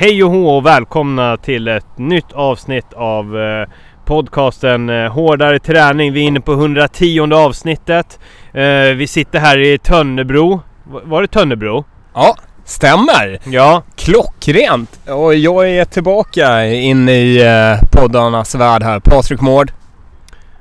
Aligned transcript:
Hej 0.00 0.24
och 0.24 0.30
hå 0.30 0.56
och 0.56 0.66
välkomna 0.66 1.36
till 1.36 1.68
ett 1.68 1.98
nytt 1.98 2.32
avsnitt 2.32 2.92
av 2.92 3.38
eh, 3.38 3.68
podcasten 4.04 4.90
eh, 4.90 5.12
Hårdare 5.12 5.58
träning. 5.58 6.12
Vi 6.12 6.20
är 6.22 6.26
inne 6.26 6.40
på 6.40 6.52
110 6.52 7.20
avsnittet. 7.34 8.18
Eh, 8.52 8.94
vi 8.96 9.06
sitter 9.06 9.38
här 9.38 9.58
i 9.58 9.78
Tönnebro. 9.78 10.60
Va- 10.84 11.00
Var 11.04 11.22
det 11.22 11.28
Tönnebro? 11.28 11.84
Ja, 12.14 12.36
stämmer! 12.64 13.38
Ja. 13.44 13.82
Klockrent! 13.96 15.00
Och 15.08 15.34
jag 15.34 15.70
är 15.70 15.84
tillbaka 15.84 16.66
inne 16.66 17.12
i 17.12 17.44
poddarnas 17.92 18.54
värld 18.54 18.82
här. 18.82 19.00
Patrik 19.00 19.40
Mård, 19.40 19.72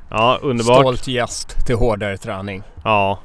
Ja, 0.09 0.39
underbart. 0.41 0.79
stolt 0.79 1.07
gäst 1.07 1.65
till 1.65 1.75
hårdare 1.75 2.17
träning. 2.17 2.63
Ja. 2.83 3.19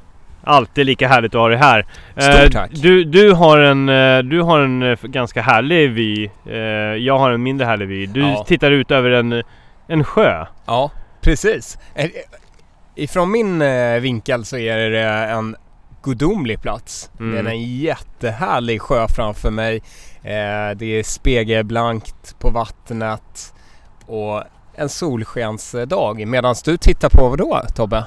Alltid 0.45 0.85
lika 0.85 1.07
härligt 1.07 1.35
att 1.35 1.41
ha 1.41 1.47
dig 1.47 1.57
här. 1.57 1.85
Stort 2.17 2.43
Eh, 2.43 2.49
tack. 2.49 2.71
Du, 2.73 3.03
du 3.03 3.31
har 3.33 3.57
en, 3.59 3.89
eh, 3.89 4.19
du 4.19 4.41
har 4.41 4.59
en 4.59 4.81
eh, 4.83 4.97
ganska 5.03 5.41
härlig 5.41 5.91
vy. 5.91 6.29
Jag 7.05 7.17
har 7.19 7.31
en 7.31 7.43
mindre 7.43 7.65
härlig 7.65 7.87
vy. 7.87 8.05
Du 8.05 8.19
Ja. 8.21 8.43
tittar 8.47 8.71
ut 8.71 8.91
över 8.91 9.09
en, 9.11 9.43
en 9.87 10.03
sjö. 10.03 10.45
Ja, 10.65 10.91
precis. 11.21 11.77
Ifrån 12.95 13.31
min 13.31 13.63
vinkel 14.01 14.45
så 14.45 14.57
är 14.57 14.89
det 14.89 15.01
en 15.09 15.55
gudomlig 16.03 16.61
plats. 16.61 17.09
Mm. 17.19 17.33
Det 17.45 17.51
är 17.51 17.53
en 17.55 17.77
jättehärlig 17.77 18.81
sjö 18.81 19.07
framför 19.07 19.51
mig. 19.51 19.81
Det 20.75 20.85
är 20.99 21.03
spegelblankt 21.03 22.39
på 22.39 22.49
vattnet 22.49 23.53
och 24.05 24.43
en 24.75 24.89
solskensdag. 24.89 26.27
Medan 26.27 26.55
du 26.65 26.77
tittar 26.77 27.09
på 27.09 27.29
vad 27.29 27.37
då 27.39 27.61
Tobbe? 27.75 28.03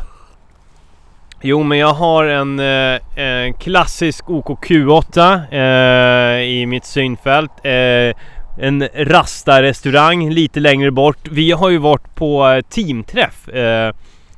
Jo, 1.42 1.62
men 1.62 1.78
jag 1.78 1.95
har 1.95 2.24
en, 2.24 2.59
eh, 2.59 3.24
en 3.24 3.55
klassisk 3.55 4.24
OKQ8 4.24 5.42
eh, 5.52 6.42
i 6.42 6.67
mitt 6.67 6.84
synfält. 6.84 7.50
Eh, 7.64 8.17
en 8.61 8.89
Rasta-restaurang 8.95 10.30
lite 10.30 10.61
längre 10.61 10.91
bort. 10.91 11.28
Vi 11.28 11.53
har 11.53 11.70
ju 11.70 11.78
varit 11.78 12.14
på 12.14 12.48
eh, 12.48 12.61
teamträff 12.61 13.48
eh, 13.48 13.95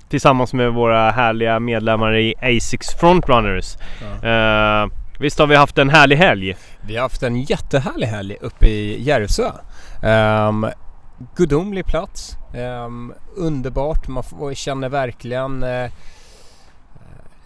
tillsammans 0.09 0.53
med 0.53 0.73
våra 0.73 1.11
härliga 1.11 1.61
medlemmar 1.61 2.17
i 2.17 2.35
Asics 2.41 2.95
Frontrunners. 3.01 3.77
Eh, 4.23 4.87
visst 5.19 5.39
har 5.39 5.47
vi 5.47 5.57
haft 5.57 5.79
en 5.79 5.91
härlig 5.91 6.17
helg? 6.17 6.57
Vi 6.81 6.97
har 6.97 7.03
haft 7.03 7.23
en 7.23 7.43
jättehärlig 7.43 8.07
helg 8.07 8.37
uppe 8.41 8.67
i 8.67 9.03
Järvsö. 9.03 9.51
Um, 10.49 10.67
gudomlig 11.37 11.87
plats. 11.87 12.37
Ehm, 12.55 13.13
underbart. 13.37 14.09
Man 14.09 14.23
får, 14.23 14.55
känner 14.55 14.89
verkligen 14.89 15.63
uh, 15.63 15.91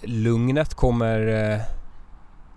lugnet 0.07 0.75
kommer 0.75 1.27
eh, 1.53 1.61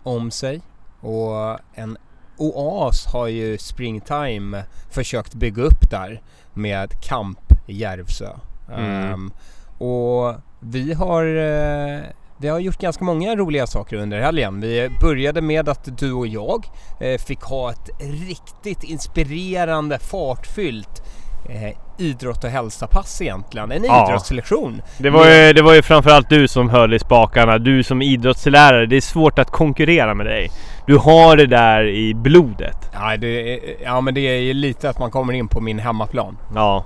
om 0.03 0.31
sig. 0.31 0.61
Och 0.99 1.59
en 1.73 1.97
oas 2.37 3.05
har 3.05 3.27
ju 3.27 3.57
Springtime 3.57 4.63
försökt 4.89 5.33
bygga 5.33 5.63
upp 5.63 5.89
där 5.89 6.21
med 6.53 7.01
Camp 7.01 7.39
Järvsö. 7.65 8.29
Mm. 8.73 9.13
Ehm, 9.13 9.31
och 9.77 10.35
vi 10.59 10.93
har 10.93 11.25
eh, 11.25 12.01
vi 12.39 12.47
har 12.47 12.59
gjort 12.59 12.77
ganska 12.77 13.03
många 13.03 13.35
roliga 13.35 13.67
saker 13.67 13.95
under 13.95 14.19
helgen. 14.19 14.61
Vi 14.61 14.89
började 15.01 15.41
med 15.41 15.69
att 15.69 15.97
du 15.97 16.13
och 16.13 16.27
jag 16.27 16.65
eh, 16.99 17.17
fick 17.17 17.41
ha 17.41 17.71
ett 17.71 17.89
riktigt 17.99 18.83
inspirerande, 18.83 19.99
fartfyllt 19.99 21.03
eh, 21.49 21.69
idrott 21.97 22.43
och 22.43 22.49
hälsa-pass 22.49 23.21
egentligen. 23.21 23.71
En 23.71 23.83
Ja. 23.83 24.07
idrottslektion. 24.09 24.81
Det 24.97 25.09
var, 25.09 25.27
ju, 25.29 25.53
det 25.53 25.61
var 25.61 25.73
ju 25.73 25.81
framförallt 25.81 26.29
du 26.29 26.47
som 26.47 26.69
höll 26.69 26.93
i 26.93 26.99
spakarna. 26.99 27.57
Du 27.57 27.83
som 27.83 28.01
idrottslärare. 28.01 28.85
Det 28.85 28.95
är 28.97 29.01
svårt 29.01 29.39
att 29.39 29.51
konkurrera 29.51 30.13
med 30.13 30.25
dig. 30.25 30.51
Du 30.87 30.97
har 30.97 31.37
det 31.37 31.45
där 31.47 31.87
i 31.87 32.13
blodet. 32.13 32.77
Ja, 32.93 33.17
det 33.17 33.59
ja 33.83 34.01
men 34.01 34.13
det 34.13 34.21
är 34.21 34.39
ju 34.41 34.53
lite 34.53 34.89
att 34.89 34.99
man 34.99 35.11
kommer 35.11 35.33
in 35.33 35.47
på 35.47 35.61
min 35.61 35.79
hemmaplan. 35.79 36.37
Ja. 36.55 36.85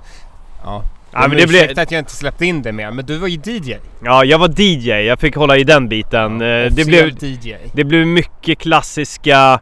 Ja. 0.64 0.82
Ja, 1.14 1.28
men 1.28 1.36
det 1.36 1.46
blev- 1.46 1.78
att 1.78 1.90
jag 1.90 1.98
inte 1.98 2.12
släppte 2.12 2.46
in 2.46 2.62
det 2.62 2.72
mer, 2.72 2.90
men 2.90 3.06
du 3.06 3.18
var 3.18 3.28
ju 3.28 3.40
DJ. 3.44 3.76
Ja, 4.04 4.24
jag 4.24 4.38
var 4.38 4.60
DJ. 4.60 4.88
Jag 4.90 5.18
fick 5.18 5.36
hålla 5.36 5.56
i 5.56 5.64
den 5.64 5.88
biten. 5.88 6.32
Eh, 6.42 6.46
det, 6.70 6.86
blev, 6.86 7.24
DJ. 7.24 7.54
det 7.72 7.84
blev 7.84 8.06
mycket 8.06 8.58
klassiska, 8.58 9.60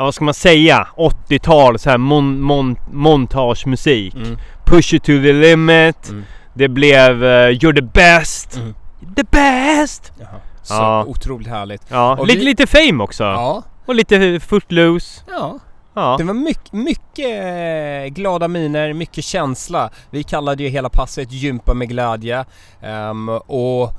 ja, 0.00 0.04
vad 0.04 0.14
ska 0.14 0.24
man 0.24 0.34
säga? 0.34 0.86
80-tal 0.96 1.78
så 1.78 1.90
här 1.90 1.98
mon, 1.98 2.40
mon, 2.40 2.76
montagemusik. 2.92 4.14
Mm. 4.14 4.38
Push 4.66 4.94
it 4.94 5.02
to 5.02 5.06
the 5.12 5.32
limit. 5.32 6.08
Mm. 6.08 6.24
Det 6.54 6.68
blev 6.68 7.24
eh, 7.24 7.48
You're 7.48 7.74
the 7.74 7.82
best. 7.82 8.56
Mm. 8.56 8.74
The 9.16 9.22
best! 9.22 10.12
Jaha. 10.18 10.28
Så 10.62 10.74
Ja. 10.74 11.04
otroligt 11.08 11.48
härligt. 11.48 11.82
Ja, 11.88 12.16
Och 12.18 12.26
lite, 12.26 12.38
vi- 12.38 12.44
lite 12.44 12.66
fame 12.66 13.04
också. 13.04 13.24
Ja. 13.24 13.62
Och 13.86 13.94
lite 13.94 14.40
footloose. 14.40 15.20
Ja. 15.28 15.58
Ja. 15.94 16.14
Det 16.18 16.24
var 16.24 16.34
mycket, 16.34 16.72
mycket 16.72 17.44
eh, 17.44 18.14
glada 18.14 18.48
miner, 18.48 18.92
mycket 18.92 19.24
känsla. 19.24 19.90
Vi 20.10 20.22
kallade 20.22 20.62
ju 20.62 20.68
hela 20.68 20.88
passet 20.88 21.32
gympa 21.32 21.74
med 21.74 21.88
glädje. 21.88 22.44
Ehm, 22.82 23.28
och 23.28 23.92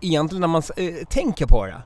egentligen 0.00 0.40
när 0.40 0.48
man 0.48 0.62
eh, 0.76 1.06
tänker 1.08 1.46
på 1.46 1.66
det. 1.66 1.82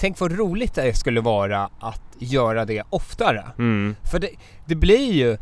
Tänk 0.00 0.20
vad 0.20 0.38
roligt 0.38 0.74
det 0.74 0.98
skulle 0.98 1.20
vara 1.20 1.68
att 1.80 2.02
göra 2.18 2.64
det 2.64 2.82
oftare. 2.90 3.44
Mm. 3.58 3.96
För 4.02 4.18
det, 4.18 4.30
det 4.66 4.74
blir 4.74 5.12
ju, 5.12 5.38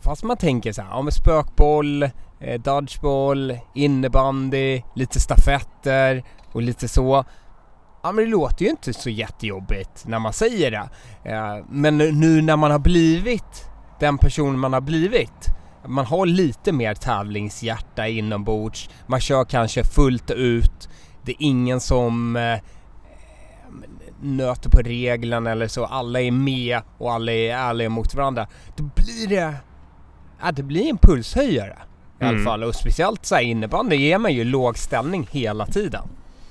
fast 0.00 0.24
man 0.24 0.36
tänker 0.36 0.72
så 0.72 0.82
här, 0.82 0.90
ja 0.90 1.02
men 1.02 1.12
spökboll, 1.12 2.02
eh, 2.40 2.60
dodgeball, 2.60 3.58
innebandy, 3.74 4.82
lite 4.94 5.20
stafetter 5.20 6.24
och 6.52 6.62
lite 6.62 6.88
så. 6.88 7.24
Ja 8.02 8.12
men 8.12 8.24
det 8.24 8.30
låter 8.30 8.64
ju 8.64 8.70
inte 8.70 8.92
så 8.92 9.10
jättejobbigt 9.10 10.04
när 10.06 10.18
man 10.18 10.32
säger 10.32 10.70
det. 10.70 10.88
Eh, 11.30 11.64
men 11.70 11.98
nu 11.98 12.42
när 12.42 12.56
man 12.56 12.70
har 12.70 12.78
blivit 12.78 13.70
den 14.00 14.18
person 14.18 14.58
man 14.58 14.72
har 14.72 14.80
blivit. 14.80 15.48
Man 15.86 16.06
har 16.06 16.26
lite 16.26 16.72
mer 16.72 16.94
tävlingshjärta 16.94 18.08
inombords. 18.08 18.90
Man 19.06 19.20
kör 19.20 19.44
kanske 19.44 19.84
fullt 19.84 20.30
ut. 20.30 20.88
Det 21.22 21.32
är 21.32 21.36
ingen 21.38 21.80
som 21.80 22.36
eh, 22.36 22.58
nöter 24.24 24.70
på 24.70 24.78
reglerna 24.78 25.50
eller 25.50 25.68
så. 25.68 25.84
Alla 25.84 26.20
är 26.20 26.30
med 26.30 26.80
och 26.98 27.12
alla 27.12 27.32
är 27.32 27.54
ärliga 27.56 27.88
mot 27.88 28.14
varandra. 28.14 28.46
Då 28.76 28.84
blir 28.84 29.28
det... 29.28 29.54
Ja, 30.42 30.52
det 30.52 30.62
blir 30.62 30.90
en 30.90 30.98
pulshöjare. 30.98 31.76
I 32.20 32.24
Mm. 32.24 32.36
alla 32.36 32.44
fall. 32.44 32.64
Och 32.64 32.74
speciellt 32.74 33.26
så 33.26 33.34
här 33.34 33.42
innebandy 33.42 33.96
ger 33.96 34.18
man 34.18 34.32
ju 34.32 34.44
låg 34.44 34.78
ställning 34.78 35.28
hela 35.30 35.66
tiden. 35.66 36.02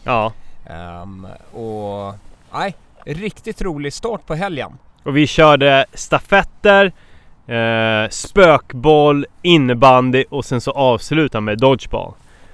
ja. 0.03 0.33
Ehm, 0.69 1.27
och... 1.53 2.13
Nej, 2.53 2.75
riktigt 3.05 3.61
rolig 3.61 3.93
start 3.93 4.25
på 4.25 4.35
helgen. 4.35 4.71
Och 5.03 5.17
vi 5.17 5.27
körde 5.27 5.85
stafetter, 5.93 6.91
eh, 7.47 8.09
spökboll, 8.09 9.25
innebandy 9.41 10.23
och 10.29 10.45
sen 10.45 10.61
så 10.61 10.71
avsluta 10.71 11.41
med 11.41 11.57
dodgeball. 11.57 12.13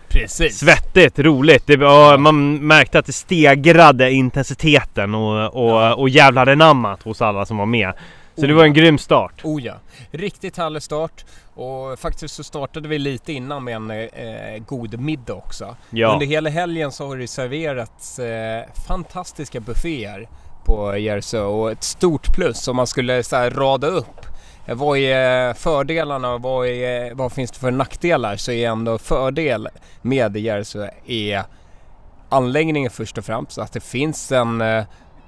Precis. 0.10 0.60
Svettigt, 0.60 1.20
roligt. 1.20 1.64
Det 1.68 1.78
var, 1.78 2.18
Man 2.18 2.68
märkte 2.68 3.00
att 3.00 3.06
det 3.06 3.14
stegrade 3.14 4.12
intensiteten 4.12 5.16
och, 5.16 5.46
och, 5.64 5.70
Ja. 5.82 5.94
och 5.96 6.10
jävlar 6.10 6.48
anammat 6.48 7.04
hos 7.04 7.22
alla 7.22 7.46
som 7.46 7.58
var 7.58 7.66
med. 7.66 7.94
Så 8.36 8.46
det 8.46 8.54
Oh. 8.54 8.58
var 8.58 8.64
en 8.64 8.74
grym 8.74 8.98
start. 8.98 9.34
Oh 9.44 9.62
ja. 9.64 9.74
Riktigt 10.12 10.58
härlig 10.58 10.84
start. 10.84 11.26
Och 11.56 12.00
faktiskt 12.00 12.36
så 12.36 12.44
startade 12.44 12.88
vi 12.88 13.00
lite 13.00 13.34
innan 13.34 13.64
med 13.64 13.76
en 13.76 13.92
eh, 13.92 14.64
god 14.68 15.00
middag 15.00 15.34
också. 15.34 15.76
Ja. 15.90 16.14
Under 16.14 16.26
hela 16.26 16.50
helgen 16.50 16.92
så 16.92 17.08
har 17.08 17.18
det 17.18 17.28
serverats 17.28 18.20
eh, 18.20 18.64
fantastiska 18.88 19.60
bufféer 19.60 20.28
på 20.66 20.98
Järvsö 20.98 21.42
och 21.42 21.72
ett 21.72 21.84
stort 21.84 22.36
plus 22.36 22.68
om 22.68 22.76
man 22.76 22.88
skulle 22.88 23.24
så 23.24 23.36
här, 23.36 23.50
rada 23.52 23.88
upp 23.88 24.26
vad 24.76 24.98
är 24.98 25.54
fördelarna 25.54 26.34
och 26.34 26.42
vad, 26.42 26.68
är, 26.68 27.14
vad 27.14 27.32
finns 27.32 27.52
det 27.52 27.60
för 27.60 27.72
nackdelar 27.72 28.36
så 28.36 28.52
är 28.52 28.70
ändå 28.70 28.98
fördel 28.98 29.68
med 30.02 30.38
Järvsö 30.38 30.90
är 31.06 31.44
anläggningen 32.30 32.92
först 32.92 33.18
och 33.18 33.26
främst. 33.26 33.58
Att 33.58 33.74
det 33.74 33.84
finns 33.84 34.32
en 34.32 34.62
eh, 34.62 34.84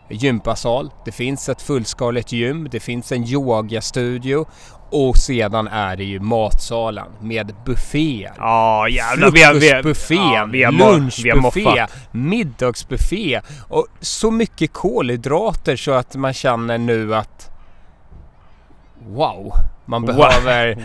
gympasal, 0.09 0.91
det 1.05 1.11
finns 1.11 1.49
ett 1.49 1.61
fullskaligt 1.61 2.31
gym, 2.31 2.67
det 2.71 2.79
finns 2.79 3.11
en 3.11 3.23
yogastudio 3.23 4.45
och 4.91 5.17
sedan 5.17 5.67
är 5.67 5.95
det 5.95 6.03
ju 6.03 6.19
matsalen 6.19 7.07
med 7.21 7.55
bufféer. 7.65 8.33
Ja 8.37 8.89
jävlar. 8.89 9.31
Vi 9.31 9.43
har, 9.43 9.53
Frukostbuffé, 9.53 10.15
ja, 10.59 10.71
lunchbuffé, 10.71 11.87
middagsbuffé 12.11 13.41
och 13.69 13.87
så 13.99 14.31
mycket 14.31 14.73
kolhydrater 14.73 15.75
så 15.75 15.91
att 15.91 16.15
man 16.15 16.33
känner 16.33 16.77
nu 16.77 17.15
att 17.15 17.50
Wow, 19.07 19.53
man 19.85 20.01
Wow. 20.05 20.15
behöver 20.17 20.75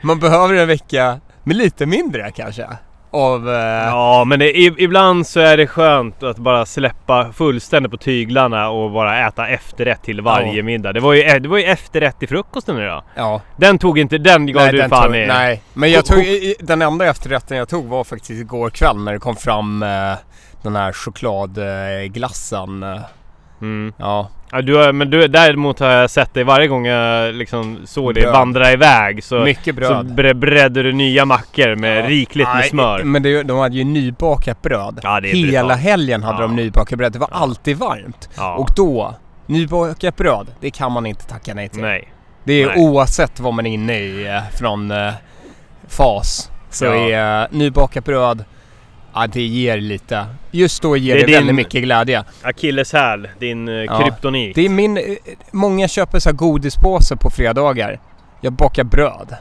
Man 0.06 0.18
behöver 0.18 0.54
en 0.54 0.68
vecka 0.68 1.20
med 1.44 1.56
lite 1.56 1.86
mindre 1.86 2.30
kanske 2.30 2.66
av... 3.10 3.48
eh, 3.48 3.54
Ja 3.86 4.24
men 4.24 4.38
det, 4.38 4.56
ibland 4.58 5.26
så 5.26 5.40
är 5.40 5.56
det 5.56 5.66
skönt 5.66 6.22
att 6.22 6.36
bara 6.38 6.66
släppa 6.66 7.32
fullständigt 7.32 7.90
på 7.92 7.98
tyglarna 7.98 8.68
och 8.68 8.90
bara 8.90 9.26
äta 9.28 9.48
efterrätt 9.48 10.02
till 10.02 10.20
varje 10.20 10.56
Ja. 10.56 10.62
middag. 10.62 10.92
Det 10.92 11.00
var, 11.00 11.12
ju, 11.14 11.38
det 11.38 11.48
var 11.48 11.58
ju 11.58 11.64
efterrätt 11.64 12.18
till 12.18 12.28
frukosten 12.28 12.78
idag. 12.78 13.02
ja. 13.14 13.40
Den 13.56 13.78
tog 13.78 13.98
inte, 13.98 14.18
den 14.18 14.46
gav 14.52 14.66
du 14.70 14.78
den 14.78 14.90
fan 14.90 15.06
tog, 15.06 15.16
i. 15.16 15.26
Nej, 15.26 15.62
men 15.74 15.90
jag 15.90 16.04
tog, 16.04 16.24
den 16.60 16.82
enda 16.82 17.06
efterrätten 17.06 17.56
jag 17.56 17.68
tog 17.68 17.84
var 17.86 18.04
faktiskt 18.04 18.30
igår 18.40 18.70
kväll 18.70 18.96
när 18.96 19.12
det 19.12 19.18
kom 19.18 19.36
fram 19.36 19.82
eh, 19.82 20.12
den 20.62 20.76
här 20.76 20.92
chokladglassen. 20.92 22.82
Eh, 22.82 23.00
Mm. 23.60 23.92
ja, 23.98 24.28
Ja, 24.50 24.62
du 24.62 24.74
har, 24.76 24.92
men 24.92 25.10
du, 25.10 25.28
däremot 25.28 25.80
har 25.80 25.88
jag 25.90 26.10
sett 26.10 26.34
dig 26.34 26.44
varje 26.44 26.66
gång 26.68 26.86
jag 26.86 27.34
liksom 27.34 27.78
såg 27.84 28.14
dig 28.14 28.22
Bröd. 28.22 28.32
vandra 28.32 28.72
iväg 28.72 29.24
så, 29.24 29.38
Mycket 29.40 29.64
så 29.64 29.72
bröd. 29.72 30.14
bre, 30.14 30.34
bredde 30.34 30.82
du 30.82 30.92
nya 30.92 31.24
mackor 31.24 31.74
med 31.76 32.04
Ja. 32.04 32.08
rikligt 32.08 32.48
med 32.54 32.64
smör. 32.64 33.02
Men 33.04 33.22
det, 33.22 33.42
de 33.42 33.58
hade 33.58 33.76
ju 33.76 33.84
nybakat 33.84 34.62
bröd. 34.62 35.00
Ja, 35.02 35.20
Hela 35.22 35.62
brutalt. 35.62 35.80
helgen 35.82 36.22
hade 36.22 36.38
Ja. 36.38 36.42
de 36.42 36.56
nybakat 36.56 36.98
bröd. 36.98 37.12
Det 37.12 37.18
var 37.18 37.28
Ja. 37.30 37.36
alltid 37.36 37.76
varmt. 37.76 38.28
Ja. 38.36 38.54
Och 38.56 38.68
då, 38.76 39.14
nybakat 39.46 40.16
bröd, 40.16 40.46
det 40.60 40.70
kan 40.70 40.92
man 40.92 41.06
inte 41.06 41.26
tacka 41.26 41.54
nej 41.54 41.68
till. 41.68 41.82
Nej. 41.82 42.12
Det 42.44 42.62
är 42.62 42.66
Nej. 42.66 42.76
oavsett 42.78 43.40
vad 43.40 43.54
man 43.54 43.66
är 43.66 43.70
inne 43.70 43.98
i 43.98 44.26
eh, 44.26 44.58
från 44.58 44.90
eh, 44.90 45.12
fas. 45.88 46.50
Så 46.70 46.84
Ja. 46.84 46.94
är 46.94 47.42
eh, 47.42 47.46
nybakat 47.50 48.04
bröd, 48.04 48.44
ja 49.16 49.26
det 49.26 49.42
ger 49.42 49.76
lite. 49.80 50.26
Just 50.50 50.82
då 50.82 50.96
ger 50.96 51.14
Det 51.16 51.26
det, 51.26 51.32
väldigt 51.32 51.54
mycket 51.54 51.82
glädje. 51.82 52.24
Akilleshäl, 52.42 53.28
din 53.38 53.68
uh, 53.68 53.84
Ja. 53.84 54.02
kryptonit. 54.02 54.54
Det 54.54 54.64
är 54.64 54.68
min, 54.68 54.96
eh, 54.96 55.02
många 55.50 55.88
köper 55.88 56.18
så 56.18 56.28
här 56.28 56.36
godispåse 56.36 57.16
på 57.16 57.30
fredagar. 57.30 58.00
Jag 58.40 58.52
bakar 58.52 58.84
bröd. 58.84 59.36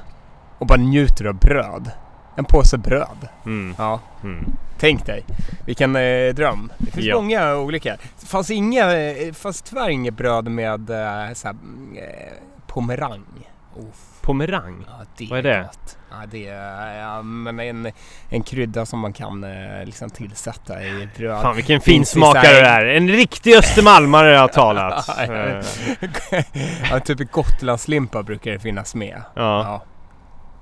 Och 0.60 0.68
bara 0.68 0.78
njuter 0.80 1.26
av 1.26 1.36
bröd. 1.36 1.92
En 2.38 2.46
påse 2.46 2.78
bröd. 2.78 3.28
Mm. 3.46 3.76
Ja. 3.78 4.00
Mm. 4.24 4.46
Tänk 4.80 5.06
dig, 5.06 5.24
vilken 5.66 5.96
eh, 5.96 6.34
dröm. 6.34 6.72
Det 6.78 6.92
finns 6.92 7.06
Ja. 7.06 7.16
många 7.16 7.56
olika. 7.58 7.98
Det 8.20 8.26
fanns, 8.28 8.52
inga, 8.52 8.98
eh, 8.98 9.34
fanns 9.34 9.62
tyvärr 9.62 9.90
inget 9.90 10.14
bröd 10.14 10.48
med 10.48 10.90
eh, 10.90 11.34
så 11.34 11.48
här, 11.48 11.56
mm, 11.64 11.98
eh, 11.98 12.34
pomerang. 12.68 13.24
Uff, 13.80 14.15
Pomerang? 14.26 14.86
ja, 14.88 15.06
det 15.18 15.28
Vad 15.30 15.40
är 15.40 15.44
det? 15.44 15.62
gott. 15.62 15.98
Ja, 16.12 16.16
det 16.32 16.48
är 16.48 16.98
ja, 17.00 17.22
men 17.22 17.60
en, 17.60 17.92
en 18.30 18.44
krydda 18.44 18.86
som 18.86 19.00
man 19.00 19.14
kan 19.14 19.44
eh, 19.44 19.86
liksom 19.86 20.10
tillsätta 20.10 20.84
i 20.84 21.10
bröd. 21.18 21.42
Fan 21.42 21.56
vilken 21.56 21.78
i 21.78 21.80
finsmakare 21.80 22.42
du 22.54 22.60
är. 22.60 22.86
En 22.86 23.08
riktig 23.10 23.56
östermalmare 23.56 24.36
har 24.36 24.48
talat. 24.48 25.08
Ja. 25.18 25.34
Eh, 25.34 26.44
ja, 26.92 27.00
typ 27.00 27.32
gotlandslimpa 27.32 28.24
brukar 28.24 28.52
det 28.52 28.60
finnas 28.60 28.96
med. 28.96 29.22
ja. 29.36 29.64
Ja. 29.64 29.84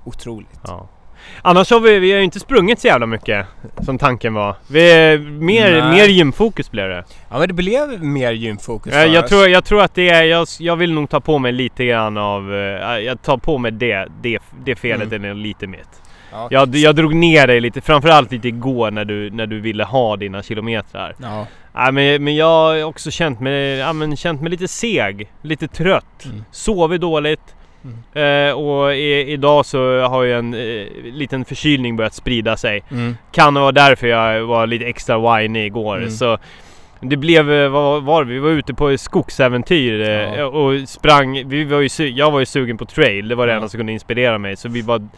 Otroligt. 0.04 0.60
Ja. 0.64 0.88
Annars 1.42 1.70
har 1.70 1.80
vi, 1.80 1.98
vi 1.98 2.10
har 2.12 2.18
ju 2.18 2.24
inte 2.24 2.40
sprungit 2.40 2.80
så 2.80 2.86
jävla 2.86 3.06
mycket 3.06 3.46
som 3.84 3.98
tanken 3.98 4.34
var. 4.34 4.56
Vi 4.66 4.92
är 4.92 5.18
mer, 5.18 5.70
Nej. 5.80 5.90
mer 5.90 6.04
gymfokus 6.08 6.70
blev 6.70 6.88
det. 6.88 7.04
Ja 7.30 7.38
men 7.38 7.48
det 7.48 7.54
blev 7.54 8.02
mer 8.04 8.32
gymfokus 8.32 8.92
Jag, 8.94 9.02
för 9.02 9.14
jag, 9.14 9.24
oss. 9.24 9.30
tror, 9.30 9.48
jag 9.48 9.64
tror 9.64 9.82
att 9.82 9.94
det 9.94 10.08
är, 10.08 10.22
jag, 10.24 10.46
jag 10.58 10.76
vill 10.76 10.92
nog 10.92 11.10
ta 11.10 11.20
på 11.20 11.38
mig 11.38 11.52
lite 11.52 11.84
grann 11.84 12.16
av, 12.16 12.54
eh, 12.54 12.98
jag 12.98 13.22
tar 13.22 13.36
på 13.36 13.58
mig 13.58 13.72
det, 13.72 14.08
det, 14.22 14.38
det 14.64 14.76
felet 14.76 15.12
Mm. 15.12 15.30
är 15.30 15.34
lite 15.34 15.66
mitt. 15.66 15.88
Ja. 16.32 16.48
Jag, 16.50 16.74
jag 16.76 16.96
drog 16.96 17.14
ner 17.14 17.46
dig 17.46 17.60
lite, 17.60 17.80
framförallt 17.80 18.32
lite 18.32 18.48
igår 18.48 18.90
när 18.90 19.04
du, 19.04 19.30
när 19.30 19.46
du 19.46 19.60
ville 19.60 19.84
ha 19.84 20.16
dina 20.16 20.42
kilometrar. 20.42 21.14
Ja. 21.22 21.46
Ja, 21.74 21.90
men, 21.90 22.24
men 22.24 22.36
jag 22.36 22.46
har 22.46 22.84
också 22.84 23.10
känt 23.10 23.40
mig, 23.40 23.76
ja, 23.78 23.92
men 23.92 24.16
känt 24.16 24.40
mig 24.40 24.50
lite 24.50 24.68
seg, 24.68 25.30
lite 25.42 25.68
trött. 25.68 26.24
Mm. 26.24 26.44
Sovit 26.50 27.00
dåligt. 27.00 27.54
Mm. 27.84 28.48
Eh, 28.48 28.54
och 28.54 28.94
i, 28.94 29.32
idag 29.32 29.66
så 29.66 30.00
har 30.00 30.22
ju 30.22 30.32
en 30.32 30.54
eh, 30.54 30.86
liten 31.12 31.44
förkylning 31.44 31.96
börjat 31.96 32.14
sprida 32.14 32.56
sig. 32.56 32.82
Mm. 32.90 33.16
Kan 33.32 33.54
vara 33.54 33.72
därför 33.72 34.06
jag 34.06 34.44
var 34.44 34.66
lite 34.66 34.84
extra 34.84 35.38
whiny 35.38 35.64
igår. 35.66 35.96
Mm. 35.96 36.10
Så 36.10 36.38
det 37.00 37.16
blev, 37.16 37.52
eh, 37.52 37.68
vad 37.68 38.02
var 38.02 38.24
det? 38.24 38.30
Vi 38.32 38.38
var 38.38 38.50
ute 38.50 38.74
på 38.74 38.98
skogsäventyr 38.98 40.00
eh, 40.00 40.08
Ja. 40.38 40.44
och 40.46 40.88
sprang. 40.88 41.48
Vi 41.48 41.64
var 41.64 41.80
ju, 41.80 42.08
jag 42.08 42.30
var 42.30 42.40
ju 42.40 42.46
sugen 42.46 42.78
på 42.78 42.84
trail, 42.84 43.28
det 43.28 43.34
var 43.34 43.46
det 43.46 43.52
Ja. 43.52 43.56
enda 43.56 43.68
som 43.68 43.78
kunde 43.78 43.92
inspirera 43.92 44.38
mig. 44.38 44.56
Så 44.56 44.68
vi 44.68 44.82
var, 44.82 45.08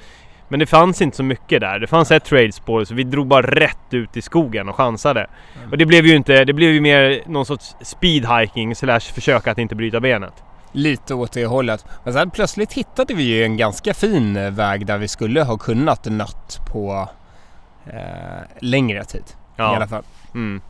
men 0.49 0.61
det 0.61 0.67
fanns 0.67 1.03
inte 1.03 1.17
så 1.17 1.23
mycket 1.23 1.61
där. 1.61 1.79
Det 1.79 1.87
fanns 1.87 2.11
ett 2.11 2.25
trailspår 2.25 2.85
så 2.85 2.95
vi 2.95 3.03
drog 3.05 3.27
bara 3.27 3.43
rätt 3.47 3.79
ut 3.95 4.17
i 4.17 4.23
skogen 4.23 4.69
och 4.69 4.77
chansade. 4.77 5.27
Mm. 5.59 5.71
Och 5.71 5.79
det 5.79 5.87
blev 5.87 6.07
ju 6.07 6.17
inte, 6.17 6.45
det 6.45 6.53
blev 6.53 6.71
ju 6.71 6.81
mer 6.81 7.21
någon 7.27 7.47
sorts 7.47 7.75
speedhiking 7.81 8.75
slash 8.75 9.01
försöka 9.01 9.51
att 9.51 9.59
inte 9.59 9.75
bryta 9.75 10.01
benet. 10.01 10.43
Lite 10.77 11.15
åt 11.15 11.33
det 11.33 11.47
hållet. 11.47 11.85
Men 12.05 12.13
sen 12.15 12.31
plötsligt 12.31 12.73
hittade 12.73 13.15
vi 13.15 13.23
ju 13.23 13.45
en 13.45 13.57
ganska 13.57 13.95
fin 13.95 14.37
eh, 14.37 14.51
väg 14.51 14.87
där 14.87 14.99
vi 14.99 15.09
skulle 15.09 15.43
ha 15.43 15.57
kunnat 15.59 16.05
nött 16.05 16.59
på 16.73 17.09
eh, 17.87 18.43
längre 18.61 19.05
tid. 19.05 19.25
I 19.59 19.61
alla 19.63 19.81
Ja. 19.81 19.87
fall. 19.87 20.03
Mm. 20.35 20.61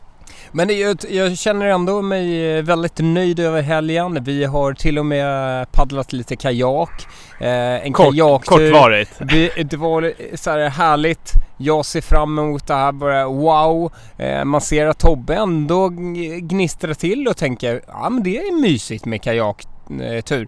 Men 0.51 0.67
det, 0.67 0.73
jag, 0.73 0.97
jag 1.09 1.37
känner 1.37 1.65
ändå 1.65 2.01
mig 2.01 2.57
eh, 2.57 2.63
väldigt 2.63 2.99
nöjd 2.99 3.39
över 3.39 3.61
helgen. 3.61 4.23
Vi 4.23 4.43
har 4.45 4.73
till 4.73 4.99
och 4.99 5.05
med 5.05 5.71
paddlat 5.71 6.13
lite 6.13 6.35
kajak. 6.35 7.07
Eh, 7.39 7.47
en 7.85 7.93
Kort, 7.93 8.05
kajaktur. 8.05 8.71
kortvarigt. 8.71 9.11
Vi, 9.19 9.51
det 9.63 9.77
var 9.77 10.13
så 10.37 10.51
här 10.51 10.69
härligt. 10.69 11.31
Jag 11.57 11.85
ser 11.85 12.01
fram 12.01 12.39
emot 12.39 12.67
det 12.67 12.73
här. 12.73 12.91
Bara, 12.91 13.25
wow! 13.27 13.91
Eh, 14.17 14.43
man 14.45 14.61
ser 14.61 14.85
att 14.85 14.99
Tobbe 14.99 15.35
ändå 15.35 15.87
gn- 15.87 16.39
gnistrar 16.39 16.93
till 16.93 17.27
och 17.27 17.37
tänker 17.37 17.81
ja 17.87 18.09
men 18.09 18.23
det 18.23 18.37
är 18.37 18.61
mysigt 18.61 19.05
med 19.05 19.21
kajaktur. 19.87 20.47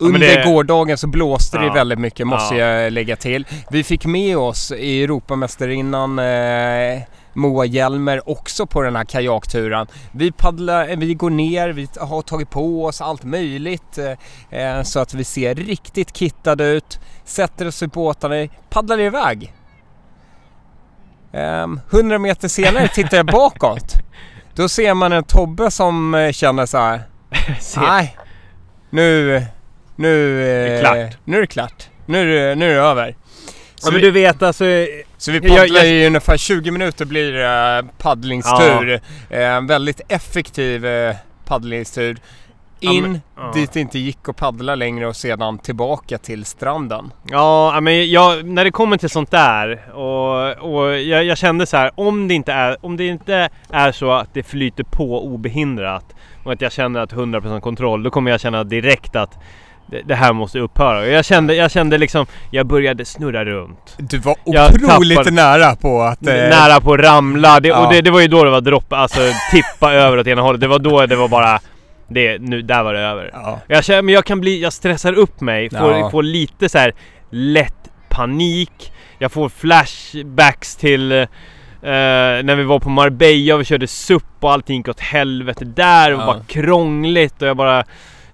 men 0.00 0.14
Under 0.14 0.18
det- 0.36 0.44
gårdagen 0.44 0.98
så 0.98 1.06
blåste 1.06 1.58
det 1.58 1.66
Ja. 1.66 1.72
väldigt 1.72 1.98
mycket 1.98 2.26
måste 2.26 2.54
Ja. 2.54 2.66
jag 2.66 2.92
lägga 2.92 3.16
till. 3.16 3.46
Vi 3.70 3.84
fick 3.84 4.06
med 4.06 4.36
oss 4.38 4.72
i 4.72 5.02
Europamästarinnan 5.04 6.18
eh, 6.18 7.02
Moa 7.34 7.64
Hjelmer 7.64 8.28
också 8.30 8.66
på 8.66 8.82
den 8.82 8.96
här 8.96 9.04
kajakturen. 9.04 9.86
Vi 10.12 10.32
paddlar, 10.32 10.88
eh, 10.88 10.96
vi 10.96 11.14
går 11.14 11.30
ner, 11.30 11.68
vi 11.68 11.88
har 12.00 12.22
tagit 12.22 12.50
på 12.50 12.84
oss 12.84 13.00
allt 13.00 13.24
möjligt 13.24 13.98
eh, 14.50 14.60
eh, 14.60 14.82
så 14.82 15.00
att 15.00 15.14
vi 15.14 15.24
ser 15.24 15.54
riktigt 15.54 16.16
kittade 16.16 16.64
ut. 16.64 17.00
Sätter 17.24 17.68
oss 17.68 17.82
i 17.82 17.86
båtarna, 17.86 18.48
paddlar 18.70 19.00
iväg. 19.00 19.52
100 21.90 22.18
meter 22.18 22.48
senare 22.48 22.88
tittar 22.88 23.16
jag 23.16 23.26
bakåt. 23.26 23.92
Då 24.54 24.68
ser 24.68 24.94
man 24.94 25.12
en 25.12 25.24
Tobbe 25.24 25.70
som 25.70 26.14
eh, 26.14 26.32
känner 26.32 26.66
så 26.66 26.78
här. 26.78 27.02
Se. 27.60 27.80
Nej, 27.80 28.16
nu, 28.90 29.42
nu, 29.96 30.38
Det 30.38 30.44
är 30.46 30.74
eh, 30.74 30.80
klart. 30.80 31.18
nu 31.24 31.36
är 31.36 31.40
det 31.40 31.46
klart. 31.46 31.88
Nu 32.06 32.20
är 32.20 32.48
det, 32.48 32.54
nu 32.54 32.70
är 32.70 32.74
det 32.74 32.80
över. 32.80 33.14
Så, 33.74 33.88
Ja, 33.88 33.92
men 33.92 34.00
vi, 34.00 34.06
du 34.06 34.10
vet 34.10 34.42
alltså, 34.42 34.64
så 35.18 35.32
vi 35.32 35.38
jag- 35.38 35.56
paddlar 35.58 35.80
jag- 35.80 35.88
i 35.88 36.06
ungefär 36.06 36.36
20 36.36 36.70
minuter 36.70 37.04
blir 37.04 37.32
det 37.32 37.78
eh, 37.78 37.84
paddlingstur. 37.98 39.00
Eh, 39.30 39.60
väldigt 39.60 40.00
effektiv 40.08 40.86
paddlingstur. 41.44 42.18
Ja, 42.80 42.92
In 42.92 43.20
ja. 43.36 43.52
dit 43.54 43.72
det 43.72 43.80
inte 43.80 43.98
gick 43.98 44.28
att 44.28 44.36
paddla 44.36 44.74
längre 44.74 45.06
och 45.06 45.16
sedan 45.16 45.58
tillbaka 45.58 46.18
till 46.18 46.44
stranden. 46.44 47.12
Ja, 47.30 47.80
men 47.80 48.10
jag, 48.10 48.44
när 48.46 48.64
det 48.64 48.70
kommer 48.70 48.96
till 48.96 49.10
sånt 49.10 49.30
där 49.30 49.94
och, 49.94 50.50
och 50.56 50.98
jag, 50.98 51.24
jag 51.24 51.38
kände 51.38 51.66
så 51.66 51.76
här, 51.76 51.90
om 51.94 52.28
det, 52.28 52.34
inte 52.34 52.52
är, 52.52 52.76
om 52.86 52.96
det 52.96 53.06
inte 53.06 53.48
är 53.70 53.92
så 53.92 54.12
att 54.12 54.34
det 54.34 54.42
flyter 54.42 54.84
på 54.84 55.24
obehindrat 55.26 56.04
och 56.46 56.52
att 56.52 56.60
jag 56.60 56.72
känner 56.72 57.00
att 57.00 57.12
100% 57.12 57.60
kontroll, 57.60 58.02
då 58.02 58.10
kommer 58.10 58.30
jag 58.30 58.40
känna 58.40 58.64
direkt 58.64 59.16
att 59.16 59.38
det, 60.06 60.14
här 60.14 60.32
måste 60.32 60.58
upphöra. 60.58 61.06
Jag 61.06 61.24
kände, 61.24 61.54
jag 61.54 61.70
kände 61.70 61.98
liksom, 61.98 62.26
jag 62.50 62.66
började 62.66 63.04
snurra 63.04 63.44
runt. 63.44 63.94
Du 63.98 64.18
var 64.18 64.36
otroligt 64.44 65.16
tappade- 65.18 65.34
nära 65.36 65.76
på 65.76 66.02
att... 66.02 66.26
eh, 66.26 66.34
Nära 66.34 66.80
på 66.80 66.94
att 66.94 67.00
ramla, 67.00 67.60
det, 67.60 67.68
Ja. 67.68 67.86
och 67.86 67.92
det, 67.92 68.00
det 68.00 68.10
var 68.10 68.20
ju 68.20 68.28
då 68.28 68.44
det 68.44 68.50
var 68.50 68.60
dropp, 68.60 68.92
alltså 68.92 69.20
tippa 69.50 69.92
över 69.92 70.16
åt 70.18 70.26
ena 70.26 70.42
hållet. 70.42 70.60
Det 70.60 70.66
var 70.68 70.78
då 70.78 71.06
det 71.06 71.16
var 71.16 71.28
bara, 71.28 71.60
det, 72.08 72.38
nu, 72.38 72.62
där 72.62 72.82
var 72.82 72.94
det 72.94 73.00
över. 73.00 73.30
Ja. 73.32 73.60
Jag 73.66 73.84
känner, 73.84 74.02
men 74.02 74.14
jag 74.14 74.24
kan 74.24 74.40
bli, 74.40 74.62
jag 74.62 74.72
stressar 74.72 75.12
upp 75.12 75.40
mig, 75.40 75.70
får, 75.70 75.92
Ja. 75.92 76.10
får 76.10 76.22
lite 76.22 76.68
så 76.68 76.78
här 76.78 76.94
lätt 77.30 77.90
panik. 78.08 78.92
Jag 79.18 79.32
får 79.32 79.48
flashbacks 79.48 80.76
till 80.76 81.26
eh, 81.86 82.42
när 82.44 82.56
vi 82.56 82.64
var 82.64 82.78
på 82.78 82.88
Marbella 82.88 83.54
och 83.54 83.60
vi 83.60 83.64
körde 83.64 83.86
SUP 83.86 84.24
och 84.40 84.52
allting 84.52 84.76
gick 84.76 84.88
åt 84.88 85.00
helvete 85.00 85.64
där 85.64 86.14
och 86.14 86.20
Ja. 86.20 86.26
bara 86.26 86.40
krångligt 86.46 87.42
och 87.42 87.48
jag 87.48 87.56
bara 87.56 87.84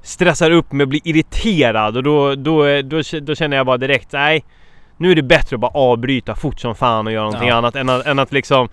stressar 0.02 0.50
upp 0.50 0.73
mig 0.73 0.85
och 0.85 0.88
blir 0.88 1.00
irriterad 1.04 1.97
och 1.97 2.02
då, 2.02 2.35
då, 2.35 2.82
då, 2.82 3.00
då 3.23 3.35
känner 3.35 3.56
jag 3.56 3.66
bara 3.66 3.76
direkt 3.76 4.12
nej 4.12 4.44
nu 4.97 5.11
är 5.11 5.14
det 5.14 5.23
bättre 5.23 5.56
att 5.56 5.61
bara 5.61 5.71
avbryta 5.75 6.35
fort 6.35 6.61
som 6.61 6.75
fan 6.75 7.06
och 7.06 7.12
göra 7.12 7.25
någonting 7.25 7.49
Ja. 7.49 7.54
annat 7.54 7.76
än 7.76 7.88
att, 7.88 8.06
än 8.06 8.18
att 8.18 8.32
liksom 8.32 8.68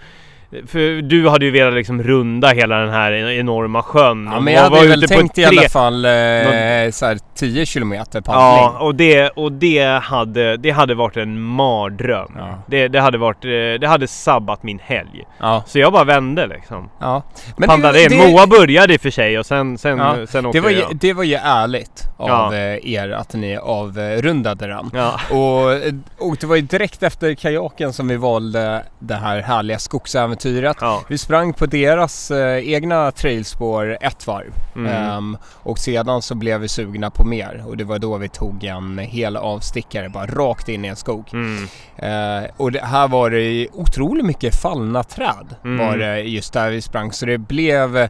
för 0.68 1.02
du 1.02 1.30
hade 1.30 1.46
ju 1.46 1.52
velat 1.52 1.74
liksom 1.74 2.04
runda 2.04 2.48
hela 2.48 2.76
den 2.80 2.90
här 2.90 3.12
enorma 3.14 3.84
sjön. 3.84 4.30
Ja 4.34 4.40
men 4.40 4.54
jag 4.54 4.70
var 4.70 4.78
hade 4.78 4.90
väl 4.90 5.08
tänkt 5.08 5.38
i 5.38 5.44
tre- 5.44 5.58
alla 5.60 5.70
fall 5.70 6.06
eh, 6.06 6.12
så 6.92 7.06
här 7.06 7.18
10 7.36 7.66
kilometer 7.66 8.22
paddling. 8.22 8.44
Ja, 8.44 8.78
och 8.80 8.96
det, 8.96 9.30
och 9.30 9.52
det, 9.52 10.00
hade, 10.04 10.58
det 10.58 10.70
hade 10.72 10.96
varit 10.96 11.18
en 11.18 11.42
mardröm. 11.42 12.32
Ja. 12.38 12.64
Det, 12.68 12.88
det, 12.88 13.00
hade 13.02 13.18
varit, 13.18 13.46
eh, 13.46 13.50
det 13.82 13.88
hade 13.88 14.08
sabbat 14.08 14.64
min 14.64 14.80
helg. 14.80 15.24
Ja. 15.40 15.64
Så 15.68 15.80
jag 15.80 15.94
bara 15.94 16.04
vände 16.04 16.48
liksom. 16.48 16.90
ja. 17.00 17.24
Men 17.58 17.70
Paddlade 17.70 18.04
in. 18.04 18.18
Moa 18.18 18.48
började 18.48 18.94
i 18.94 18.98
och 18.98 19.02
för 19.02 19.10
sig 19.10 19.40
och 19.40 19.46
sen, 19.46 19.78
sen, 19.78 19.98
Ja, 19.98 20.28
sen 20.28 20.46
åkte 20.46 20.58
det, 20.58 20.62
var 20.62 20.70
ju, 20.70 20.80
jag. 20.80 20.96
det 20.96 21.14
var 21.14 21.24
ju 21.24 21.36
ärligt 21.36 22.04
av 22.18 22.54
eh, 22.54 22.94
er 22.94 23.10
att 23.12 23.34
ni 23.34 23.58
avrundade 23.58 24.68
den. 24.68 24.92
Ja. 24.94 25.20
Och, 25.30 26.28
och 26.30 26.38
det 26.40 26.48
var 26.48 26.56
ju 26.56 26.62
direkt 26.62 27.04
efter 27.04 27.34
kajaken 27.34 27.94
som 27.94 28.08
vi 28.08 28.16
valde 28.16 28.84
det 29.00 29.16
här 29.16 29.42
härliga 29.42 29.80
skogsäventyret. 29.80 30.39
Ja. 30.82 31.04
Vi 31.08 31.18
sprang 31.18 31.54
på 31.54 31.66
deras 31.66 32.32
eh, 32.32 32.74
egna 32.74 33.12
trailspår 33.12 33.98
ett 34.02 34.28
varv. 34.28 34.54
Mm. 34.76 34.94
Ehm, 34.94 35.38
och 35.54 35.80
sedan 35.80 36.22
så 36.22 36.36
blev 36.36 36.60
vi 36.62 36.68
sugna 36.68 37.10
på 37.10 37.24
mer 37.24 37.64
och 37.68 37.78
det 37.78 37.84
var 37.84 38.00
då 38.00 38.18
vi 38.18 38.30
tog 38.30 38.64
en 38.64 38.98
hel 38.98 39.38
avstickare 39.38 40.10
bara 40.10 40.26
rakt 40.26 40.70
in 40.70 40.86
i 40.86 40.88
en 40.88 40.96
skog. 40.96 41.30
Mm. 41.34 41.64
Eh, 41.98 42.50
och 42.58 42.72
det, 42.72 42.86
här 42.86 43.08
var 43.08 43.30
det 43.30 43.68
otroligt 43.74 44.26
mycket 44.26 44.56
fallna 44.56 45.04
träd 45.04 45.56
Mm. 45.64 45.88
var 45.88 45.98
det 45.98 46.20
just 46.22 46.54
där 46.54 46.70
vi 46.72 46.82
sprang 46.82 47.12
så 47.12 47.26
det 47.26 47.38
blev 47.38 48.10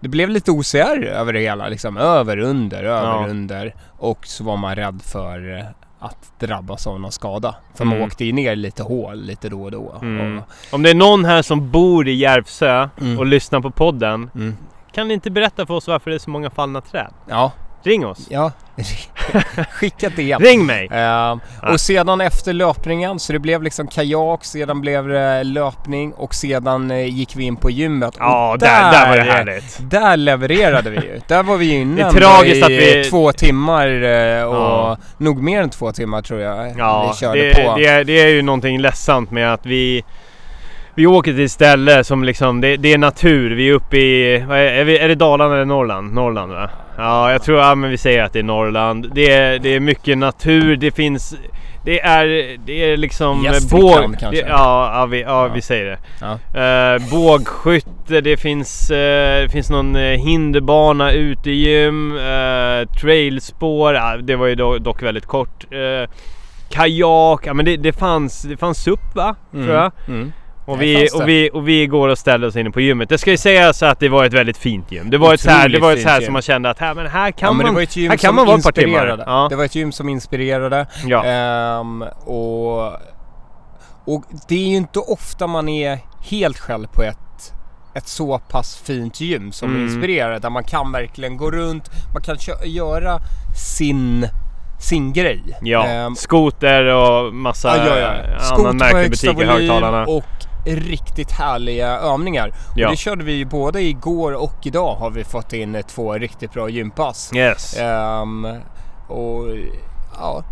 det 0.00 0.08
blev 0.08 0.28
lite 0.28 0.50
OCR 0.50 1.04
över 1.04 1.32
det 1.32 1.40
hela. 1.40 1.68
Liksom 1.68 1.96
över, 1.96 2.38
under, 2.38 2.84
över, 2.84 3.08
Ja. 3.22 3.26
under. 3.28 3.74
Och 3.98 4.26
så 4.26 4.44
var 4.44 4.56
man 4.56 4.76
rädd 4.76 5.00
för 5.04 5.58
eh, 5.58 5.64
att 6.06 6.32
drabbas 6.40 6.86
av 6.86 7.00
någon 7.00 7.12
skada. 7.12 7.54
För 7.74 7.84
man 7.84 7.94
Mm. 7.96 8.06
åkte 8.08 8.24
ju 8.24 8.32
ner 8.32 8.56
lite 8.56 8.82
hål 8.82 9.20
lite 9.22 9.48
då 9.48 9.62
och 9.62 9.70
då. 9.70 9.94
Mm. 10.02 10.38
Och, 10.38 10.44
Om 10.74 10.82
det 10.82 10.90
är 10.90 10.94
någon 10.94 11.24
här 11.24 11.42
som 11.42 11.70
bor 11.70 12.08
i 12.08 12.12
Järvsö 12.14 12.88
Mm. 13.00 13.18
och 13.18 13.26
lyssnar 13.26 13.60
på 13.60 13.70
podden, 13.70 14.30
mm. 14.34 14.56
kan 14.92 15.08
ni 15.08 15.14
inte 15.14 15.30
berätta 15.30 15.66
för 15.66 15.74
oss 15.74 15.88
varför 15.88 16.10
det 16.10 16.16
är 16.16 16.18
så 16.18 16.30
många 16.30 16.50
fallna 16.50 16.80
träd? 16.80 17.10
Ja, 17.28 17.52
Ring 17.84 18.06
oss! 18.06 18.26
ja. 18.30 18.52
Skicka 19.70 20.10
det. 20.16 20.34
Ring 20.36 20.66
mig! 20.66 20.88
Ehm, 20.92 21.40
Ja. 21.62 21.72
och 21.72 21.80
sedan 21.80 22.20
efter 22.20 22.52
löpningen, 22.52 23.18
så 23.18 23.32
det 23.32 23.38
blev 23.38 23.62
liksom 23.62 23.86
kajak, 23.86 24.44
sedan 24.44 24.80
blev 24.80 25.08
det 25.08 25.44
löpning 25.44 26.12
och 26.12 26.34
sedan 26.34 26.90
eh, 26.90 27.06
gick 27.06 27.36
vi 27.36 27.44
in 27.44 27.56
på 27.56 27.70
gymmet. 27.70 28.14
Ja, 28.18 28.50
och 28.52 28.58
där, 28.58 28.92
där 28.92 29.08
var 29.08 29.16
det 29.16 29.22
härligt. 29.22 29.78
Där 29.90 30.16
levererade 30.16 30.90
vi 30.90 30.96
ju. 30.96 31.20
Där 31.28 31.42
var 31.42 31.56
vi 31.56 31.64
ju 31.66 31.80
inne 31.80 32.00
i 32.00 32.04
att 32.62 32.70
vi- 32.70 33.04
två 33.10 33.32
timmar 33.32 33.86
eh, 34.02 34.44
och 34.44 34.56
Ja. 34.56 34.96
nog 35.18 35.42
mer 35.42 35.62
än 35.62 35.70
två 35.70 35.92
timmar 35.92 36.22
tror 36.22 36.40
jag 36.40 36.74
Ja, 36.78 37.10
vi 37.12 37.18
körde 37.20 37.42
det, 37.42 37.54
på. 37.64 37.76
det, 37.76 37.86
är, 37.86 38.04
det 38.04 38.20
är 38.22 38.28
ju 38.28 38.42
någonting 38.42 38.78
ledsamt 38.80 39.30
med 39.30 39.52
att 39.54 39.66
vi 39.66 40.04
vi 40.94 41.06
åker 41.06 41.32
till 41.32 41.44
ett 41.44 41.50
ställe 41.50 42.04
som 42.04 42.24
liksom, 42.24 42.60
det, 42.60 42.76
det 42.76 42.92
är 42.92 42.98
natur. 42.98 43.50
Vi 43.50 43.68
är 43.68 43.72
uppe 43.72 43.96
i, 43.96 44.34
är, 44.36 44.84
vi, 44.84 44.98
är 44.98 45.08
det 45.08 45.14
Dalarna 45.14 45.54
eller 45.54 45.64
Norrland? 45.64 46.12
Norrland 46.14 46.52
va? 46.52 46.70
Ja, 46.96 47.32
jag 47.32 47.42
tror, 47.42 47.58
ja 47.58 47.74
men 47.74 47.90
vi 47.90 47.98
säger 47.98 48.22
att 48.22 48.32
det 48.32 48.38
är 48.38 48.42
Norrland. 48.42 49.10
Det 49.14 49.30
är, 49.32 49.58
det 49.58 49.74
är 49.74 49.80
mycket 49.80 50.18
natur, 50.18 50.76
det 50.76 50.90
finns, 50.90 51.36
det 51.84 52.00
är, 52.00 52.56
det 52.66 52.92
är 52.92 52.96
liksom 52.96 53.42
Gästrikland 53.44 54.18
kanske? 54.20 54.42
Det, 54.42 54.48
ja, 54.48 54.92
ja, 54.94 55.06
vi, 55.06 55.20
ja, 55.22 55.46
Ja. 55.46 55.54
vi 55.54 55.60
säger 55.62 55.84
det. 55.84 55.98
Ja. 56.20 56.60
Eh, 56.94 57.10
bågskytte, 57.10 58.20
det 58.20 58.36
finns, 58.36 58.90
eh, 58.90 59.42
det 59.42 59.48
finns 59.48 59.70
någon 59.70 59.96
eh, 59.96 60.02
hinderbana, 60.02 61.12
utegym, 61.12 62.16
eh, 62.16 62.88
trailspår, 63.00 63.94
ja, 63.94 64.16
det 64.16 64.36
var 64.36 64.46
ju 64.46 64.54
do, 64.54 64.78
dock 64.78 65.02
väldigt 65.02 65.26
kort. 65.26 65.64
Eh, 65.70 66.10
kajak, 66.70 67.46
ja 67.46 67.54
men 67.54 67.64
det, 67.64 67.76
det 67.76 67.92
fanns, 67.92 68.42
det 68.42 68.56
fanns 68.56 68.78
SUP 68.78 69.14
va? 69.14 69.36
Mm. 69.54 69.66
Tror 69.66 69.76
jag. 69.78 69.92
Mm. 70.08 70.32
Och 70.66 70.82
vi, 70.82 71.08
och, 71.14 71.28
vi, 71.28 71.50
och 71.52 71.68
vi 71.68 71.86
går 71.86 72.08
och 72.08 72.18
ställer 72.18 72.46
oss 72.46 72.56
inne 72.56 72.70
på 72.70 72.80
gymmet. 72.80 73.08
Det 73.08 73.18
ska 73.18 73.30
ju 73.30 73.36
sägas 73.36 73.82
att 73.82 74.00
det 74.00 74.08
var 74.08 74.24
ett 74.24 74.32
väldigt 74.32 74.56
fint 74.56 74.92
gym. 74.92 75.10
Det 75.10 75.18
var 75.18 75.34
ett 75.34 75.40
så 75.40 75.50
här, 75.50 75.68
det 75.68 75.78
var 75.80 75.92
ett 75.92 76.02
så 76.02 76.08
här 76.08 76.20
som 76.20 76.32
man 76.32 76.42
kände 76.42 76.70
att 76.70 76.78
här, 76.78 76.94
men 76.94 77.06
här 77.06 77.30
kan 77.30 77.46
ja, 77.46 77.52
men 77.52 77.58
det 77.58 77.64
man, 77.64 77.74
var 77.74 77.82
ett 77.82 77.96
gym 77.96 78.10
här 78.10 78.16
kan 78.16 78.34
man 78.34 78.46
vara 78.46 78.56
ett 78.56 78.64
par 78.64 78.72
timmar. 78.72 79.22
Ja. 79.26 79.46
Det 79.50 79.56
var 79.56 79.64
ett 79.64 79.74
gym 79.74 79.92
som 79.92 80.08
inspirerade. 80.08 80.86
Ja. 81.06 81.24
Ehm, 81.24 82.02
och, 82.24 82.92
och 84.04 84.24
det 84.48 84.54
är 84.54 84.68
ju 84.68 84.76
inte 84.76 84.98
ofta 84.98 85.46
man 85.46 85.68
är 85.68 85.98
helt 86.30 86.58
själv 86.58 86.86
på 86.86 87.02
ett, 87.02 87.52
ett 87.94 88.08
så 88.08 88.38
pass 88.38 88.76
fint 88.86 89.20
gym 89.20 89.52
som 89.52 89.70
Mm. 89.70 89.82
inspirerar. 89.82 90.38
Där 90.38 90.50
man 90.50 90.64
kan 90.64 90.92
verkligen 90.92 91.36
gå 91.36 91.50
runt, 91.50 91.90
man 92.14 92.22
kan 92.22 92.36
göra 92.64 93.18
sin, 93.78 94.28
sin 94.80 95.12
grej. 95.12 95.42
Ja, 95.62 95.84
Ehm, 95.86 96.14
skoter 96.16 96.84
och 96.84 97.34
massa 97.34 97.76
ja, 97.76 97.98
ja, 97.98 98.14
ja. 98.38 98.54
annan 98.54 98.76
märklig 98.76 99.10
butik 99.10 99.40
i 99.40 99.44
högtalarna. 99.44 100.04
och 100.06 100.24
riktigt 100.64 101.30
härliga 101.32 101.88
övningar. 101.98 102.52
Ja. 102.76 102.86
Och 102.86 102.92
det 102.92 102.96
körde 102.96 103.24
vi 103.24 103.32
ju 103.32 103.44
både 103.44 103.82
igår 103.82 104.32
och 104.32 104.54
idag 104.62 104.94
har 104.94 105.10
vi 105.10 105.24
fått 105.24 105.52
in 105.52 105.82
två 105.88 106.12
riktigt 106.12 106.52
bra 106.52 106.68
gympass. 106.68 107.30
Yes. 107.34 107.76
Ehm, 107.78 108.46
och 109.08 109.44
ja, 110.18 110.44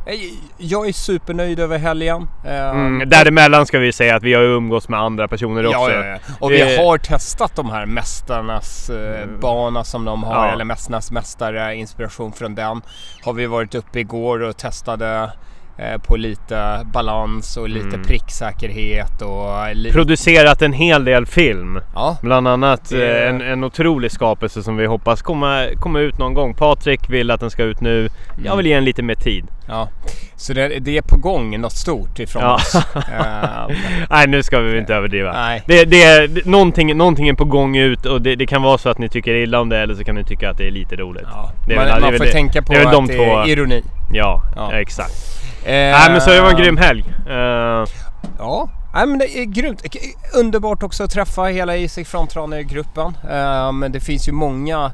jag 0.59 0.88
är 0.88 0.92
supernöjd 0.92 1.61
över 1.61 1.78
helgen. 1.78 2.28
Ehm, 2.47 2.76
Mm, 2.87 3.09
däremellan 3.09 3.66
ska 3.66 3.78
vi 3.78 3.92
säga 3.92 4.16
att 4.16 4.23
vi 4.23 4.35
har 4.35 4.42
umgås 4.42 4.88
med 4.88 5.00
andra 5.00 5.28
personer 5.28 5.66
också. 5.66 5.78
Ja, 5.78 5.90
ja, 5.90 6.04
ja. 6.07 6.19
Och 6.40 6.50
vi 6.50 6.76
har 6.76 6.99
testat 6.99 7.57
de 7.57 7.71
här 7.71 7.87
Mästarnas 7.87 8.90
eh, 8.90 9.26
bana 9.40 9.85
som 9.85 10.04
de 10.04 10.23
har, 10.23 10.49
eller 10.49 10.64
Mästarnas 10.64 11.11
mästare, 11.11 11.75
inspiration 11.76 12.33
från 12.33 12.54
den. 12.54 12.83
Har 13.25 13.33
vi 13.33 13.47
varit 13.47 13.75
uppe 13.75 14.00
igår 14.00 14.42
och 14.42 14.57
testade 14.57 15.33
på 16.07 16.17
lite 16.17 16.87
balans 16.93 17.57
och 17.57 17.69
lite 17.69 17.87
Mm. 17.87 18.02
pricksäkerhet 18.02 19.23
och 19.23 19.75
li- 19.76 19.93
Producerat 19.93 20.62
en 20.62 20.73
hel 20.73 21.05
del 21.05 21.26
film. 21.26 21.81
Ja, 21.95 22.17
Bland 22.23 22.49
annat 22.49 22.88
Det- 22.91 23.23
eh, 23.23 23.29
en, 23.29 23.41
en 23.41 23.64
otrolig 23.64 24.11
skapelse 24.12 24.62
som 24.62 24.76
vi 24.76 24.87
hoppas 24.87 25.23
komma, 25.23 25.64
komma 25.81 26.00
ut 26.00 26.19
någon 26.19 26.35
gång. 26.35 26.55
Patrik 26.55 27.11
vill 27.11 27.31
att 27.31 27.41
den 27.41 27.50
ska 27.50 27.62
ut 27.62 27.81
nu. 27.81 27.99
Mm. 28.00 28.11
Jag 28.45 28.57
vill 28.57 28.67
ge 28.67 28.75
den 28.75 28.85
lite 28.85 29.02
mer 29.02 29.14
tid. 29.14 29.45
ja. 29.69 29.88
Så 30.37 30.52
det, 30.52 30.69
det 30.79 30.97
är 30.99 31.02
på 31.02 31.17
gång 31.17 31.61
något 31.61 31.73
stort 31.73 32.19
ifrån 32.19 32.43
Ja. 32.43 32.55
oss. 32.55 32.75
Ehm, 32.95 33.76
Nej 34.11 34.26
nu 34.29 34.43
ska 34.43 34.61
vi 34.61 34.79
inte 34.79 34.95
överdriva. 34.95 35.33
nej. 35.33 35.62
Det, 35.67 35.85
det 35.85 36.02
är 36.02 36.49
någonting, 36.49 36.97
någonting 36.97 37.29
är 37.29 37.35
på 37.35 37.45
gång 37.45 37.76
ut 37.76 38.07
och 38.07 38.23
det, 38.23 38.35
det 38.37 38.47
kan 38.47 38.62
vara 38.62 38.79
så 38.79 38.88
att 38.88 38.99
ni 38.99 39.09
tycker 39.09 39.35
illa 39.35 39.61
om 39.61 39.69
det 39.69 39.79
eller 39.79 39.95
så 39.95 40.05
kan 40.05 40.14
ni 40.14 40.25
tycka 40.25 40.50
att 40.50 40.59
det 40.59 40.67
är 40.67 40.71
lite 40.71 40.97
roligt. 40.97 41.23
Ja. 41.33 41.52
Man 41.69 41.76
väl- 41.76 42.00
man 42.00 42.12
får 42.19 42.25
tänka 42.25 42.62
på 42.62 42.73
det 42.73 42.87
att 42.87 42.93
de 42.93 43.07
det 43.07 43.14
är 43.25 43.49
ironi. 43.49 43.83
Ja, 44.12 44.43
Ja. 44.57 44.73
exakt. 44.73 45.12
Nej 45.66 46.11
men 46.11 46.21
så 46.21 46.31
det 46.31 46.40
var 46.40 46.50
en 46.50 46.57
grym 46.57 46.76
helg. 46.76 47.04
Eh, 47.28 47.85
Ja, 48.38 48.69
Nej, 48.95 49.07
men 49.07 49.19
det 49.19 49.38
är 49.38 49.45
grymt. 49.45 49.83
Underbart 50.35 50.83
också 50.83 51.04
att 51.04 51.11
träffa 51.11 51.42
hela 51.45 51.76
Isik 51.76 52.07
Frontrunner-gruppen. 52.07 53.16
Eh, 53.31 53.73
Men 53.73 53.92
det 53.92 54.00
finns 54.00 54.28
ju 54.28 54.33
många 54.33 54.92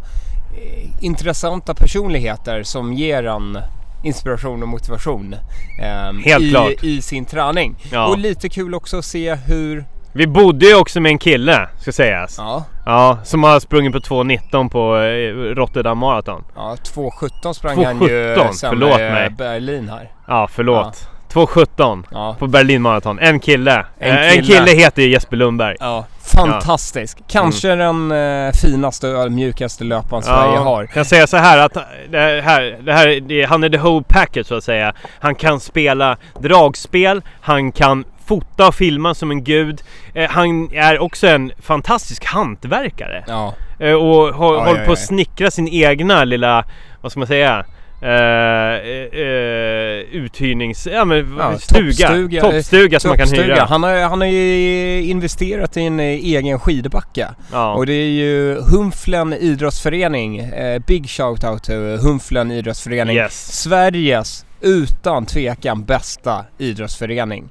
eh, 0.57 1.05
intressanta 1.05 1.75
personligheter 1.75 2.63
som 2.63 2.93
ger 2.93 3.27
en 3.27 3.59
inspiration 4.03 4.63
och 4.63 4.69
motivation 4.69 5.35
eh, 5.83 6.13
Helt 6.25 6.45
i, 6.45 6.51
klart. 6.51 6.73
i 6.83 7.03
sin 7.03 7.25
träning. 7.25 7.77
Ja. 7.93 8.07
Och 8.09 8.19
lite 8.19 8.49
kul 8.49 8.75
också 8.75 8.99
att 8.99 9.05
se 9.05 9.35
hur... 9.35 9.85
vi 10.13 10.27
bodde 10.27 10.67
ju 10.67 10.75
också 10.75 11.01
med 11.01 11.11
en 11.11 11.19
kille, 11.19 11.69
ska 11.81 11.93
sägas. 11.93 12.35
Ja, 12.39 12.65
Ja, 12.87 13.19
som 13.25 13.43
har 13.45 13.61
sprungit 13.61 13.93
på 13.93 13.99
2.19 13.99 14.69
på 14.71 14.97
eh, 14.97 15.55
Rotterdam 15.55 15.99
Marathon. 15.99 16.45
ja 16.57 16.77
2.17 16.95 17.53
sprang 17.53 17.85
han 17.85 18.01
ju 18.03 18.35
2.17, 18.35 18.53
sen 18.53 18.71
förlåt 18.71 18.99
med 18.99 19.13
mig. 19.13 19.31
Berlin 19.31 19.89
här. 19.89 20.11
Ja, 20.27 20.49
förlåt. 20.53 21.09
2.17 21.33 22.05
Ja. 22.11 22.37
på 22.39 22.47
Berlin 22.47 22.83
Marathon. 22.83 23.19
En 23.19 23.41
kille. 23.41 23.87
En 23.99 24.17
Eh, 24.17 24.25
en 24.37 24.43
kille. 24.43 24.59
kille 24.67 24.71
heter 24.81 25.03
ju 25.03 25.09
Jesper 25.11 25.37
Lundberg. 25.37 25.77
Ja, 25.81 26.05
fantastisk. 26.23 27.19
Kanske 27.29 27.75
den 27.75 28.13
eh, 28.13 28.53
finaste 28.63 29.09
och 29.15 29.33
mjukaste 29.33 29.85
löparen 29.85 30.23
Sverige 30.23 30.59
har. 30.59 30.83
Jag 30.83 30.91
kan 30.91 31.05
säga 31.05 31.27
så 31.27 31.37
här 31.37 31.59
att 31.59 31.75
det 32.11 32.19
här, 32.45 32.79
det 32.83 32.93
här, 32.93 33.21
det, 33.21 33.45
han 33.45 33.65
är 33.65 33.69
the 33.71 33.79
whole 33.79 34.05
package 34.09 34.47
så 34.47 34.55
att 34.55 34.65
säga. 34.65 34.93
Han 35.21 35.35
kan 35.35 35.61
spela 35.61 36.17
dragspel, 36.41 37.23
han 37.41 37.73
kan 37.73 38.05
fota 38.29 38.69
och 38.69 38.75
filma 38.75 39.15
som 39.15 39.31
en 39.31 39.45
gud. 39.45 39.83
Eh, 40.15 40.31
han 40.31 40.71
är 40.73 40.99
också 40.99 41.27
en 41.27 41.53
fantastisk 41.63 42.25
hantverkare. 42.25 43.25
Ja, 43.27 43.55
Eh, 43.81 43.93
och 43.93 44.35
har, 44.35 44.55
Ja, 44.55 44.65
håller 44.65 44.81
ja, 44.81 44.87
på 44.87 44.93
att 44.93 44.99
snickra 44.99 45.51
sin 45.51 45.69
egna 45.69 46.25
lilla, 46.25 46.65
vad 47.01 47.13
ska 47.13 47.19
man 47.21 47.27
säga? 47.27 47.65
Uh, 48.03 48.09
uh, 48.09 49.99
uthyrnings... 50.13 50.87
Ja 50.87 51.05
men 51.05 51.37
Ja, 51.39 51.59
stuga. 51.59 52.09
toppstuga. 52.09 52.41
Toppstuga 52.41 53.01
som 53.01 53.09
man 53.09 53.19
kan 53.19 53.29
hyra. 53.29 53.65
Han 53.65 53.83
har, 53.83 54.01
han 54.01 54.21
har 54.21 54.29
ju 54.29 55.03
investerat 55.03 55.77
i 55.77 55.83
en 55.83 56.01
eh, 56.01 56.07
egen 56.07 56.61
skidbacke. 56.61 57.29
Ja. 57.53 57.75
Och 57.75 57.87
det 57.87 57.93
är 57.93 58.11
ju 58.11 58.61
Humflen 58.61 59.33
idrottsförening. 59.33 60.39
Eh, 60.39 60.83
big 60.87 61.11
shout 61.11 61.45
out 61.45 61.63
till 61.63 61.99
Humflen 62.03 62.51
idrottsförening. 62.51 63.17
Yes. 63.17 63.63
Sveriges 63.63 64.47
utan 64.61 65.27
tvekan 65.27 65.85
bästa 65.85 66.45
idrottsförening. 66.59 67.49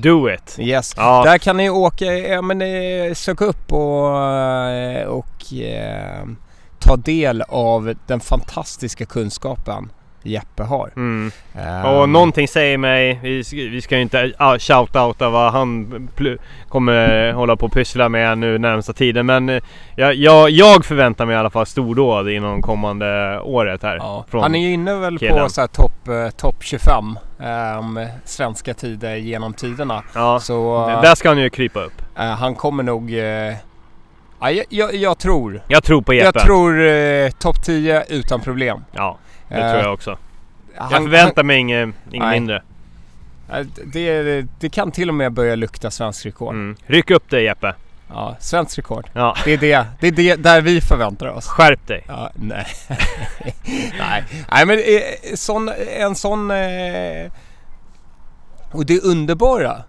Do 0.00 0.30
it. 0.34 0.56
Yes. 0.58 0.94
Ja. 0.96 1.22
Där 1.24 1.38
kan 1.38 1.56
ni 1.56 1.70
åka, 1.70 2.04
ja 2.04 2.42
men 2.42 2.62
eh, 2.62 3.14
söka 3.14 3.44
upp 3.44 3.72
och, 3.72 4.18
eh, 4.70 5.06
och 5.06 5.54
eh, 5.54 6.26
ta 6.78 6.96
del 6.96 7.42
av 7.42 7.94
den 8.06 8.20
fantastiska 8.20 9.06
kunskapen 9.06 9.90
Jeppe 10.22 10.62
har. 10.62 10.90
Mm. 10.96 11.30
Ehm, 11.58 11.84
Och 11.84 12.08
någonting 12.08 12.48
säger 12.48 12.78
mig, 12.78 13.18
vi 13.22 13.44
ska, 13.44 13.56
vi 13.56 13.80
ska 13.80 13.96
ju 13.96 14.02
inte 14.02 14.22
uh, 14.24 14.32
shout-outa 14.38 15.30
vad 15.30 15.52
han 15.52 16.08
kommer 16.68 17.32
hålla 17.32 17.56
på 17.56 17.66
och 17.66 17.72
pyssla 17.72 18.08
med 18.08 18.38
nu 18.38 18.58
närmsta 18.58 18.92
tiden. 18.92 19.26
Men 19.26 19.48
eh, 19.48 19.62
jag, 19.96 20.14
jag, 20.14 20.50
jag 20.50 20.84
förväntar 20.84 21.26
mig 21.26 21.34
i 21.34 21.38
alla 21.38 21.50
fall 21.50 21.66
stordåd 21.66 22.28
inom 22.30 22.62
kommande 22.62 23.40
året 23.40 23.82
här. 23.82 23.96
Ja. 23.96 24.24
från- 24.30 24.42
Han 24.42 24.54
är 24.54 24.60
ju 24.60 24.72
inne 24.72 24.94
väl 24.94 25.14
på 25.14 25.18
killen. 25.18 25.50
så 25.50 25.60
här 25.60 25.68
topp 25.68 26.08
eh, 26.08 26.28
top 26.36 26.56
25 26.62 27.18
um, 27.78 28.06
svenska 28.24 28.74
tider 28.74 29.16
genom 29.16 29.52
tiderna. 29.54 30.02
Ja, 30.14 30.40
Så 30.40 30.86
d- 30.88 31.08
där 31.08 31.14
ska 31.14 31.28
han 31.28 31.38
ju 31.38 31.50
krypa 31.50 31.80
upp. 31.80 32.02
eh, 32.18 32.24
han 32.24 32.54
kommer 32.54 32.82
nog... 32.82 33.12
eh, 33.14 33.54
ja, 34.40 34.50
jag, 34.50 34.64
jag, 34.68 34.94
jag 34.94 35.18
tror. 35.18 35.62
Jag 35.68 35.84
tror 35.84 36.02
på 36.02 36.14
Jeppe. 36.14 36.30
Jag 36.38 36.44
tror 36.44 36.78
uh, 36.80 37.30
topp 37.30 37.62
10 37.64 38.04
utan 38.08 38.40
problem. 38.40 38.84
Ja, 38.92 39.18
det 39.52 39.64
Eh, 39.64 39.70
tror 39.72 39.82
jag 39.82 39.94
också. 39.94 40.18
Han, 40.76 40.92
Jag 40.92 41.02
förväntar 41.02 41.42
mig 41.42 41.58
inget, 41.58 41.88
mindre. 42.10 42.62
eh, 43.52 43.66
det, 43.84 44.46
det 44.60 44.68
kan 44.68 44.92
till 44.92 45.08
och 45.08 45.14
med 45.14 45.32
börja 45.32 45.54
lukta 45.54 45.90
svensk 45.90 46.26
rekord. 46.26 46.54
Mm. 46.54 46.76
Ryck 46.86 47.10
upp 47.10 47.30
dig 47.30 47.44
Jeppe. 47.44 47.74
Ja, 48.14 48.36
svensk 48.40 48.78
rekord. 48.78 49.10
Ja, 49.12 49.36
Det 49.44 49.52
är 49.52 49.58
det, 49.58 49.86
det 50.00 50.06
är 50.06 50.12
det 50.12 50.36
där 50.36 50.60
vi 50.60 50.80
förväntar 50.80 51.26
oss. 51.26 51.46
skärp 51.46 51.86
dig. 51.86 52.04
Ja, 52.08 52.30
nej. 52.34 52.66
nej. 53.98 54.24
nej, 54.52 54.66
men 54.66 54.78
eh, 54.78 55.34
sån, 55.34 55.70
en 55.98 56.14
sån... 56.14 56.50
Eh, 56.50 57.32
och 58.72 58.86
det 58.86 59.00
underbara. 59.00 59.82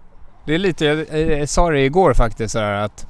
Det 0.46 0.54
är 0.54 0.58
lite, 0.58 0.84
jag, 0.84 0.98
eh, 1.14 1.38
jag 1.38 1.48
sa 1.48 1.70
det 1.70 1.80
igår 1.80 2.14
faktiskt 2.14 2.52
så 2.52 2.58
här 2.58 2.72
att 2.72 3.06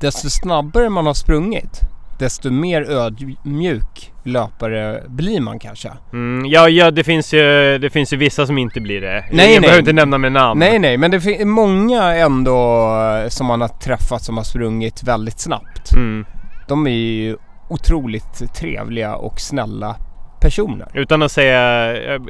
desto 0.00 0.30
snabbare 0.30 0.88
man 0.88 1.06
har 1.06 1.14
sprungit 1.14 1.80
desto 2.22 2.50
mer 2.50 2.82
ödmjuk 2.82 4.12
löpare 4.22 5.02
blir 5.08 5.40
man 5.40 5.58
kanske. 5.58 5.90
Mm, 6.12 6.46
ja, 6.46 6.68
ja 6.68 6.90
det, 6.90 7.04
finns 7.04 7.34
ju, 7.34 7.78
det 7.78 7.90
finns 7.90 8.12
ju 8.12 8.16
vissa 8.16 8.46
som 8.46 8.58
inte 8.58 8.80
blir 8.80 9.00
det. 9.00 9.24
Nej, 9.30 9.30
Jag 9.30 9.36
nej. 9.50 9.60
behöver 9.60 9.78
inte 9.78 9.92
nämna 9.92 10.18
med 10.18 10.32
namn. 10.32 10.60
Nej, 10.60 10.78
nej, 10.78 10.96
men 10.96 11.10
det 11.10 11.20
finns 11.20 11.44
många 11.44 12.02
ändå 12.14 12.88
eh, 13.24 13.28
som 13.28 13.46
man 13.46 13.60
har 13.60 13.68
träffat 13.68 14.22
som 14.22 14.36
har 14.36 14.44
sprungit 14.44 15.02
väldigt 15.02 15.40
snabbt. 15.40 15.92
Mm. 15.92 16.24
De 16.68 16.86
är 16.86 16.90
ju 16.90 17.36
otroligt 17.68 18.54
trevliga 18.54 19.14
och 19.14 19.40
snälla 19.40 19.96
personer. 20.40 20.88
Utan 20.94 21.22
att 21.22 21.32
säga, 21.32 21.92
eh, 22.14 22.20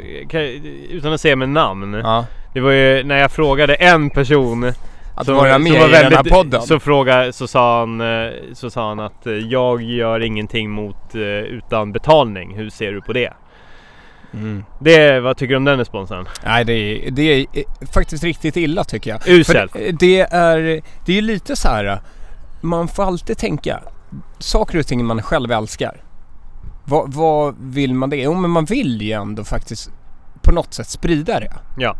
utan 0.90 1.12
att 1.12 1.20
säga 1.20 1.36
med 1.36 1.48
namn. 1.48 1.94
Ja. 1.94 2.26
Det 2.54 2.60
var 2.60 2.70
ju 2.70 3.04
när 3.04 3.18
jag 3.18 3.30
frågade 3.30 3.74
en 3.74 4.10
person 4.10 4.72
Att 5.14 5.26
vara 5.34 5.58
med 5.58 5.72
i 5.72 5.74
den 6.02 6.12
här 6.12 6.22
podden. 6.30 6.62
Så, 6.62 6.80
fråga, 6.80 7.32
så, 7.32 7.46
sa 7.48 7.78
han, 7.80 8.00
eh, 8.00 8.30
så 8.52 8.70
sa 8.70 8.88
han 8.88 9.00
att 9.00 9.26
eh, 9.26 9.32
jag 9.32 9.82
gör 9.82 10.20
ingenting 10.20 10.70
mot 10.70 11.14
eh, 11.14 11.20
utan 11.20 11.92
betalning. 11.92 12.56
Hur 12.56 12.70
ser 12.70 12.92
du 12.92 13.00
på 13.00 13.12
det? 13.12 13.32
Mm. 14.34 14.64
det 14.80 15.20
vad 15.20 15.36
tycker 15.36 15.50
du 15.50 15.56
om 15.56 15.64
den 15.64 15.78
responsen? 15.78 16.24
Nej, 16.44 16.64
det 16.64 16.72
är, 16.72 17.10
det 17.10 17.22
är 17.40 17.46
faktiskt 17.92 18.24
riktigt 18.24 18.56
illa 18.56 18.84
tycker 18.84 19.10
jag. 19.10 19.28
Uselt. 19.28 19.72
Det- 19.72 19.92
det 19.92 20.20
är, 20.20 20.80
det 21.06 21.18
är 21.18 21.22
lite 21.22 21.56
så 21.56 21.68
här. 21.68 22.00
Man 22.60 22.88
får 22.88 23.02
alltid 23.04 23.38
tänka. 23.38 23.80
Saker 24.38 24.78
och 24.78 24.86
ting 24.86 25.04
man 25.04 25.22
själv 25.22 25.52
älskar. 25.52 25.96
Vad, 26.84 27.14
vad 27.14 27.54
vill 27.60 27.94
man 27.94 28.10
det? 28.10 28.16
Jo, 28.16 28.34
men 28.34 28.50
man 28.50 28.64
vill 28.64 29.02
ju 29.02 29.12
ändå 29.12 29.44
faktiskt 29.44 29.90
på 30.42 30.52
något 30.52 30.74
sätt 30.74 30.88
sprida 30.88 31.40
det. 31.40 31.52
Ja. 31.78 31.96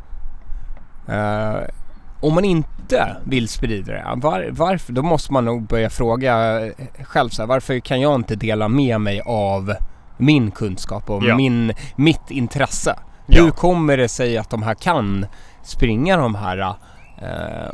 Om 2.23 2.35
man 2.35 2.45
inte 2.45 3.17
vill 3.25 3.49
sprida 3.49 3.93
det, 3.93 4.13
var, 4.17 4.49
varför? 4.51 4.93
Då 4.93 5.03
måste 5.03 5.33
man 5.33 5.45
nog 5.45 5.63
börja 5.67 5.91
fråga 5.91 6.61
eh, 6.67 6.73
själv 7.05 7.29
så 7.29 7.43
här, 7.43 7.47
varför 7.47 7.79
kan 7.81 8.01
jag 8.01 8.15
inte 8.15 8.37
dela 8.37 8.69
med 8.69 9.01
mig 9.01 9.21
av 9.27 9.75
min 10.17 10.51
kunskap 10.51 11.11
och 11.11 11.25
Ja. 11.25 11.37
min, 11.37 11.73
mitt 11.97 12.31
intresse? 12.31 12.99
Ja. 13.27 13.43
Hur 13.43 13.51
kommer 13.51 13.97
det 13.97 14.09
sig 14.09 14.39
att 14.39 14.51
de 14.51 14.63
här 14.63 14.75
kan 14.75 15.27
springa 15.63 16.17
de 16.17 16.35
här 16.35 16.59
eh, 17.23 17.73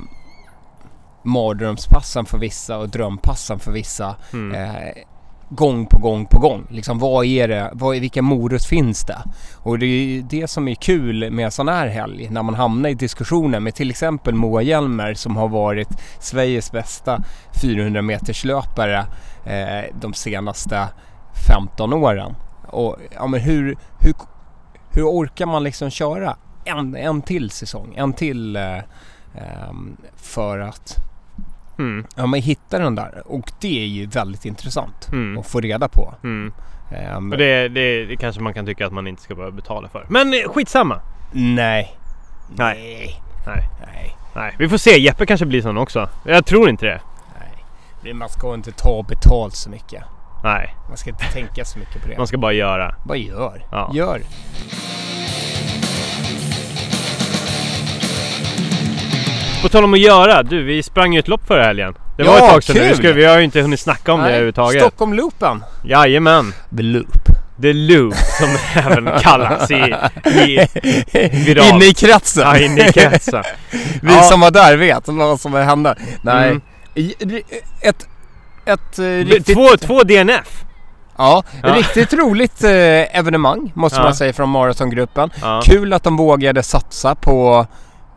mardrömspassen 1.22 2.24
för 2.24 2.38
vissa 2.38 2.78
och 2.78 2.88
drömpassen 2.88 3.58
för 3.58 3.72
vissa 3.72 4.16
Mm. 4.32 4.54
eh, 4.70 4.92
gång 5.48 5.86
på 5.86 5.98
gång 5.98 6.26
på 6.26 6.38
gång. 6.38 6.66
Liksom 6.70 6.98
vad 6.98 7.26
är 7.26 7.48
det, 7.48 7.70
vad, 7.72 7.96
vilka 7.96 8.22
morot 8.22 8.64
finns 8.64 9.04
det? 9.04 9.18
Och 9.56 9.78
det 9.78 9.86
är 9.86 10.04
ju 10.04 10.22
det 10.22 10.48
som 10.48 10.68
är 10.68 10.74
kul 10.74 11.30
med 11.30 11.52
sån 11.52 11.68
här 11.68 11.88
helg 11.88 12.28
när 12.30 12.42
man 12.42 12.54
hamnar 12.54 12.88
i 12.88 12.94
diskussioner 12.94 13.60
med 13.60 13.74
till 13.74 13.90
exempel 13.90 14.34
Moa 14.34 14.62
Hjelmer 14.62 15.14
som 15.14 15.36
har 15.36 15.48
varit 15.48 15.88
Sveriges 16.20 16.72
bästa 16.72 17.22
400 17.62 18.02
meterslöpare 18.02 19.06
eh, 19.44 19.94
de 20.00 20.14
senaste 20.14 20.88
15 21.48 21.92
åren. 21.92 22.34
Och 22.66 22.96
ja, 23.14 23.26
men 23.26 23.40
hur, 23.40 23.76
hur, 24.00 24.14
hur 24.90 25.02
orkar 25.02 25.46
man 25.46 25.64
liksom 25.64 25.90
köra 25.90 26.36
en, 26.64 26.96
en 26.96 27.22
till 27.22 27.50
säsong, 27.50 27.94
en 27.96 28.12
till 28.12 28.56
eh, 28.56 28.78
ehm, 29.34 29.96
för 30.16 30.58
att 30.58 31.07
Mm. 31.78 32.06
ja, 32.16 32.26
men 32.26 32.42
hitta 32.42 32.78
den 32.78 32.94
där. 32.94 33.23
Och 33.26 33.52
det 33.61 33.82
är 33.82 33.87
ju 33.87 34.06
väldigt 34.06 34.44
intressant 34.44 35.08
Mm. 35.12 35.38
att 35.38 35.47
få 35.49 35.61
reda 35.61 35.88
på. 35.88 36.14
Mm. 36.25 36.52
Ehm, 36.92 37.32
Och 37.32 37.38
det, 37.38 37.68
det, 37.68 38.04
det 38.06 38.16
kanske 38.16 38.40
man 38.42 38.54
kan 38.54 38.66
tycka 38.66 38.87
att 38.87 38.92
man 38.92 39.06
inte 39.06 39.23
ska 39.23 39.35
behöva 39.35 39.56
betala 39.56 39.88
för. 39.88 40.06
Men 40.08 40.35
eh, 40.35 40.40
skitsamma! 40.49 41.00
Nej. 41.32 41.97
Nej. 42.56 43.20
Nej. 43.47 43.70
Nej. 43.87 44.16
Nej. 44.35 44.54
Vi 44.58 44.68
får 44.68 44.76
se. 44.78 44.99
Jeppe 45.00 45.26
kanske 45.26 45.47
blir 45.47 45.62
sån 45.62 45.78
också. 45.78 46.08
Jag 46.25 46.47
tror 46.47 46.68
inte 46.68 46.87
det. 46.87 47.00
Nej. 48.02 48.14
Man 48.14 48.28
ska 48.28 48.54
inte 48.54 48.73
ta 48.73 49.02
betalt 49.08 49.54
så 49.54 49.70
mycket. 49.70 50.02
Nej, 50.44 50.75
Man 50.88 50.97
ska 50.97 51.11
inte 51.11 51.25
tänka 51.32 51.64
så 51.64 51.79
mycket 51.79 52.02
på 52.02 52.09
det. 52.09 52.18
man 52.18 52.26
ska 52.26 52.38
bara 52.38 52.52
göra. 52.52 52.94
Bara 53.05 53.18
gör. 53.18 53.62
Ja. 53.70 53.90
Gör. 53.94 54.20
På 59.62 59.68
tal 59.68 59.85
om 59.85 59.94
att 59.94 60.01
göra. 60.01 60.42
Du, 60.42 60.62
vi 60.62 60.83
sprang 60.83 61.12
ju 61.14 61.18
ett 61.18 61.29
lopp 61.29 61.47
förra 61.47 61.64
helgen. 61.64 61.94
Det 62.16 62.25
Ja, 62.25 62.31
var 62.31 62.38
ett 62.38 62.49
tag 62.53 62.62
sedan 62.62 62.97
nu. 63.03 63.12
Vi, 63.12 63.25
har 63.25 63.38
ju 63.38 63.44
inte 63.44 63.61
hunnit 63.61 63.81
snacka 63.81 64.12
om 64.12 64.21
det 64.21 64.27
överhuvudtaget. 64.29 64.83
Stockholm-loopen. 64.83 65.62
Jajamän. 65.85 66.53
The 66.77 66.83
Loop. 66.83 67.07
The 67.62 67.73
Loop 67.73 68.14
som 68.14 68.49
även 68.83 69.21
kallas 69.21 69.71
i, 69.71 69.94
i. 70.25 70.68
Inne 71.71 71.85
i 71.85 71.94
kretsen. 71.97 72.42
Ja, 72.42 72.59
inne 72.59 72.88
i 72.88 72.92
kretsen. 72.92 73.42
Vi 74.03 74.14
Ja. 74.14 74.23
som 74.23 74.40
var 74.40 74.51
där 74.51 74.77
vet 74.77 75.09
vad 75.09 75.40
som 75.40 75.53
hände. 75.55 75.94
Nej. 76.23 76.49
Mm. 76.49 77.42
Ett, 77.81 78.09
ett 78.66 78.99
eh, 78.99 79.05
riktigt, 79.05 79.57
Två, 79.57 79.68
två 79.81 80.03
DNF. 80.03 80.64
ja, 81.18 81.42
Ja. 81.62 81.68
riktigt 81.75 82.12
roligt 82.12 82.64
eh, 82.64 83.18
evenemang 83.18 83.73
måste 83.75 83.99
Ja. 83.99 84.03
man 84.05 84.14
säga 84.14 84.33
från 84.33 84.49
maratongruppen. 84.49 85.31
Ja. 85.42 85.61
Kul 85.64 85.92
att 85.92 86.03
de 86.03 86.16
vågade 86.16 86.62
satsa 86.62 87.14
på 87.14 87.66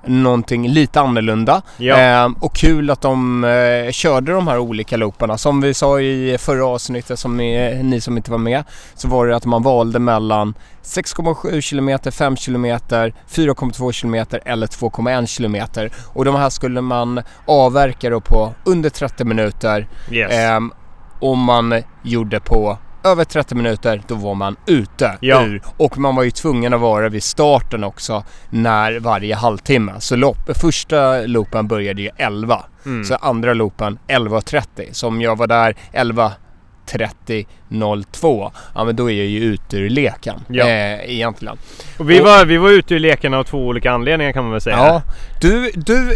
någonting 0.05 0.67
lite 0.67 1.01
annorlunda. 1.01 1.61
Ja. 1.77 1.95
Ehm, 1.95 2.33
och 2.33 2.55
kul 2.55 2.89
att 2.89 3.01
de 3.01 3.43
eh, 3.43 3.91
körde 3.91 4.31
de 4.31 4.47
här 4.47 4.57
olika 4.57 4.97
looparna. 4.97 5.37
Som 5.37 5.61
vi 5.61 5.73
sa 5.73 6.01
i 6.01 6.37
förra 6.37 6.65
avsnittet, 6.65 7.19
som 7.19 7.37
ni, 7.37 7.79
ni 7.83 8.01
som 8.01 8.17
inte 8.17 8.31
var 8.31 8.37
med, 8.37 8.63
så 8.95 9.07
var 9.07 9.27
det 9.27 9.35
att 9.35 9.45
man 9.45 9.63
valde 9.63 9.99
mellan 9.99 10.53
6,7 10.83 11.69
km, 11.69 12.11
5 12.11 12.35
km, 12.35 12.65
4,2 12.65 14.01
km 14.01 14.25
eller 14.45 14.67
2,1 14.67 15.37
km. 15.37 15.89
Och 16.13 16.25
de 16.25 16.35
här 16.35 16.49
skulle 16.49 16.81
man 16.81 17.21
avverka 17.45 18.09
då 18.09 18.21
på 18.21 18.53
under 18.65 18.89
30 18.89 19.23
minuter. 19.23 19.87
Yes. 20.11 20.31
Ehm, 20.31 20.71
om 21.19 21.39
man 21.39 21.83
gjorde 22.03 22.39
på 22.39 22.77
över 23.03 23.23
30 23.23 23.55
minuter, 23.55 24.01
då 24.07 24.15
var 24.15 24.35
man 24.35 24.55
ute 24.67 25.17
Ja. 25.19 25.43
ur. 25.45 25.61
Och 25.77 25.97
man 25.97 26.15
var 26.15 26.23
ju 26.23 26.31
tvungen 26.31 26.73
att 26.73 26.79
vara 26.81 27.09
vid 27.09 27.23
starten 27.23 27.83
också 27.83 28.23
när 28.49 28.99
varje 28.99 29.35
halvtimme. 29.35 29.91
Så 29.99 30.15
lopp, 30.15 30.57
första 30.57 31.21
loopen 31.21 31.67
började 31.67 32.01
ju 32.01 32.09
11. 32.17 32.63
Mm. 32.85 33.03
Så 33.03 33.15
andra 33.15 33.53
loopen 33.53 33.99
11.30. 34.07 34.87
Så 34.91 35.07
om 35.07 35.21
jag 35.21 35.37
var 35.37 35.47
där 35.47 35.75
11.30.02, 35.93 38.51
ja 38.75 38.83
men 38.83 38.95
då 38.95 39.11
är 39.11 39.15
jag 39.15 39.25
ju 39.27 39.39
ute 39.39 39.77
ur 39.77 39.89
leken. 39.89 40.39
Ja. 40.47 40.67
Eh, 40.67 41.09
egentligen. 41.11 41.57
Och 41.97 42.09
vi, 42.09 42.19
och- 42.21 42.25
var, 42.25 42.45
vi 42.45 42.57
var 42.57 42.69
ute 42.69 42.95
ur 42.95 42.99
leken 42.99 43.33
av 43.33 43.43
två 43.43 43.67
olika 43.67 43.91
anledningar 43.91 44.31
kan 44.33 44.43
man 44.43 44.51
väl 44.51 44.61
säga. 44.61 44.77
Ja, 44.77 45.01
du, 45.41 45.71
du 45.75 46.15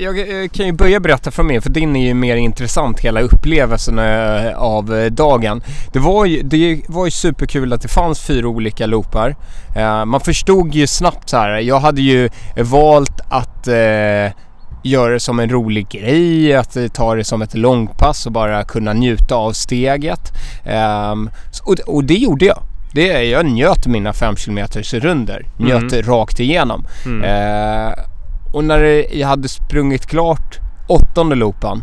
jag 0.00 0.42
eh, 0.42 0.48
kan 0.48 0.66
ju 0.66 0.72
börja 0.72 1.00
berätta 1.00 1.30
från 1.30 1.46
mig 1.46 1.60
för 1.60 1.70
din 1.70 1.96
är 1.96 2.06
ju 2.06 2.14
mer 2.14 2.36
intressant 2.36 3.00
hela 3.00 3.20
upplevelsen 3.20 3.98
eh, 3.98 4.58
av 4.58 4.94
eh, 4.94 5.10
dagen. 5.10 5.62
Det 5.92 5.98
var, 5.98 6.24
ju, 6.24 6.42
det 6.42 6.80
var 6.88 7.04
ju 7.04 7.10
superkul 7.10 7.72
att 7.72 7.82
det 7.82 7.88
fanns 7.88 8.20
fyra 8.20 8.48
olika 8.48 8.86
loopar. 8.86 9.36
Man 10.06 10.20
förstod 10.20 10.74
ju 10.74 10.86
snabbt 10.86 11.28
så 11.28 11.36
här. 11.36 11.58
jag 11.58 11.80
hade 11.80 12.00
ju 12.00 12.28
valt 12.56 13.20
att 13.30 13.68
göra 14.82 15.12
det 15.12 15.20
som 15.20 15.40
en 15.40 15.50
rolig 15.50 15.88
grej, 15.88 16.54
att 16.54 16.76
ta 16.94 17.14
det 17.14 17.24
som 17.24 17.42
ett 17.42 17.54
långpass 17.54 18.26
och 18.26 18.32
bara 18.32 18.64
kunna 18.64 18.92
njuta 18.92 19.34
av 19.34 19.52
steget. 19.52 20.32
Ehm, 20.64 21.30
och, 21.64 21.74
och 21.86 22.04
det 22.04 22.14
gjorde 22.14 22.44
jag. 22.44 22.62
Det, 22.92 23.22
jag 23.24 23.46
njöt 23.46 23.86
mina 23.86 24.12
5 24.12 24.36
km 24.36 24.58
runder. 24.92 25.46
Njöt 25.56 25.92
Mm. 25.92 26.02
rakt 26.02 26.40
igenom. 26.40 26.86
Mm. 27.06 27.22
Eh, 27.24 27.92
och 28.56 28.64
när 28.64 29.14
jag 29.16 29.28
hade 29.28 29.48
sprungit 29.48 30.06
klart 30.06 30.58
åttonde 30.86 31.34
loopen 31.34 31.82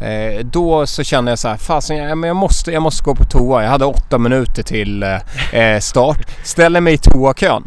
eh, 0.00 0.44
då 0.44 0.86
så 0.86 1.02
kände 1.02 1.30
jag 1.30 1.38
så 1.38 1.48
här, 1.48 1.56
fasen 1.56 1.96
jag, 1.96 2.24
jag, 2.26 2.36
måste, 2.36 2.72
jag 2.72 2.82
måste 2.82 3.04
gå 3.04 3.14
på 3.14 3.24
toa. 3.24 3.62
Jag 3.62 3.70
hade 3.70 3.84
åtta 3.84 4.18
minuter 4.18 4.62
till 4.62 5.02
eh, 5.02 5.60
eh, 5.60 5.80
start. 5.80 6.18
Ställer 6.44 6.80
mig 6.80 6.94
i 6.94 6.98
toakön. 6.98 7.64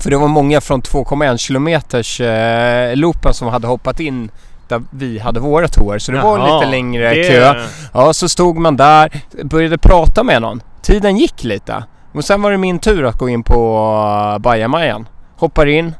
För 0.00 0.10
det 0.10 0.16
var 0.16 0.28
många 0.28 0.60
från 0.60 0.82
2,1 0.82 1.36
kilometers 1.36 2.20
eh, 2.20 2.96
loopen 2.96 3.34
som 3.34 3.48
hade 3.48 3.66
hoppat 3.66 4.00
in 4.00 4.30
där 4.68 4.82
vi 4.90 5.18
hade 5.18 5.40
våra 5.40 5.68
toor. 5.68 5.98
Så 5.98 6.12
det 6.12 6.20
var 6.20 6.38
Jaha, 6.38 6.58
lite 6.60 6.70
längre 6.70 7.14
det- 7.14 7.28
kö. 7.28 7.54
Ja, 7.92 8.12
så 8.12 8.28
stod 8.28 8.56
man 8.58 8.76
där, 8.76 9.10
började 9.44 9.78
prata 9.78 10.22
med 10.22 10.42
någon. 10.42 10.62
Tiden 10.82 11.16
gick 11.16 11.44
lite. 11.44 11.84
Och 12.14 12.24
sen 12.24 12.42
var 12.42 12.50
det 12.50 12.58
min 12.58 12.78
tur 12.78 13.04
att 13.04 13.18
gå 13.18 13.28
in 13.28 13.42
på 13.42 14.36
bajamajan. 14.40 15.08
Hoppar 15.36 15.66
in. 15.66 15.94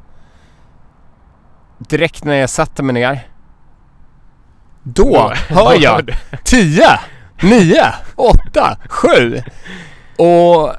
Direkt 1.89 2.25
när 2.25 2.35
jag 2.35 2.51
sätter 2.51 2.83
mig 2.83 2.93
ner. 2.93 3.27
Då 4.83 5.33
hör 5.49 5.83
jag 5.83 6.17
10, 6.45 7.01
9, 7.43 7.85
8, 8.17 8.77
7. 8.89 9.43
Och 10.17 10.73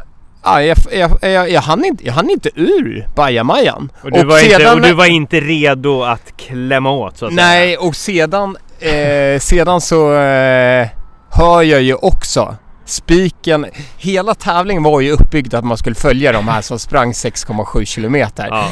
ja, 0.44 0.62
jag, 0.62 0.78
jag, 0.92 1.18
jag, 1.22 1.50
jag, 1.50 1.62
hann 1.62 1.86
inte, 1.86 2.06
jag 2.06 2.14
hann 2.14 2.30
inte 2.30 2.50
ur 2.56 3.08
bajamajan. 3.16 3.92
Och 4.02 4.12
du, 4.12 4.24
var 4.24 4.44
inte, 4.44 4.74
och 4.74 4.82
du 4.82 4.94
var 4.94 5.06
inte 5.06 5.40
redo 5.40 6.04
att 6.04 6.38
klämma 6.38 6.92
åt 6.92 7.18
så 7.18 7.26
att 7.26 7.34
Nej, 7.34 7.68
säga. 7.68 7.80
och 7.80 7.96
sedan, 7.96 8.58
eh, 8.80 9.40
sedan 9.40 9.82
så 9.82 10.14
eh, 10.14 10.88
hör 11.32 11.62
jag 11.62 11.82
ju 11.82 11.96
också 11.96 12.56
spiken. 12.86 13.66
Hela 13.98 14.36
tävlingen 14.36 14.84
var 14.84 15.02
ju 15.02 15.12
uppbyggd 15.12 15.54
att 15.54 15.66
man 15.66 15.78
skulle 15.78 15.96
följa 15.96 16.32
de 16.32 16.48
här 16.48 16.62
som 16.62 16.80
sprang 16.80 17.12
6,7 17.12 17.86
kilometer. 17.86 18.48
Ja. 18.48 18.70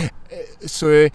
Så 0.65 0.91
eh, 0.91 1.11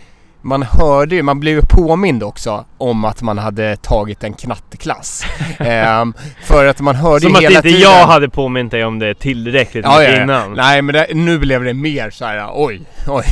man 0.46 0.62
hörde 0.62 1.14
ju, 1.14 1.22
man 1.22 1.40
blev 1.40 1.54
ju 1.54 1.62
påmind 1.62 2.22
också 2.22 2.64
om 2.78 3.04
att 3.04 3.22
man 3.22 3.38
hade 3.38 3.76
tagit 3.76 4.24
en 4.24 4.34
knatteklass. 4.34 5.24
Ehm, 5.58 6.14
för 6.42 6.66
att 6.66 6.80
man 6.80 6.96
hörde 6.96 7.20
Som 7.20 7.30
ju 7.30 7.36
att 7.36 7.42
hela 7.42 7.58
inte 7.58 7.68
tiden... 7.68 7.80
jag 7.80 8.06
hade 8.06 8.28
påmint 8.28 8.70
dig 8.70 8.84
om 8.84 8.98
det 8.98 9.14
tillräckligt 9.14 9.84
Ja, 9.84 9.98
mycket 9.98 10.16
ja, 10.16 10.22
innan. 10.22 10.52
Nej 10.52 10.82
men 10.82 10.92
det, 10.92 11.06
nu 11.14 11.38
blev 11.38 11.64
det 11.64 11.74
mer 11.74 12.10
så 12.10 12.24
här: 12.24 12.50
oj, 12.54 12.82
oj. 13.06 13.24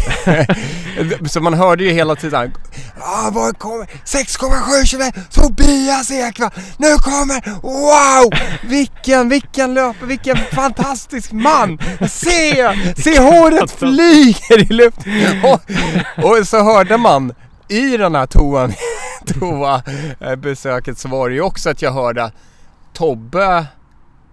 så 1.29 1.41
man 1.41 1.55
hörde 1.55 1.85
ju 1.85 1.91
hela 1.91 2.17
tiden 2.17 2.53
ah, 3.01 3.31
vad 3.31 3.59
kommer 3.59 3.87
6,7 4.05 4.91
km 4.91 5.23
Tobias 5.31 6.11
Ekvall, 6.11 6.51
nu 6.77 6.97
kommer, 6.99 7.43
wow! 7.63 8.31
Vilken, 8.69 9.29
vilken 9.29 9.75
löpare, 9.75 10.09
vilken 10.09 10.37
fantastisk 10.37 11.33
man! 11.33 11.79
Se, 12.09 12.71
se 12.97 13.21
håret 13.21 13.71
flyger 13.71 14.73
i 14.73 14.75
luften! 14.75 15.45
Och, 15.45 15.61
och 16.25 16.49
så 16.49 16.65
hörde 16.65 16.97
man 16.97 17.33
i 17.69 17.97
den 17.97 18.15
här 18.15 18.27
toan, 18.27 18.73
toa 19.41 19.83
eh, 20.21 20.37
besöket 20.37 20.99
så 20.99 21.09
var 21.09 21.29
det 21.29 21.35
ju 21.35 21.41
också 21.43 21.71
att 21.71 21.83
jag 21.83 21.93
hörde 21.93 22.25
att 22.25 22.33
Tobbe 22.93 23.67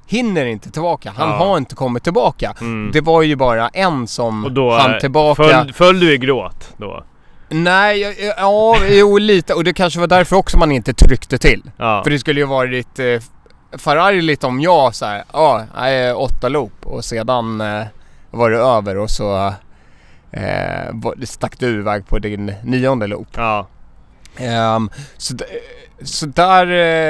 hinner 0.07 0.45
inte 0.45 0.71
tillbaka. 0.71 1.13
Han 1.17 1.29
Ja. 1.29 1.35
har 1.35 1.57
inte 1.57 1.75
kommit 1.75 2.03
tillbaka. 2.03 2.53
Mm. 2.61 2.91
Det 2.93 3.01
var 3.01 3.21
ju 3.21 3.35
bara 3.35 3.67
en 3.69 4.07
som 4.07 4.45
Och 4.45 4.51
då 4.51 4.71
hann 4.71 4.93
eh, 4.93 4.99
tillbaka. 4.99 5.43
Föll, 5.43 5.73
föll 5.73 5.99
du 5.99 6.13
i 6.13 6.17
gråt 6.17 6.73
då? 6.77 7.03
Nej, 7.49 8.15
ja, 8.37 8.75
jo 8.89 9.17
lite. 9.17 9.53
Och 9.53 9.63
det 9.63 9.73
kanske 9.73 9.99
var 9.99 10.07
därför 10.07 10.35
också 10.35 10.57
man 10.57 10.71
inte 10.71 10.93
tryckte 10.93 11.37
till. 11.37 11.71
Ja. 11.77 12.01
För 12.03 12.11
det 12.11 12.19
skulle 12.19 12.39
ju 12.39 12.45
varit 12.45 12.99
eh, 12.99 13.21
förargligt 13.77 14.43
om 14.43 14.61
jag 14.61 14.95
så 14.95 15.05
här, 15.05 15.23
ja, 15.33 15.63
nej, 15.75 16.13
åtta 16.13 16.49
loop 16.49 16.85
och 16.85 17.05
sedan 17.05 17.61
eh, 17.61 17.83
var 18.31 18.49
det 18.49 18.57
över 18.57 18.97
och 18.97 19.09
så 19.09 19.53
eh, 20.31 20.93
stack 21.23 21.59
du 21.59 21.79
iväg 21.79 22.07
på 22.07 22.19
din 22.19 22.53
nionde 22.63 23.07
loop. 23.07 23.27
ja. 23.37 23.67
Ehm, 24.37 24.89
så, 25.17 25.35
så 26.03 26.25
där, 26.25 26.67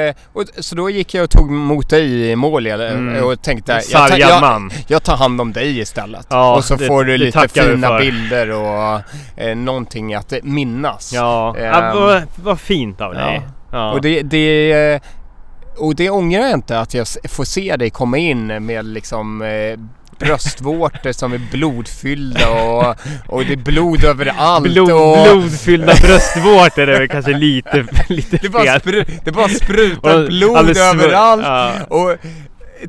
eh, 0.08 0.14
och, 0.32 0.44
så 0.58 0.74
då 0.74 0.90
gick 0.90 1.14
jag 1.14 1.24
och 1.24 1.30
tog 1.30 1.48
emot 1.50 1.88
dig 1.90 2.30
i 2.30 2.36
mål 2.36 2.66
eh, 2.66 2.74
Mm. 2.74 3.24
och 3.24 3.42
tänkte 3.42 3.72
jag, 3.72 3.84
Sargad 3.84 4.18
jag, 4.30 4.72
jag 4.86 5.02
tar 5.02 5.16
hand 5.16 5.40
om 5.40 5.52
dig 5.52 5.78
istället. 5.78 6.26
Ja, 6.30 6.56
och 6.56 6.64
så 6.64 6.76
det- 6.76 6.86
får 6.86 7.04
du 7.04 7.16
lite 7.16 7.48
fina 7.48 7.98
bilder 7.98 8.50
och 8.50 9.00
eh, 9.36 9.56
någonting 9.56 10.14
att 10.14 10.32
minnas. 10.42 11.12
Ja, 11.12 11.56
Ehm. 11.58 11.64
ja 11.64 11.92
vad, 11.94 12.22
vad 12.36 12.60
fint 12.60 13.00
av 13.00 13.14
dig. 13.14 13.42
Ja. 13.72 13.92
Och 13.92 14.00
det, 14.00 14.22
det, 14.22 14.72
eh, 14.72 15.00
och 15.78 15.94
det 15.94 16.10
ångrar 16.10 16.40
jag 16.40 16.52
inte 16.54 16.78
att 16.80 16.94
jag 16.94 17.06
får 17.28 17.44
se 17.44 17.76
dig 17.76 17.90
komma 17.90 18.18
in 18.18 18.66
med 18.66 18.84
liksom 18.84 19.42
eh, 19.42 19.78
bröstvårtor 20.24 21.12
som 21.12 21.32
är 21.32 21.40
blodfyllda 21.52 22.48
och, 22.50 22.96
och 23.26 23.44
det 23.44 23.52
är 23.52 23.56
blod 23.56 24.04
överallt. 24.04 24.64
Blod, 24.64 24.90
och 24.90 25.22
blodfyllda 25.22 25.94
bröstvårtor 26.02 26.88
är 26.88 26.98
väl 26.98 27.08
kanske 27.08 27.32
lite, 27.32 27.86
lite 28.08 28.36
det, 28.36 28.48
bara 28.48 28.64
fel. 28.64 28.80
spru, 28.80 29.04
det 29.24 29.30
bara 29.32 29.48
sprutar 29.48 30.22
Och 30.22 30.26
blod 30.28 30.76
överallt. 30.76 31.42
ja. 31.44 31.72
Och 31.88 32.16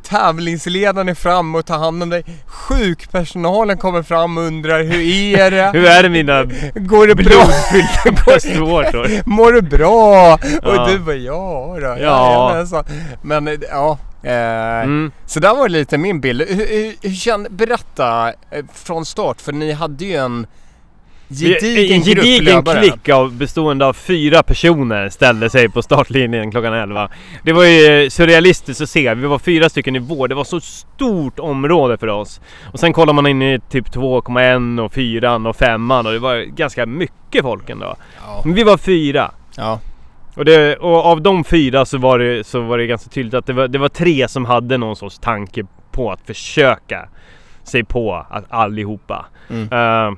tävlingsledaren 0.09 1.09
är 1.09 1.13
fram 1.13 1.55
och 1.55 1.65
tar 1.65 1.77
hand 1.77 2.03
om 2.03 2.09
dig. 2.09 2.23
Sjukpersonalen 2.45 3.77
kommer 3.77 4.03
fram 4.03 4.37
och 4.37 4.43
undrar 4.43 4.83
hur 4.83 5.01
är 5.39 5.51
det? 5.51 5.71
Hur 5.73 5.85
är 5.85 6.03
det 6.03 6.09
mina 6.09 6.43
Går 6.75 7.07
det 7.07 7.15
blodfyllda 7.15 8.23
bröstvårtor? 8.25 9.29
Mår 9.29 9.51
du 9.51 9.61
bra? 9.61 10.39
Ja. 10.63 10.83
Och 10.83 10.89
du 10.89 10.99
bara 10.99 11.15
ja 11.15 11.77
då. 11.81 11.85
Ja. 11.85 11.95
jajamensan." 11.99 12.85
Men 13.21 13.57
ja. 13.71 13.97
Eh, 14.23 14.83
Mm. 14.83 15.11
Så 15.25 15.39
där 15.39 15.55
var 15.55 15.69
lite 15.69 15.97
min 15.97 16.21
bild. 16.21 16.41
Hur, 16.41 16.67
hur, 16.67 16.95
hur 17.01 17.15
kände, 17.15 17.49
berätta 17.49 18.29
eh, 18.29 18.65
från 18.73 19.05
start 19.05 19.41
för 19.41 19.51
ni 19.53 19.71
hade 19.71 20.05
ju 20.05 20.15
en 20.15 20.47
gedigen, 21.29 21.95
en 21.95 22.03
gedigen 22.03 22.63
klick 22.63 23.09
av, 23.09 23.33
bestående 23.33 23.85
av 23.85 23.93
fyra 23.93 24.43
personer 24.43 25.09
ställde 25.09 25.49
sig 25.49 25.69
på 25.69 25.81
startlinjen 25.81 26.51
klockan 26.51 26.73
11. 26.73 27.09
Det 27.43 27.53
var 27.53 27.63
ju 27.63 28.09
surrealistiskt 28.09 28.81
att 28.81 28.89
se. 28.89 29.13
Vi 29.13 29.27
var 29.27 29.39
fyra 29.39 29.69
stycken 29.69 29.95
i 29.95 29.99
vår. 29.99 30.27
Det 30.27 30.35
var 30.35 30.43
så 30.43 30.59
stort 30.59 31.39
område 31.39 31.97
för 31.97 32.07
oss. 32.07 32.41
Och 32.71 32.79
sen 32.79 32.93
kollar 32.93 33.13
man 33.13 33.27
in 33.27 33.41
i 33.41 33.59
typ 33.69 33.89
2,1 33.89 34.85
och 34.85 34.93
4 34.93 35.35
och 35.35 35.55
5 35.55 35.91
och 35.91 36.03
det 36.03 36.19
var 36.19 36.41
ganska 36.41 36.85
mycket 36.85 37.41
folk 37.41 37.69
ändå. 37.69 37.95
Ja. 38.25 38.41
Men 38.45 38.53
vi 38.53 38.63
var 38.63 38.77
fyra. 38.77 39.31
ja. 39.57 39.79
Och, 40.35 40.45
det, 40.45 40.75
och 40.75 41.05
av 41.05 41.21
de 41.21 41.43
fyra 41.43 41.85
så 41.85 41.97
var, 41.97 42.19
det, 42.19 42.47
så 42.47 42.61
var 42.61 42.77
det 42.77 42.87
ganska 42.87 43.09
tydligt 43.09 43.33
att 43.33 43.45
det 43.45 43.53
var, 43.53 43.67
det 43.67 43.77
var 43.77 43.89
tre 43.89 44.27
som 44.27 44.45
hade 44.45 44.77
någon 44.77 44.95
sorts 44.95 45.19
tanke 45.19 45.63
på 45.91 46.11
att 46.11 46.21
försöka 46.21 47.09
sig 47.63 47.83
på 47.83 48.25
att 48.29 48.45
allihopa. 48.49 49.25
Mm. 49.49 49.73
Uh, 49.73 50.17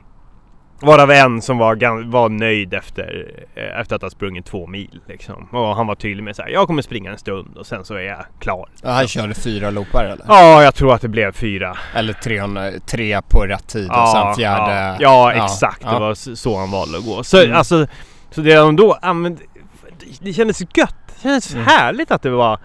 varav 0.79 1.11
en 1.11 1.41
som 1.41 1.57
var, 1.57 2.11
var 2.11 2.29
nöjd 2.29 2.73
efter, 2.73 3.31
eh, 3.55 3.79
efter 3.79 3.95
att 3.95 4.01
ha 4.01 4.09
sprungit 4.09 4.45
två 4.45 4.67
mil. 4.67 5.01
Liksom. 5.07 5.47
Och 5.51 5.75
han 5.75 5.87
var 5.87 5.95
tydlig 5.95 6.23
med 6.23 6.39
att 6.39 6.51
jag 6.51 6.67
kommer 6.67 6.81
springa 6.81 7.11
en 7.11 7.17
stund 7.17 7.57
och 7.57 7.65
sen 7.65 7.85
så 7.85 7.93
är 7.93 7.99
jag 8.01 8.25
klar. 8.39 8.69
Ja, 8.83 8.91
han 8.91 9.07
körde 9.07 9.33
fyra 9.33 9.69
loopar 9.69 10.05
eller? 10.05 10.25
Ja, 10.27 10.63
jag 10.63 10.75
tror 10.75 10.93
att 10.93 11.01
det 11.01 11.07
blev 11.07 11.31
fyra. 11.31 11.77
Eller 11.95 12.13
300, 12.13 12.71
tre 12.85 13.21
på 13.29 13.45
rätt 13.45 13.67
tid 13.67 13.89
och 13.89 14.09
sen 14.09 14.35
fjärde. 14.35 14.97
Ja, 14.99 15.33
ja 15.33 15.45
exakt. 15.45 15.81
ja. 15.83 15.93
Det 15.93 15.99
var 15.99 16.35
så 16.35 16.57
han 16.57 16.71
valde 16.71 16.97
att 16.97 17.05
gå. 17.05 17.23
Så 17.23 17.43
Mm. 17.43 17.57
alltså, 17.57 17.87
så 18.31 18.41
redan 18.41 18.75
då, 18.75 18.97
ja, 19.01 19.13
men, 19.13 19.37
det- 20.19 20.33
kändes 20.33 20.61
gött. 20.61 20.95
Det 21.15 21.21
kändes 21.21 21.53
Mm. 21.53 21.65
härligt 21.65 22.11
att 22.11 22.21
det 22.21 22.29
var 22.29 22.59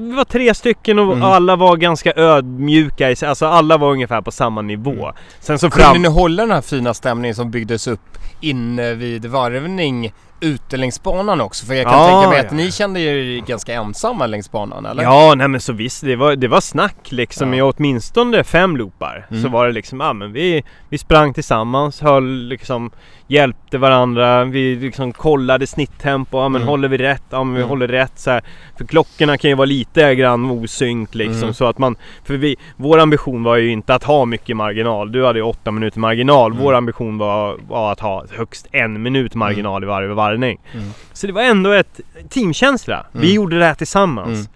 vi 0.00 0.12
var 0.12 0.24
tre 0.24 0.54
stycken 0.54 0.98
och 0.98 1.12
Mm. 1.12 1.22
alla 1.22 1.56
var 1.56 1.76
ganska 1.76 2.12
ödmjuka 2.16 3.10
i. 3.10 3.16
Alltså 3.26 3.46
alla 3.46 3.76
var 3.78 3.90
ungefär 3.90 4.20
på 4.22 4.30
samma 4.30 4.62
nivå. 4.62 5.04
Mm. 5.04 5.14
Sen 5.40 5.58
så 5.58 5.70
Kunde 5.70 5.84
fram... 5.84 6.02
ni 6.02 6.08
hålla 6.08 6.42
den 6.42 6.50
här 6.52 6.60
fina 6.60 6.94
stämningen 6.94 7.34
som 7.34 7.50
byggdes 7.50 7.86
upp 7.86 8.18
inne 8.40 8.94
vid 8.94 9.26
varvning 9.26 10.12
ute 10.44 10.76
längs 10.76 11.02
banan 11.02 11.40
också? 11.40 11.66
För 11.66 11.74
jag 11.74 11.84
kan 11.86 11.98
Ja, 11.98 12.08
tänka 12.20 12.28
mig 12.30 12.38
att 12.40 12.46
ja. 12.50 12.56
ni 12.56 12.72
kände 12.72 13.00
er 13.00 13.40
ganska 13.46 13.72
ensamma 13.74 14.26
längs 14.26 14.50
banan 14.50 14.86
eller? 14.86 15.02
Ja, 15.02 15.34
nej 15.36 15.48
men 15.48 15.60
så 15.60 15.72
visst, 15.72 16.04
det 16.04 16.16
var, 16.16 16.36
det 16.36 16.48
var 16.48 16.60
snack 16.60 16.96
liksom 17.12 17.54
Ja. 17.54 17.58
i 17.58 17.72
åtminstone 17.76 18.44
fem 18.44 18.76
loopar. 18.76 19.26
Mm. 19.30 19.42
Så 19.42 19.48
var 19.48 19.66
det 19.66 19.72
liksom, 19.72 20.00
ja 20.00 20.12
men 20.12 20.32
vi, 20.32 20.62
vi 20.88 20.98
sprang 20.98 21.34
tillsammans, 21.34 22.00
höll 22.00 22.42
liksom, 22.48 22.90
hjälpte 23.26 23.78
varandra, 23.78 24.44
vi 24.44 24.76
liksom 24.76 25.12
kollade 25.12 25.66
snitttempo, 25.66 26.38
ja 26.38 26.48
men 26.48 26.60
Mm. 26.62 26.68
håller 26.68 26.88
vi 26.88 26.98
rätt? 26.98 27.22
Ja 27.30 27.44
men 27.44 27.54
vi 27.54 27.60
Mm. 27.60 27.68
håller 27.68 27.88
rätt 27.88 28.12
så 28.18 28.30
här. 28.30 28.42
För 28.78 28.84
klockorna 28.84 29.38
kan 29.38 29.50
ju 29.50 29.54
vara 29.56 29.64
lite 29.66 30.14
grann 30.14 30.50
osynkt 30.50 31.14
liksom 31.14 31.42
Mm. 31.42 31.54
så 31.54 31.64
att 31.66 31.78
man, 31.78 31.96
för 32.24 32.34
vi, 32.34 32.56
vår 32.76 32.98
ambition 32.98 33.42
var 33.42 33.56
ju 33.56 33.70
inte 33.70 33.94
att 33.94 34.04
ha 34.04 34.24
mycket 34.24 34.56
marginal. 34.56 35.12
Du 35.12 35.24
hade 35.26 35.38
ju 35.38 35.42
åtta 35.44 35.70
minuter 35.70 36.00
marginal. 36.00 36.50
Mm. 36.52 36.62
Vår 36.64 36.74
ambition 36.74 37.18
var, 37.18 37.56
var 37.68 37.92
att 37.92 38.00
ha 38.00 38.24
högst 38.30 38.66
en 38.72 39.02
minut 39.02 39.34
marginal 39.34 39.82
i 39.82 39.86
varje 39.86 40.08
varvning. 40.34 40.60
Mm. 40.74 40.90
Så 41.12 41.26
det 41.26 41.32
var 41.32 41.42
ändå 41.42 41.70
ett 41.72 42.00
teamkänsla. 42.28 43.06
Vi 43.12 43.18
Mm. 43.18 43.34
gjorde 43.34 43.58
det 43.58 43.64
här 43.64 43.74
tillsammans. 43.74 44.38
Mm. 44.38 44.46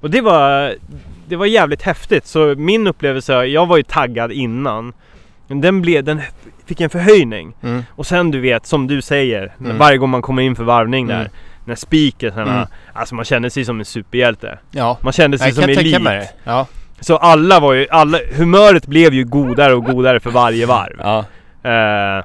Och 0.00 0.10
det 0.10 0.20
var, 0.20 0.74
det 1.28 1.36
var 1.36 1.46
jävligt 1.46 1.82
häftigt. 1.82 2.26
Så 2.26 2.54
min 2.56 2.86
upplevelse, 2.86 3.44
jag 3.44 3.66
var 3.66 3.76
ju 3.76 3.82
taggad 3.82 4.32
innan. 4.32 4.92
Men 5.48 5.60
den, 5.60 5.82
blev, 5.82 6.04
den 6.04 6.20
fick 6.66 6.80
en 6.80 6.90
förhöjning. 6.90 7.54
Mm. 7.62 7.82
Och 7.90 8.06
sen 8.06 8.30
du 8.30 8.40
vet, 8.40 8.66
som 8.66 8.86
du 8.86 9.02
säger, 9.02 9.54
Mm. 9.60 9.78
varje 9.78 9.98
gång 9.98 10.10
man 10.10 10.22
kommer 10.22 10.42
in 10.42 10.56
för 10.56 10.64
varvning 10.64 11.06
där. 11.06 11.20
Mm. 11.20 11.28
När 11.64 11.74
spikerna, 11.74 12.42
Mm. 12.42 12.66
alltså 12.92 13.14
man 13.14 13.24
kände 13.24 13.50
sig 13.50 13.64
som 13.64 13.78
en 13.78 13.84
superhjälte. 13.84 14.58
Ja. 14.70 14.98
Man 15.02 15.12
kände 15.12 15.38
sig 15.38 15.46
Jag 15.46 15.54
som 15.54 15.64
kan 15.64 15.70
elit. 15.70 16.04
det. 16.04 16.28
Ja. 16.44 16.66
Så 17.00 17.16
alla 17.16 17.60
var 17.60 17.72
ju, 17.72 17.86
alla, 17.90 18.18
humöret 18.36 18.86
blev 18.86 19.14
ju 19.14 19.24
godare 19.24 19.74
och 19.74 19.84
godare 19.84 20.20
för 20.20 20.30
varje 20.30 20.66
varv. 20.66 20.96
ja. 20.98 21.18
Eh, 21.70 22.24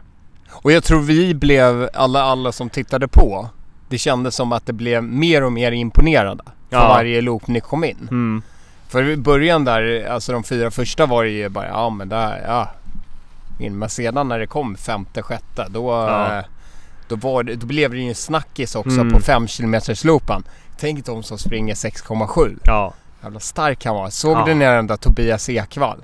Och 0.61 0.71
jag 0.71 0.83
tror 0.83 0.99
vi 1.01 1.33
blev, 1.33 1.89
alla, 1.93 2.21
alla 2.23 2.51
som 2.51 2.69
tittade 2.69 3.07
på, 3.07 3.49
det 3.89 3.97
kändes 3.97 4.35
som 4.35 4.51
att 4.51 4.65
det 4.65 4.73
blev 4.73 5.03
mer 5.03 5.43
och 5.43 5.51
mer 5.51 5.71
imponerande 5.71 6.43
för 6.69 6.77
Ja. 6.77 6.87
varje 6.87 7.21
loop 7.21 7.47
ni 7.47 7.59
kom 7.59 7.83
in. 7.83 8.07
mm. 8.11 8.41
För 8.89 9.03
i 9.09 9.17
början 9.17 9.65
där, 9.65 10.07
alltså 10.09 10.31
de 10.31 10.43
fyra 10.43 10.71
första 10.71 11.05
var 11.05 11.23
det 11.23 11.29
ju 11.29 11.49
bara, 11.49 11.67
ja 11.67 11.89
men 11.89 12.09
där, 12.09 12.43
ja. 12.47 12.69
In. 13.59 13.77
Men 13.79 13.89
sedan 13.89 14.27
när 14.27 14.39
det 14.39 14.47
kom 14.47 14.75
femte, 14.75 15.21
sjätte, 15.21 15.65
då, 15.69 15.91
Ja. 15.91 16.37
eh, 16.37 16.45
då, 17.07 17.15
var 17.15 17.43
det, 17.43 17.55
då 17.55 17.65
blev 17.67 17.91
det 17.91 17.97
ju 17.97 18.09
en 18.09 18.15
snackis 18.15 18.75
också 18.75 18.99
Mm. 18.99 19.13
på 19.13 19.19
5 19.19 19.47
km 19.47 19.75
loopen. 20.03 20.43
Tänk 20.79 21.05
de 21.05 21.23
som 21.23 21.37
springer 21.37 21.75
6,7. 21.75 22.57
Ja. 22.63 22.93
Jävla 23.23 23.39
stark 23.39 23.85
han 23.85 23.95
var. 23.95 24.09
Såg 24.09 24.37
Ja. 24.37 24.43
du 24.45 24.53
när 24.53 24.75
den 24.75 24.87
där 24.87 24.97
Tobias 24.97 25.49
Ekvall? 25.49 26.03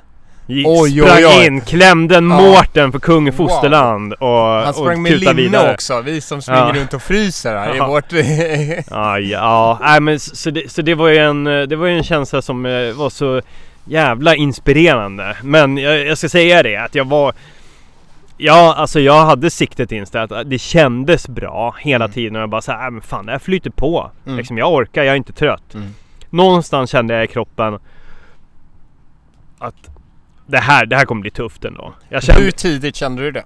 Oj, 0.49 0.91
sprang 0.91 1.17
oj, 1.17 1.25
oj. 1.25 1.45
in, 1.45 1.61
klämde 1.61 2.17
en 2.17 2.29
Ja. 2.29 2.41
Mårten 2.41 2.91
för 2.91 2.99
kung 2.99 3.27
i 3.27 3.31
fosterland 3.31 4.13
och, 4.13 4.29
Han 4.37 4.73
sprang 4.73 4.93
och 4.95 4.99
med 4.99 5.19
linne 5.19 5.33
vidare. 5.33 5.73
också. 5.73 6.01
Vi 6.01 6.21
som 6.21 6.41
springer 6.41 6.73
Ja. 6.75 6.81
runt 6.81 6.93
och 6.93 7.01
fryser 7.01 7.55
här 7.55 7.75
i 7.75 7.79
vårt... 7.79 8.11
Ja, 8.91 9.19
ja. 9.19 9.77
Nej, 9.81 9.99
men 10.01 10.19
så, 10.19 10.35
så 10.35 10.49
det, 10.51 10.71
så 10.71 10.81
det 10.81 10.95
var 10.95 11.07
ju 11.07 11.17
en, 11.17 11.43
det 11.43 11.75
var 11.75 11.87
en 11.87 12.03
känsla 12.03 12.41
som 12.41 12.65
eh, 12.65 12.91
var 12.93 13.09
så 13.09 13.41
jävla 13.85 14.35
inspirerande. 14.35 15.37
Men 15.43 15.77
jag, 15.77 16.05
jag 16.05 16.17
ska 16.17 16.29
säga 16.29 16.63
det 16.63 16.75
att 16.75 16.95
jag 16.95 17.05
var 17.07 17.33
Ja, 18.39 18.73
alltså 18.77 18.99
jag 18.99 19.25
hade 19.25 19.49
siktet 19.49 19.91
inställt. 19.91 20.31
Det 20.45 20.59
kändes 20.59 21.27
bra 21.27 21.75
hela 21.79 22.05
Mm. 22.05 22.13
tiden 22.13 22.35
och 22.35 22.41
jag 22.41 22.49
bara 22.49 22.61
såhär, 22.61 22.85
äh, 22.85 22.91
men 22.91 23.01
fan 23.01 23.25
det 23.25 23.31
här 23.31 23.39
flyter 23.39 23.69
på. 23.69 24.11
Mm. 24.25 24.37
Liksom, 24.37 24.57
jag 24.57 24.73
orkar, 24.73 25.03
jag 25.03 25.13
är 25.13 25.17
inte 25.17 25.33
trött. 25.33 25.73
Mm. 25.73 25.87
Någonstans 26.29 26.89
kände 26.89 27.13
jag 27.13 27.23
i 27.23 27.27
kroppen 27.27 27.79
att 29.59 29.75
det 30.47 30.57
här, 30.57 30.85
det 30.85 30.95
här 30.95 31.05
kommer 31.05 31.21
bli 31.21 31.31
tufft 31.31 31.65
ändå. 31.65 31.93
Jag 32.09 32.23
kände, 32.23 32.41
Hur 32.41 32.51
tidigt 32.51 32.95
kände 32.95 33.21
du 33.21 33.31
det? 33.31 33.43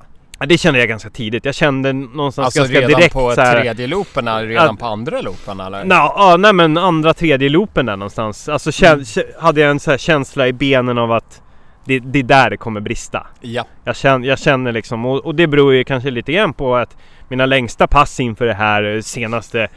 Det 0.47 0.57
kände 0.57 0.79
jag 0.79 0.89
ganska 0.89 1.09
tidigt. 1.09 1.45
Jag 1.45 1.55
kände 1.55 1.93
någonstans 1.93 2.45
Alltså 2.45 2.59
ganska 2.59 2.77
redan 2.77 2.89
direkt 2.99 3.13
på 3.13 3.31
så 3.31 3.41
här, 3.41 3.61
tredje 3.61 3.87
loopen 3.87 4.27
eller 4.27 4.47
redan 4.47 4.69
Att- 4.69 4.79
på 4.79 4.85
andra 4.85 5.21
loopen 5.21 5.59
eller? 5.59 5.83
Nå, 5.85 5.95
ja, 5.95 6.35
nej 6.39 6.53
men 6.53 6.77
andra, 6.77 7.13
tredje 7.13 7.49
loopen 7.49 7.85
där 7.85 7.95
någonstans. 7.95 8.49
Alltså 8.49 8.69
kä- 8.69 8.95
kä- 8.99 9.39
hade 9.41 9.61
jag 9.61 9.71
en 9.71 9.79
så 9.79 9.91
här 9.91 9.97
känsla 9.97 10.47
i 10.47 10.53
benen 10.53 10.97
av 10.97 11.11
att 11.11 11.41
det, 11.85 11.99
det 11.99 12.19
är 12.19 12.23
där 12.23 12.49
det 12.49 12.57
kommer 12.57 12.79
brista. 12.81 13.27
Ja. 13.41 13.65
Jag 13.83 13.95
känner, 13.95 14.27
jag 14.27 14.39
känner 14.39 14.71
liksom, 14.71 15.05
och, 15.05 15.25
och 15.25 15.35
det 15.35 15.47
beror 15.47 15.73
ju 15.73 15.83
kanske 15.83 16.11
lite 16.11 16.31
grann 16.31 16.53
på 16.53 16.75
att 16.75 16.97
mina 17.27 17.45
längsta 17.45 17.87
pass 17.87 18.19
inför 18.19 18.45
det 18.45 18.53
här 18.53 19.01
senaste 19.01 19.67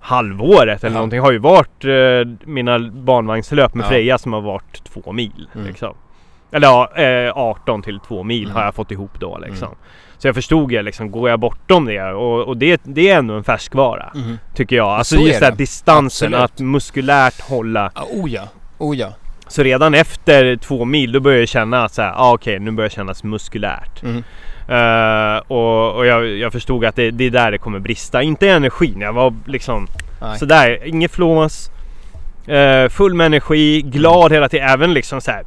halvåret 0.00 0.84
eller 0.84 0.90
Ja. 0.90 0.98
någonting 0.98 1.20
har 1.20 1.32
ju 1.32 1.38
varit 1.38 1.84
eh, 1.84 2.48
mina 2.48 2.78
barnvagnslöp 2.78 3.74
med 3.74 3.84
Ja. 3.84 3.88
Freja 3.88 4.18
som 4.18 4.32
har 4.32 4.40
varit 4.40 4.84
två 4.84 5.12
mil. 5.12 5.48
Mm. 5.54 5.66
Liksom. 5.66 5.94
Eller 6.52 6.66
ja, 6.68 6.90
eh, 6.96 7.32
18 7.38 7.82
till 7.82 8.00
2 8.00 8.22
mil 8.22 8.42
Mm. 8.44 8.56
har 8.56 8.64
jag 8.64 8.74
fått 8.74 8.90
ihop 8.90 9.10
då 9.20 9.38
liksom. 9.38 9.68
Så 10.18 10.28
jag 10.28 10.34
förstod 10.34 10.72
ju 10.72 10.82
liksom, 10.82 11.10
går 11.10 11.30
jag 11.30 11.40
bortom 11.40 11.84
det 11.84 12.02
och, 12.12 12.42
och 12.48 12.56
det, 12.56 12.80
det 12.84 13.10
är 13.10 13.18
ändå 13.18 13.34
en 13.34 13.44
färskvara. 13.44 14.10
Mhm. 14.14 14.38
Tycker 14.54 14.76
jag. 14.76 14.88
Alltså 14.88 15.16
Så 15.16 15.22
just 15.22 15.40
den 15.40 15.50
här 15.50 15.56
distansen, 15.56 16.34
Absolut. 16.34 16.44
att 16.52 16.60
muskulärt 16.60 17.40
hålla. 17.40 17.90
Ah, 17.94 18.02
oh 18.10 18.30
ja, 18.30 18.42
oh 18.78 18.96
ja. 18.96 19.08
Så 19.48 19.62
redan 19.62 19.94
efter 19.94 20.56
två 20.56 20.84
mil 20.84 21.12
då 21.12 21.20
börjar 21.20 21.38
jag 21.38 21.48
känna 21.48 21.84
att 21.84 21.92
så 21.94 22.02
här, 22.02 22.12
ah, 22.16 22.32
okej 22.34 22.58
nu 22.58 22.70
börjar 22.70 22.88
det 22.88 22.94
kännas 22.94 23.24
muskulärt. 23.24 24.02
Mm. 24.02 24.22
Eh, 24.68 25.42
och 25.48 25.96
och 25.96 26.06
jag, 26.06 26.26
jag 26.28 26.52
förstod 26.52 26.84
att 26.84 26.96
det, 26.96 27.10
det 27.10 27.24
är 27.24 27.30
där 27.30 27.50
det 27.50 27.58
kommer 27.58 27.78
brista. 27.78 28.22
Inte 28.22 28.46
i 28.46 28.48
energin, 28.48 29.00
jag 29.00 29.12
var 29.12 29.34
liksom 29.46 29.86
Nej. 30.20 30.38
sådär, 30.38 30.78
inget 30.84 31.12
flås. 31.12 31.70
eh, 32.46 32.88
full 32.88 33.14
med 33.14 33.26
energi, 33.26 33.82
glad 33.82 34.32
hela 34.32 34.48
tiden. 34.48 34.68
Även 34.68 34.94
liksom 34.94 35.20
så 35.20 35.30
här, 35.30 35.44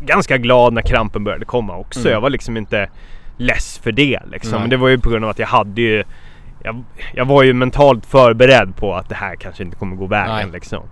ganska 0.00 0.38
glad 0.38 0.72
när 0.72 0.82
krampen 0.82 1.24
började 1.24 1.44
komma 1.44 1.76
också. 1.76 2.00
Mm. 2.00 2.12
Jag 2.12 2.20
var 2.20 2.30
liksom 2.30 2.56
inte 2.56 2.88
less 3.36 3.78
för 3.78 3.92
det 3.92 4.20
liksom. 4.30 4.50
Nej. 4.52 4.60
Men 4.60 4.70
det 4.70 4.76
var 4.76 4.88
ju 4.88 4.98
på 4.98 5.10
grund 5.10 5.24
av 5.24 5.30
att 5.30 5.38
jag 5.38 5.46
hade 5.46 5.80
ju 5.80 6.04
jag, 6.62 6.84
jag 7.14 7.24
var 7.24 7.42
ju 7.42 7.52
mentalt 7.52 8.06
förberedd 8.06 8.76
på 8.76 8.94
att 8.94 9.08
det 9.08 9.14
här 9.14 9.36
kanske 9.36 9.62
inte 9.62 9.76
kommer 9.76 9.96
gå 9.96 10.06
vägen 10.06 10.34
Nej. 10.34 10.46
liksom. 10.52 10.82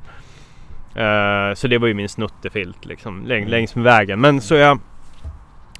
Eh, 0.94 1.54
så 1.54 1.68
det 1.68 1.78
var 1.78 1.88
ju 1.88 1.94
min 1.94 2.08
snuttefilt 2.08 2.84
liksom 2.86 3.26
läng, 3.26 3.38
Mm. 3.38 3.50
längs 3.50 3.74
med 3.74 3.84
vägen. 3.84 4.20
Men 4.20 4.40
så 4.40 4.54
jag... 4.54 4.78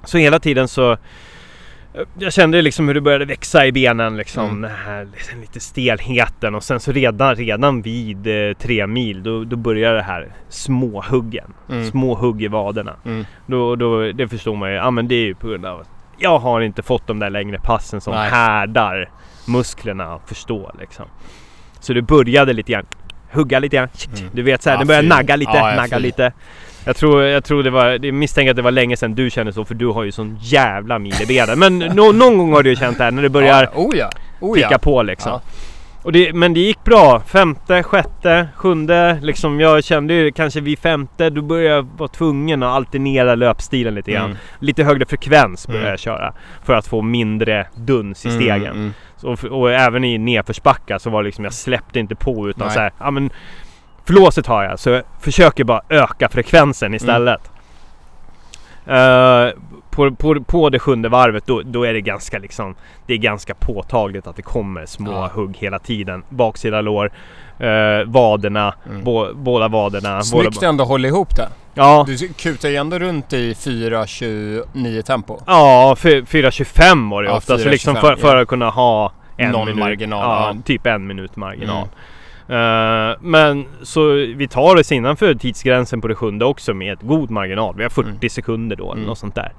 Så 0.04 0.18
hela 0.18 0.38
tiden 0.38 0.68
så... 0.68 0.96
Jag 2.18 2.32
kände 2.32 2.62
liksom 2.62 2.86
hur 2.88 2.94
det 2.94 3.00
började 3.00 3.24
växa 3.24 3.66
i 3.66 3.72
benen 3.72 4.16
liksom. 4.16 4.44
Mm. 4.44 4.60
Den 4.60 4.70
här 4.70 5.08
liksom, 5.14 5.40
lite 5.40 5.60
stelheten 5.60 6.54
och 6.54 6.62
sen 6.64 6.80
så 6.80 6.92
redan, 6.92 7.34
redan 7.34 7.82
vid 7.82 8.26
eh, 8.26 8.54
tre 8.58 8.86
mil 8.86 9.22
då, 9.22 9.44
då 9.44 9.56
började 9.56 9.96
det 9.96 10.02
här 10.02 10.28
småhuggen. 10.48 11.52
Mm. 11.70 11.90
Små 11.90 12.14
hugg 12.14 12.42
i 12.42 12.48
vaderna. 12.48 12.96
Mm. 13.04 13.24
Då, 13.46 13.76
då, 13.76 14.12
det 14.12 14.28
förstår 14.28 14.56
man 14.56 14.70
ju. 14.70 14.76
Ja 14.76 14.90
men 14.90 15.08
det 15.08 15.14
är 15.14 15.24
ju 15.24 15.34
på 15.34 15.46
grund 15.48 15.66
av 15.66 15.80
att 15.80 15.88
jag 16.18 16.38
har 16.38 16.60
inte 16.60 16.82
fått 16.82 17.06
de 17.06 17.18
där 17.18 17.30
längre 17.30 17.58
passen 17.58 18.00
som 18.00 18.14
Nej. 18.14 18.30
härdar 18.30 19.10
musklerna 19.48 20.14
att 20.14 20.28
förstå 20.28 20.72
liksom. 20.80 21.06
Så 21.80 21.92
det 21.92 22.02
började 22.02 22.52
lite 22.52 22.72
grann 22.72 22.86
hugga 23.32 23.58
lite 23.58 23.76
grann. 23.76 23.88
Mm. 24.18 24.30
Du 24.32 24.42
vet 24.42 24.62
såhär, 24.62 24.76
Ja, 24.76 24.80
det 24.80 24.86
började 24.86 25.04
fy. 25.04 25.08
nagga 25.08 25.36
lite, 25.36 25.52
ja, 25.54 25.74
nagga 25.76 25.96
fy. 25.96 26.02
lite. 26.02 26.32
Jag 26.84 26.96
tror, 26.96 27.22
jag 27.22 27.44
tror 27.44 27.62
det 27.62 27.70
var, 27.70 27.86
jag 28.06 28.14
misstänker 28.14 28.50
att 28.50 28.56
det 28.56 28.62
var 28.62 28.70
länge 28.70 28.96
sedan 28.96 29.14
du 29.14 29.30
kände 29.30 29.52
så 29.52 29.64
för 29.64 29.74
du 29.74 29.86
har 29.86 30.04
ju 30.04 30.12
sån 30.12 30.38
jävla 30.40 30.98
mil 30.98 31.14
i 31.22 31.26
benen. 31.26 31.58
Men 31.58 31.78
nå- 31.96 32.12
någon 32.12 32.38
gång 32.38 32.52
har 32.52 32.62
du 32.62 32.70
ju 32.70 32.76
känt 32.76 32.98
det 32.98 33.04
här 33.04 33.10
när 33.10 33.22
det 33.22 33.28
börjar 33.28 33.62
Ja, 33.74 33.80
oh 33.82 33.96
ja, 33.96 34.10
oh 34.40 34.54
ticka 34.54 34.68
ja. 34.70 34.78
på 34.78 35.02
liksom. 35.02 35.32
Ja. 35.32 35.40
Och 36.02 36.12
det, 36.12 36.32
men 36.32 36.54
det 36.54 36.60
gick 36.60 36.84
bra. 36.84 37.20
Femte, 37.26 37.82
sjätte, 37.82 38.48
sjunde. 38.56 39.18
Liksom 39.22 39.60
jag 39.60 39.84
kände 39.84 40.14
ju 40.14 40.32
kanske 40.32 40.60
vid 40.60 40.78
femte, 40.78 41.30
då 41.30 41.42
började 41.42 41.74
jag 41.76 41.88
vara 41.96 42.08
tvungen 42.08 42.62
att 42.62 42.74
alternera 42.76 43.34
löpstilen 43.34 43.94
lite 43.94 44.12
grann. 44.12 44.24
Mm. 44.24 44.36
Lite 44.58 44.84
högre 44.84 45.06
frekvens 45.06 45.66
började 45.66 45.82
Mm. 45.86 45.90
jag 45.92 46.00
köra. 46.00 46.32
För 46.64 46.74
att 46.74 46.86
få 46.86 47.02
mindre 47.02 47.66
duns 47.74 48.26
i 48.26 48.28
Mm, 48.28 48.40
stegen. 48.40 48.62
mm. 48.72 48.92
Så, 49.16 49.36
och 49.50 49.72
även 49.72 50.04
i 50.04 50.18
nedförsbackar 50.18 50.98
så 50.98 51.10
var 51.10 51.22
det 51.22 51.26
liksom, 51.26 51.44
jag 51.44 51.52
släppte 51.54 51.98
inte 52.00 52.14
på 52.14 52.48
utan 52.48 52.66
Nej. 52.66 52.74
så 52.74 52.80
här, 52.80 52.92
ja 52.98 53.10
men 53.10 53.30
Flåset 54.06 54.46
har 54.46 54.64
jag 54.64 54.78
så 54.78 54.90
jag 54.90 55.02
försöker 55.20 55.64
bara 55.64 55.80
öka 55.88 56.28
frekvensen 56.28 56.94
istället. 56.94 57.50
Eh, 58.86 59.48
på, 59.90 60.14
på, 60.14 60.44
på 60.44 60.70
det 60.70 60.78
sjunde 60.78 61.08
varvet 61.08 61.46
då, 61.46 61.62
då 61.64 61.84
är 61.84 61.92
det 61.92 62.00
ganska 62.00 62.38
liksom 62.38 62.74
Det 63.06 63.14
är 63.14 63.18
ganska 63.18 63.54
påtagligt 63.54 64.26
att 64.26 64.36
det 64.36 64.42
kommer 64.42 64.86
små 64.86 65.12
Ja. 65.12 65.30
hugg 65.34 65.56
hela 65.58 65.78
tiden. 65.78 66.22
Baksida 66.28 66.80
lår, 66.80 67.06
uh, 67.60 68.04
vaderna, 68.06 68.74
Mm. 68.90 69.04
bå, 69.04 69.28
båda 69.34 69.68
vaderna. 69.68 70.22
Snyggt 70.22 70.54
båda, 70.54 70.68
ändå 70.68 70.84
hålla 70.84 71.08
ihop 71.08 71.36
det. 71.36 71.48
ja, 71.74 72.04
Du 72.08 72.28
kutar 72.28 72.68
ju 72.68 72.76
ändå 72.76 72.98
runt 72.98 73.32
i 73.32 73.54
4.29 73.54 75.02
tempo. 75.02 75.40
ja, 75.46 75.96
fy- 75.98 76.22
4.25 76.24 77.10
var 77.10 77.22
det 77.22 77.28
Ja, 77.28 77.36
ofta. 77.36 77.58
Så 77.58 77.68
liksom 77.68 77.96
4.25, 77.96 78.00
för, 78.00 78.16
för 78.16 78.36
att 78.36 78.48
kunna 78.48 78.70
ha 78.70 79.12
en 79.36 79.50
Någon 79.50 79.64
minut. 79.66 79.78
marginal, 79.78 80.54
Ja, 80.56 80.62
typ 80.64 80.86
en 80.86 81.06
minut 81.06 81.36
marginal. 81.36 81.88
Eh, 82.48 83.16
men 83.20 83.66
så 83.82 84.12
vi 84.12 84.48
tar 84.50 84.76
oss 84.80 84.92
innanför 84.92 85.34
tidsgränsen 85.34 86.00
på 86.00 86.08
det 86.08 86.14
sjunde 86.14 86.44
också 86.44 86.74
med 86.74 86.92
ett 86.92 87.02
god 87.02 87.30
marginal. 87.30 87.74
Vi 87.76 87.82
har 87.82 87.90
40 87.90 88.08
Mm. 88.08 88.28
sekunder 88.30 88.76
då 88.76 88.84
eller 88.84 88.94
Mm. 88.94 89.06
något 89.06 89.18
sånt 89.18 89.34
där. 89.34 89.52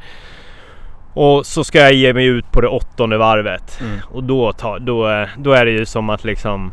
Och 1.13 1.45
så 1.45 1.63
ska 1.63 1.79
jag 1.79 1.93
ge 1.93 2.13
mig 2.13 2.25
ut 2.25 2.51
på 2.51 2.61
det 2.61 2.67
åttonde 2.67 3.17
varvet. 3.17 3.79
Mm. 3.81 3.99
Och 4.11 4.23
då, 4.23 4.51
tar, 4.53 4.79
då, 4.79 5.05
är- 5.05 5.29
då 5.37 5.51
är 5.51 5.65
det 5.65 5.71
ju 5.71 5.85
som 5.85 6.09
att 6.09 6.23
liksom 6.23 6.71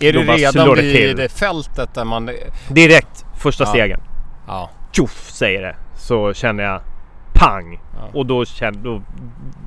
Är 0.00 0.12
du 0.12 0.18
redan 0.22 0.68
det 0.76 0.82
vid 0.82 1.16
till. 1.16 1.28
fältet 1.28 1.94
där 1.94 2.04
man... 2.04 2.30
direkt 2.68 3.24
första 3.38 3.64
Ja. 3.64 3.68
stegen. 3.68 4.00
Ja. 4.46 4.70
Tjoff 4.92 5.30
säger 5.30 5.62
det. 5.62 5.76
Så 5.96 6.32
känner 6.34 6.64
jag 6.64 6.80
pang. 7.32 7.80
ja. 8.00 8.18
Och 8.18 8.26
då 8.26 8.44
kände, 8.44 8.78
då, 8.82 9.02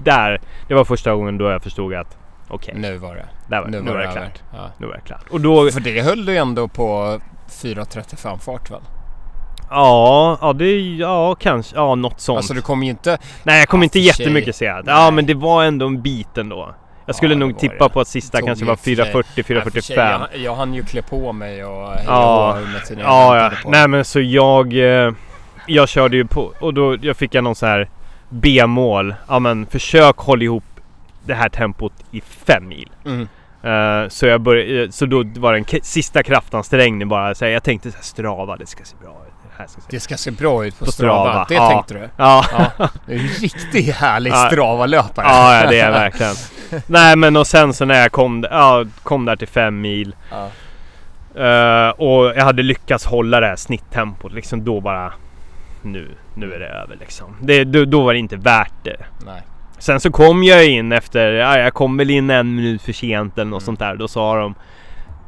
där, 0.04 0.42
det 0.68 0.74
var 0.74 0.86
första 0.86 1.14
gången 1.16 1.38
då 1.38 1.50
jag 1.50 1.64
förstod 1.64 1.94
att 1.94 2.18
okej, 2.48 2.74
Nu 2.78 2.98
var 2.98 3.16
det. 3.16 3.26
där 3.48 3.62
var, 3.62 3.68
Nu 3.68 3.82
nu 3.82 3.92
var 3.92 3.98
det 3.98 4.04
över. 4.04 4.14
klart. 4.14 4.42
Ja. 4.54 4.70
Nu 4.78 4.88
var 4.88 4.94
det 4.94 5.02
klart. 5.02 5.24
Och 5.30 5.42
då, 5.42 5.72
För 5.72 5.80
det 5.80 6.02
höll 6.02 6.26
du 6.26 6.38
ändå 6.38 6.68
på 6.68 7.20
4.35 7.50 8.38
fart 8.40 8.72
väl? 8.72 8.80
ja, 9.70 10.38
ja 10.42 10.54
det, 10.54 10.80
ja 10.82 11.36
kanske, 11.36 11.76
ja 11.76 11.96
något 11.96 12.20
sånt. 12.22 12.38
Alltså 12.38 12.54
du 12.54 12.62
kommer 12.62 12.84
ju 12.86 12.90
inte... 12.90 13.18
Nej 13.44 13.60
jag 13.60 13.68
kom 13.68 13.84
inte 13.84 14.00
jättemycket 14.00 14.56
sent. 14.56 14.84
Ja 14.88 15.12
men 15.12 15.26
det 15.26 15.34
var 15.34 15.64
ändå 15.64 15.88
en 15.88 16.02
bit 16.02 16.38
ändå. 16.38 16.76
Jag 17.06 17.16
skulle 17.16 17.34
Ja, 17.34 17.40
nog 17.40 17.52
var 17.52 17.60
tippa 17.60 17.84
det. 17.88 17.94
på 17.94 18.00
att 18.02 18.08
sista 18.08 18.38
Tog 18.38 18.48
kanske 18.48 18.66
var 18.66 18.76
för 18.76 18.84
sig- 18.84 18.96
4.40, 18.96 19.04
Nej, 19.04 19.44
för 19.72 19.82
sig, 19.82 19.96
4.45. 19.98 20.28
Jag, 20.34 20.42
jag 20.42 20.56
hann 20.56 20.74
ju 20.74 20.84
klä 20.84 21.02
på 21.02 21.34
mig 21.34 21.66
och 21.66 21.88
hej 21.90 22.04
Ja, 22.08 22.58
under 22.58 23.04
Ja, 23.04 23.38
ja. 23.38 23.52
Nej 23.66 23.88
men 23.88 24.06
så 24.06 24.20
jag... 24.20 24.74
eh, 25.06 25.12
Jag 25.68 25.90
körde 25.90 26.18
ju 26.18 26.26
på 26.28 26.52
och 26.60 26.74
då 26.74 26.98
jag 27.02 27.18
fick 27.18 27.36
jag 27.36 27.44
någon 27.44 27.56
så 27.56 27.66
här 27.66 27.90
B-mål. 28.30 29.16
Ja 29.28 29.40
men 29.40 29.66
försök 29.66 30.18
hålla 30.18 30.44
ihop 30.44 30.64
det 31.28 31.36
här 31.36 31.50
tempot 31.50 31.94
i 32.12 32.22
fem 32.22 32.68
mil. 32.68 32.90
Mm. 33.06 33.28
Eh, 33.64 34.10
så 34.10 34.26
jag 34.28 34.42
började, 34.42 34.92
så 34.92 35.06
då 35.06 35.24
var 35.38 35.54
det 35.54 35.60
en 35.60 35.82
sista 35.84 36.24
kraftansträngning 36.24 37.08
bara. 37.08 37.36
Så 37.36 37.46
jag 37.46 37.64
tänkte 37.64 37.92
så 37.92 37.98
här, 37.98 38.04
strava, 38.04 38.56
det 38.56 38.66
ska 38.66 38.84
se 38.84 38.96
bra 39.02 39.10
ut. 39.28 39.34
Det 39.44 39.62
här 39.64 39.68
ska 39.68 39.82
se 39.82 39.88
Det 39.90 40.00
ska 40.00 40.18
se 40.18 40.32
bra 40.32 40.66
ut 40.66 40.80
på, 40.80 40.86
På 40.86 40.92
Strava. 40.92 41.24
Strava, 41.30 41.46
Det 41.50 41.54
ja. 41.54 41.70
tänkte 41.70 41.94
du? 41.94 42.10
Ja. 42.18 42.46
Ja. 42.78 42.90
Du 43.06 43.14
är 43.14 43.20
en 43.20 43.28
riktigt 43.28 43.96
härlig 43.96 44.32
Ja. 44.32 44.50
Strava-löpare. 44.52 45.26
ja, 45.26 45.62
ja, 45.62 45.70
det 45.70 45.80
är 45.80 45.92
verkligen. 45.92 46.36
Nej 46.88 47.16
men 47.16 47.36
och 47.38 47.48
sen 47.48 47.74
så 47.74 47.86
när 47.86 48.02
jag 48.02 48.12
kom, 48.12 48.46
ja, 48.52 48.86
kom 49.04 49.26
där 49.26 49.36
till 49.36 49.48
fem 49.48 49.82
mil. 49.82 50.16
Ja. 50.32 50.46
eh, 51.46 51.90
och 51.90 52.26
jag 52.26 52.44
hade 52.44 52.64
lyckats 52.64 53.06
hålla 53.06 53.40
det 53.40 53.48
här 53.48 53.56
snitttempot 53.56 54.34
liksom 54.34 54.64
då 54.66 54.82
bara... 54.82 55.14
Nu, 55.82 56.08
nu 56.36 56.54
är 56.54 56.60
det 56.60 56.68
över 56.68 56.96
liksom. 57.00 57.36
Det, 57.42 57.64
då, 57.64 57.86
då 57.86 58.02
var 58.04 58.14
det 58.14 58.20
inte 58.20 58.36
värt 58.36 58.74
det. 58.84 59.06
Nej. 59.26 59.42
Sen 59.80 60.00
så 60.00 60.12
kom 60.12 60.44
jag 60.44 60.66
in 60.68 60.92
efter, 60.92 61.32
ja, 61.34 61.60
jag 61.60 61.74
kom 61.74 61.98
väl 61.98 62.10
in 62.10 62.30
en 62.30 62.56
minut 62.56 62.82
för 62.82 62.94
sent 62.94 63.34
eller 63.38 63.46
något 63.52 63.62
Mm. 63.62 63.66
sånt 63.66 63.80
där. 63.80 63.96
Då 63.96 64.08
sa 64.08 64.40
de 64.40 64.56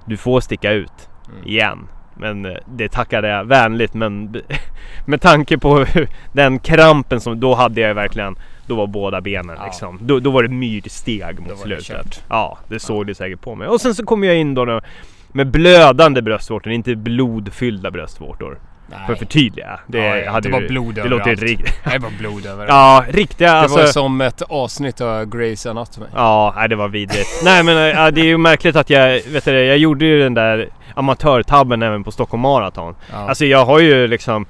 Du 0.06 0.18
får 0.18 0.42
sticka 0.42 0.72
ut 0.72 1.10
Mm. 1.34 1.48
igen. 1.48 1.88
Men 2.18 2.46
eh, 2.46 2.52
det 2.66 2.90
tackade 2.90 3.28
jag 3.28 3.44
vänligt 3.46 3.94
men 3.94 4.42
med 5.06 5.22
tanke 5.22 5.58
på 5.58 5.86
den 6.34 6.60
krampen 6.60 7.20
som 7.22 7.40
då 7.40 7.56
hade 7.56 7.82
jag 7.82 7.96
verkligen 7.96 8.36
Då 8.68 8.76
var 8.76 8.88
båda 8.88 9.22
benen 9.22 9.56
Ja. 9.60 9.66
liksom. 9.66 9.98
Då, 10.02 10.20
då 10.20 10.32
var 10.32 10.44
det 10.44 10.50
myrsteg 10.50 11.40
mot 11.40 11.60
slutet. 11.60 12.24
Ja, 12.30 12.58
det 12.68 12.80
såg 12.80 13.08
det 13.08 13.16
säkert 13.16 13.42
på 13.42 13.56
mig. 13.56 13.68
Och 13.68 13.82
sen 13.82 13.96
så 13.96 14.06
kom 14.06 14.24
jag 14.24 14.36
in 14.38 14.54
då, 14.54 14.66
då 14.66 14.82
med 15.32 15.48
blödande 15.52 16.22
bröstvårtor, 16.22 16.74
inte 16.74 16.96
blodfyllda 16.96 17.92
bröstvårtor. 17.92 18.60
Nej. 18.90 19.00
För 19.06 19.14
att 19.14 19.20
förtydliga. 19.20 19.80
Det, 19.88 19.98
Ja, 19.98 20.18
ja, 20.18 20.32
hade 20.32 20.48
det 20.50 20.54
var 20.54 20.62
ju- 20.62 20.68
blod 20.68 20.96
Det 20.96 21.04
låter 21.04 21.16
överallt. 21.32 21.42
riktigt. 21.42 21.84
Det 21.84 21.98
var 22.00 22.10
blod 22.20 22.46
överallt. 22.52 22.70
Ja, 22.70 23.04
riktiga 23.20 23.54
det 23.54 23.60
alltså. 23.60 23.78
var 23.78 23.86
som 23.86 24.22
ett 24.22 24.42
avsnitt 24.42 25.02
av 25.02 25.26
Grey's 25.26 25.70
Anatomy. 25.70 26.08
Ja, 26.16 26.54
nej, 26.58 26.70
det 26.70 26.76
var 26.76 26.88
vidrigt. 26.88 27.30
nej 27.44 27.64
men 27.64 27.76
ja, 27.78 28.12
det 28.12 28.22
är 28.22 28.26
ju 28.26 28.38
märkligt 28.38 28.76
att 28.76 28.90
jag, 28.90 29.10
vet 29.28 29.46
du, 29.46 29.52
det, 29.52 29.64
jag 29.66 29.78
gjorde 29.78 30.06
ju 30.06 30.20
den 30.20 30.34
där 30.34 30.70
amatörtabben 30.94 31.82
även 31.82 32.04
på 32.04 32.12
Stockholm 32.12 32.42
Marathon. 32.42 32.96
Ja. 33.12 33.18
Alltså 33.30 33.46
jag 33.46 33.66
har 33.66 33.80
ju 33.80 34.08
liksom 34.08 34.46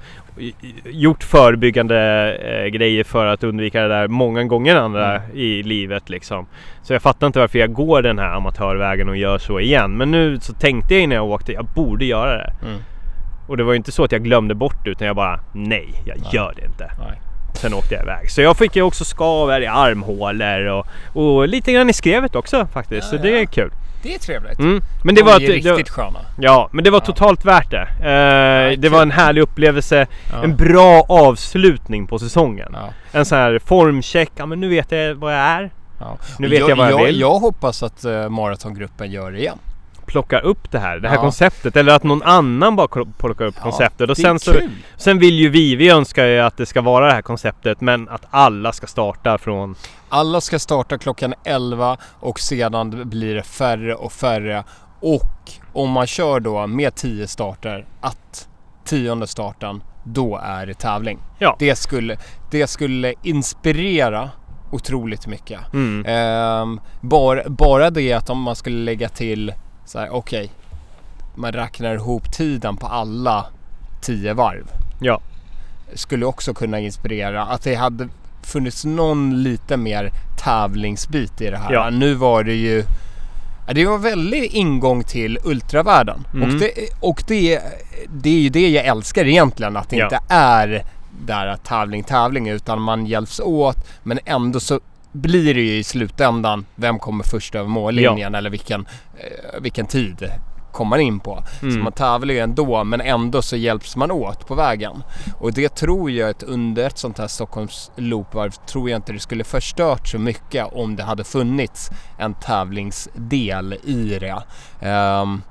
gjort 0.84 1.22
förebyggande 1.24 1.98
eh, 2.36 2.66
grejer 2.66 3.04
för 3.04 3.26
att 3.26 3.44
undvika 3.44 3.82
det 3.82 3.88
där 3.88 4.08
många 4.08 4.44
gånger 4.44 4.76
andra 4.76 5.10
Mm. 5.16 5.22
i 5.36 5.62
livet 5.62 6.10
liksom. 6.10 6.46
Så 6.82 6.92
jag 6.92 7.02
fattar 7.02 7.26
inte 7.26 7.38
varför 7.38 7.58
jag 7.58 7.72
går 7.72 8.02
den 8.02 8.18
här 8.18 8.34
amatörvägen 8.36 9.08
och 9.08 9.16
gör 9.16 9.38
så 9.38 9.60
igen. 9.60 9.96
Men 9.96 10.10
nu 10.10 10.40
så 10.40 10.52
tänkte 10.52 10.94
jag 10.94 11.02
innan 11.02 11.16
jag 11.16 11.26
åkte, 11.26 11.52
jag 11.52 11.64
borde 11.64 12.04
göra 12.04 12.36
det. 12.36 12.52
Mm. 12.62 12.78
Och 13.50 13.56
det 13.56 13.64
var 13.64 13.72
ju 13.72 13.76
inte 13.76 13.92
så 13.92 14.04
att 14.04 14.12
jag 14.12 14.24
glömde 14.24 14.54
bort 14.54 14.84
det 14.84 14.90
utan 14.90 15.06
jag 15.06 15.16
bara, 15.16 15.40
nej, 15.52 15.88
jag 16.04 16.18
Nej. 16.20 16.28
gör 16.32 16.52
det 16.56 16.64
inte. 16.64 16.90
Nej. 16.98 17.20
sen 17.54 17.74
åkte 17.74 17.94
jag 17.94 18.02
iväg. 18.02 18.30
Så 18.30 18.40
jag 18.40 18.56
fick 18.56 18.76
ju 18.76 18.82
också 18.82 19.04
skaver 19.04 19.60
i 19.60 19.66
armhålor 19.66 20.64
och, 20.66 20.86
och 21.12 21.48
lite 21.48 21.72
grann 21.72 21.90
i 21.90 21.92
skrevet 21.92 22.36
också 22.36 22.66
faktiskt. 22.72 23.12
Ja, 23.12 23.18
så 23.18 23.22
det 23.22 23.30
är 23.36 23.40
ja. 23.40 23.46
kul. 23.46 23.70
Det 24.02 24.14
är 24.14 24.18
trevligt. 24.18 24.58
Mm. 24.58 24.80
Men 25.04 25.14
det 25.14 25.20
De 25.20 25.24
var, 25.24 25.32
är 25.32 25.40
ett- 25.56 25.64
det, 25.64 25.70
riktigt 25.72 25.88
sköna. 25.88 26.18
ja, 26.40 26.68
men 26.72 26.84
det 26.84 26.90
var 26.90 27.00
Ja. 27.00 27.04
totalt 27.06 27.44
värt 27.44 27.70
det. 27.70 27.82
Eh, 27.82 28.70
det 28.80 28.82
kul. 28.82 28.90
var 28.92 29.02
en 29.02 29.10
härlig 29.10 29.42
upplevelse. 29.42 30.06
Ja. 30.32 30.44
En 30.44 30.56
bra 30.56 31.04
avslutning 31.08 32.06
på 32.06 32.18
säsongen. 32.18 32.68
Ja. 32.72 32.88
En 33.18 33.24
sån 33.24 33.38
här 33.38 33.58
formcheck. 33.64 34.30
Ja 34.36 34.46
men 34.46 34.60
nu 34.60 34.68
vet 34.68 34.92
jag 34.92 35.14
vad 35.14 35.32
jag 35.32 35.40
är. 35.40 35.70
Ja. 36.00 36.16
Nu 36.38 36.48
vet 36.48 36.68
jag 36.68 36.76
vad 36.76 36.90
jag 36.90 37.04
vill. 37.04 37.20
Jag 37.20 37.38
hoppas 37.38 37.82
att 37.82 38.04
uh, 38.04 38.28
maratongruppen 38.28 39.10
gör 39.10 39.30
det 39.32 39.38
igen. 39.38 39.58
Plocka 40.10 40.38
upp 40.40 40.70
det 40.70 40.78
här, 40.78 40.98
det 40.98 41.08
här 41.08 41.14
Ja. 41.14 41.20
konceptet. 41.20 41.76
Eller 41.76 41.92
att 41.94 42.02
någon 42.02 42.22
annan 42.22 42.76
bara 42.76 43.04
plockar 43.18 43.44
upp 43.44 43.54
Ja, 43.58 43.62
konceptet. 43.62 44.10
Och 44.10 44.16
sen 44.16 44.38
så 44.38 44.52
kul. 44.52 44.70
Sen 44.96 45.18
vill 45.18 45.34
ju 45.34 45.48
vi, 45.48 45.76
vi 45.76 45.88
önskar 45.90 46.24
ju 46.26 46.40
att 46.40 46.56
det 46.56 46.66
ska 46.66 46.80
vara 46.80 47.06
det 47.06 47.12
här 47.12 47.22
konceptet 47.22 47.80
men 47.80 48.08
att 48.08 48.22
alla 48.30 48.72
ska 48.72 48.86
starta 48.86 49.38
från... 49.38 49.74
Alla 50.08 50.40
ska 50.40 50.58
starta 50.58 50.98
klockan 50.98 51.34
11 51.44 51.96
och 52.20 52.40
sedan 52.40 53.08
blir 53.10 53.34
det 53.34 53.42
färre 53.42 53.94
och 53.94 54.12
färre. 54.12 54.64
Och 55.00 55.50
om 55.72 55.90
man 55.90 56.06
kör 56.06 56.40
då 56.40 56.66
med 56.66 56.94
10 56.94 57.26
starter, 57.26 57.86
att 58.00 58.48
tionde 58.84 59.26
starten, 59.26 59.82
då 60.04 60.40
är 60.44 60.66
det 60.66 60.74
tävling. 60.74 61.18
Ja. 61.38 61.56
Det, 61.58 61.76
skulle, 61.76 62.16
det 62.50 62.66
skulle 62.66 63.14
inspirera 63.22 64.30
otroligt 64.72 65.26
mycket. 65.26 65.60
Mm. 65.72 66.04
Ehm, 66.06 66.80
bara, 67.00 67.42
bara 67.48 67.90
det 67.90 68.12
att 68.12 68.30
om 68.30 68.42
man 68.42 68.56
skulle 68.56 68.84
lägga 68.84 69.08
till 69.08 69.52
så 69.90 69.98
här, 69.98 70.10
okej, 70.10 70.50
man 71.34 71.52
räknar 71.52 71.94
ihop 71.94 72.32
tiden 72.32 72.76
på 72.76 72.86
alla 72.86 73.46
10 74.00 74.34
varv. 74.34 74.70
Ja. 75.00 75.20
Skulle 75.94 76.26
också 76.26 76.54
kunna 76.54 76.80
inspirera 76.80 77.42
att 77.42 77.62
det 77.62 77.74
hade 77.74 78.08
funnits 78.42 78.84
någon 78.84 79.42
lite 79.42 79.76
mer 79.76 80.12
tävlingsbit 80.44 81.40
i 81.40 81.50
det 81.50 81.56
här. 81.56 81.72
Ja. 81.72 81.90
Nu 81.90 82.14
var 82.14 82.44
det 82.44 82.54
ju 82.54 82.84
det 83.74 83.86
var 83.86 83.94
en 83.94 84.02
väldig 84.02 84.44
ingång 84.44 85.04
till 85.04 85.38
ultravärlden. 85.44 86.26
Mm. 86.34 86.48
Och, 86.48 86.60
det, 86.60 86.72
och 87.00 87.22
det, 87.26 87.60
det 88.08 88.30
är 88.30 88.40
ju 88.40 88.48
det 88.48 88.68
jag 88.68 88.84
älskar 88.84 89.24
egentligen. 89.24 89.76
Att 89.76 89.88
det 89.88 89.96
Ja. 89.96 90.04
inte 90.04 90.20
är 90.28 90.84
där 91.26 91.46
att 91.46 91.64
tävling, 91.64 92.02
tävling 92.04 92.48
utan 92.48 92.80
man 92.82 93.06
hjälps 93.06 93.40
åt. 93.40 93.76
Men 94.02 94.18
ändå 94.24 94.60
så 94.60 94.80
blir 95.12 95.54
det 95.54 95.60
ju 95.60 95.76
i 95.78 95.84
slutändan 95.84 96.66
vem 96.74 96.98
kommer 96.98 97.24
först 97.24 97.54
över 97.54 97.68
mållinjen 97.68 98.34
eller 98.34 98.50
vilken, 98.50 98.86
eh, 99.18 99.60
vilken 99.60 99.86
tid 99.86 100.30
kommer 100.72 100.90
man 100.90 101.00
in 101.00 101.20
på. 101.20 101.42
Så 101.60 101.66
Mm. 101.66 101.82
man 101.84 101.92
tävlar 101.92 102.34
ju 102.34 102.40
ändå 102.40 102.84
men 102.84 103.00
ändå 103.00 103.42
så 103.42 103.56
hjälps 103.56 103.96
man 103.96 104.10
åt 104.10 104.46
på 104.46 104.54
vägen. 104.54 105.02
Och 105.38 105.52
det 105.52 105.68
tror 105.74 106.10
jag 106.10 106.30
att 106.30 106.42
under 106.42 106.86
ett 106.86 106.98
sånt 106.98 107.18
här 107.18 107.26
Stockholms 107.26 107.90
loopvarv 107.96 108.50
tror 108.50 108.90
jag 108.90 108.98
inte 108.98 109.12
det 109.12 109.18
skulle 109.20 109.44
förstört 109.44 110.08
så 110.08 110.18
mycket 110.18 110.66
om 110.72 110.96
det 110.96 111.02
hade 111.02 111.24
funnits 111.24 111.90
en 112.18 112.34
tävlingsdel 112.34 113.72
i 113.84 114.18
det. 114.20 114.42
Ehm, 114.80 115.42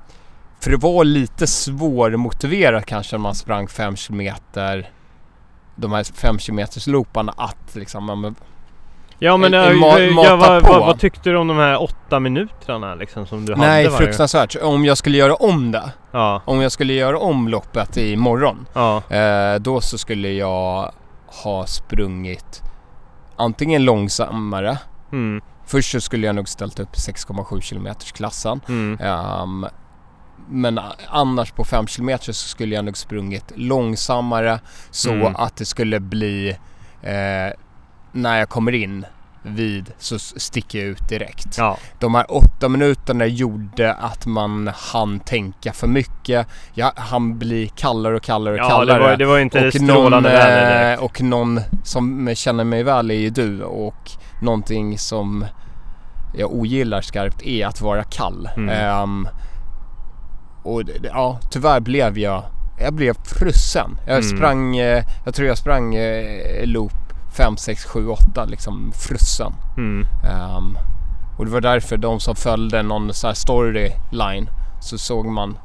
för 0.62 0.72
det 0.72 0.78
var 0.78 1.04
lite 1.04 1.48
svårmotiverat 1.48 2.86
kanske 2.86 3.16
när 3.16 3.22
man 3.22 3.36
sprang 3.36 3.68
5 3.68 3.96
kilometer 3.96 4.90
de 5.76 5.92
här 5.92 6.04
5 6.04 6.40
kilometers 6.40 6.88
looparna 6.88 7.34
att 7.38 7.76
liksom, 7.76 8.36
ja, 9.20 9.38
men 9.38 9.54
äh, 9.54 9.58
ma- 9.60 10.24
ja, 10.26 10.36
vad, 10.36 10.64
vad, 10.64 10.80
vad 10.80 11.00
tyckte 11.00 11.30
du 11.30 11.38
om 11.38 11.48
de 11.48 11.58
här 11.58 11.82
åtta 11.82 12.20
minuterna 12.20 12.96
liksom 12.96 13.26
som 13.28 13.46
du 13.46 13.56
nej 13.56 13.68
hade 13.70 13.90
varje- 13.96 14.06
fruktansvärt. 14.08 14.56
Om 14.62 14.86
jag 14.86 14.98
skulle 14.98 15.18
göra 15.18 15.34
om 15.36 15.72
det, 15.72 15.92
Ja, 16.12 16.42
om 16.46 16.62
jag 16.62 16.72
skulle 16.72 16.94
göra 16.94 17.18
om 17.20 17.48
loppet 17.48 17.98
imorgon 17.98 18.66
ja, 18.74 19.04
Eh, 19.10 19.56
då 19.60 19.82
så 19.82 19.98
skulle 19.98 20.32
jag 20.32 20.92
ha 21.44 21.66
sprungit 21.66 22.62
antingen 23.36 23.86
långsammare. 23.86 24.78
mm, 25.12 25.42
Först 25.66 25.92
så 25.92 26.02
skulle 26.02 26.28
jag 26.28 26.36
nog 26.36 26.50
ställt 26.50 26.80
upp 26.80 26.96
6,7 26.96 27.62
km 27.70 27.88
klassen. 28.14 28.62
mm, 28.68 28.98
Ehm, 29.02 29.66
men 30.52 30.80
annars 31.10 31.52
på 31.52 31.64
5 31.64 31.86
km 31.86 32.18
så 32.22 32.34
skulle 32.34 32.76
jag 32.76 32.86
nog 32.86 32.98
sprungit 32.98 33.52
långsammare 33.56 34.60
så 34.92 35.12
Mm. 35.12 35.36
att 35.36 35.56
det 35.58 35.66
skulle 35.66 36.00
bli 36.00 36.50
eh, 37.02 37.54
när 38.12 38.40
jag 38.40 38.50
kommer 38.50 38.72
in 38.72 39.06
vid 39.44 39.92
så 39.98 40.20
sticker 40.20 40.80
jag 40.80 40.88
ut 40.88 41.10
direkt. 41.10 41.58
ja, 41.58 41.78
De 42.00 42.16
här 42.16 42.26
åtta 42.30 42.70
minuterna 42.70 43.26
gjorde 43.26 43.94
att 43.94 44.26
man 44.26 44.72
hann 44.76 45.20
tänka 45.20 45.74
för 45.74 45.88
mycket. 45.88 46.48
Jag 46.74 46.92
hann 46.96 47.38
bli 47.40 47.72
kallare 47.76 48.16
och 48.16 48.24
kallare 48.24 48.54
och 48.54 48.60
ja 48.60 48.70
kallare. 48.70 48.98
det 49.00 49.04
var, 49.04 49.18
det 49.18 49.26
var 49.26 49.40
inte 49.40 49.68
och, 49.68 49.82
någon, 49.82 50.14
eh, 50.14 50.22
direkt. 50.32 51.02
och 51.02 51.22
någon 51.22 51.60
som 51.84 52.32
känner 52.36 52.64
mig 52.64 52.84
väl 52.84 53.12
är 53.12 53.16
ju 53.16 53.30
du 53.30 53.64
och 53.64 54.12
någonting 54.42 54.98
som 54.98 55.46
jag 56.38 56.54
ogillar 56.54 57.02
skarpt 57.02 57.42
är 57.42 57.66
att 57.68 57.82
vara 57.82 58.04
kall. 58.04 58.50
Mm. 58.58 58.70
Ehm, 58.70 59.28
och 60.64 60.84
ja, 61.04 61.40
tyvärr 61.52 61.80
blev 61.80 62.18
jag, 62.18 62.44
jag 62.80 62.94
blev 62.94 63.14
frusen. 63.24 63.98
Jag 64.08 64.18
Mm. 64.18 64.38
sprang, 64.38 64.78
eh, 64.78 65.04
jag 65.26 65.34
tror 65.36 65.48
jag 65.48 65.58
sprang 65.58 65.96
eh, 65.96 66.66
loop 66.66 66.94
5, 67.40 67.58
6, 67.58 67.86
7, 67.86 68.08
8 68.08 68.46
liksom 68.46 68.92
frusen. 68.96 69.54
Mm, 69.78 70.08
Ehm, 70.24 70.78
och 71.38 71.46
det 71.46 71.52
var 71.52 71.62
därför 71.62 71.98
de 71.98 72.20
som 72.20 72.36
följde 72.36 72.84
någon 72.84 73.14
så 73.14 73.28
här 73.28 73.34
storyline 73.34 74.50
så 74.82 74.98
såg 74.98 75.26
man 75.26 75.58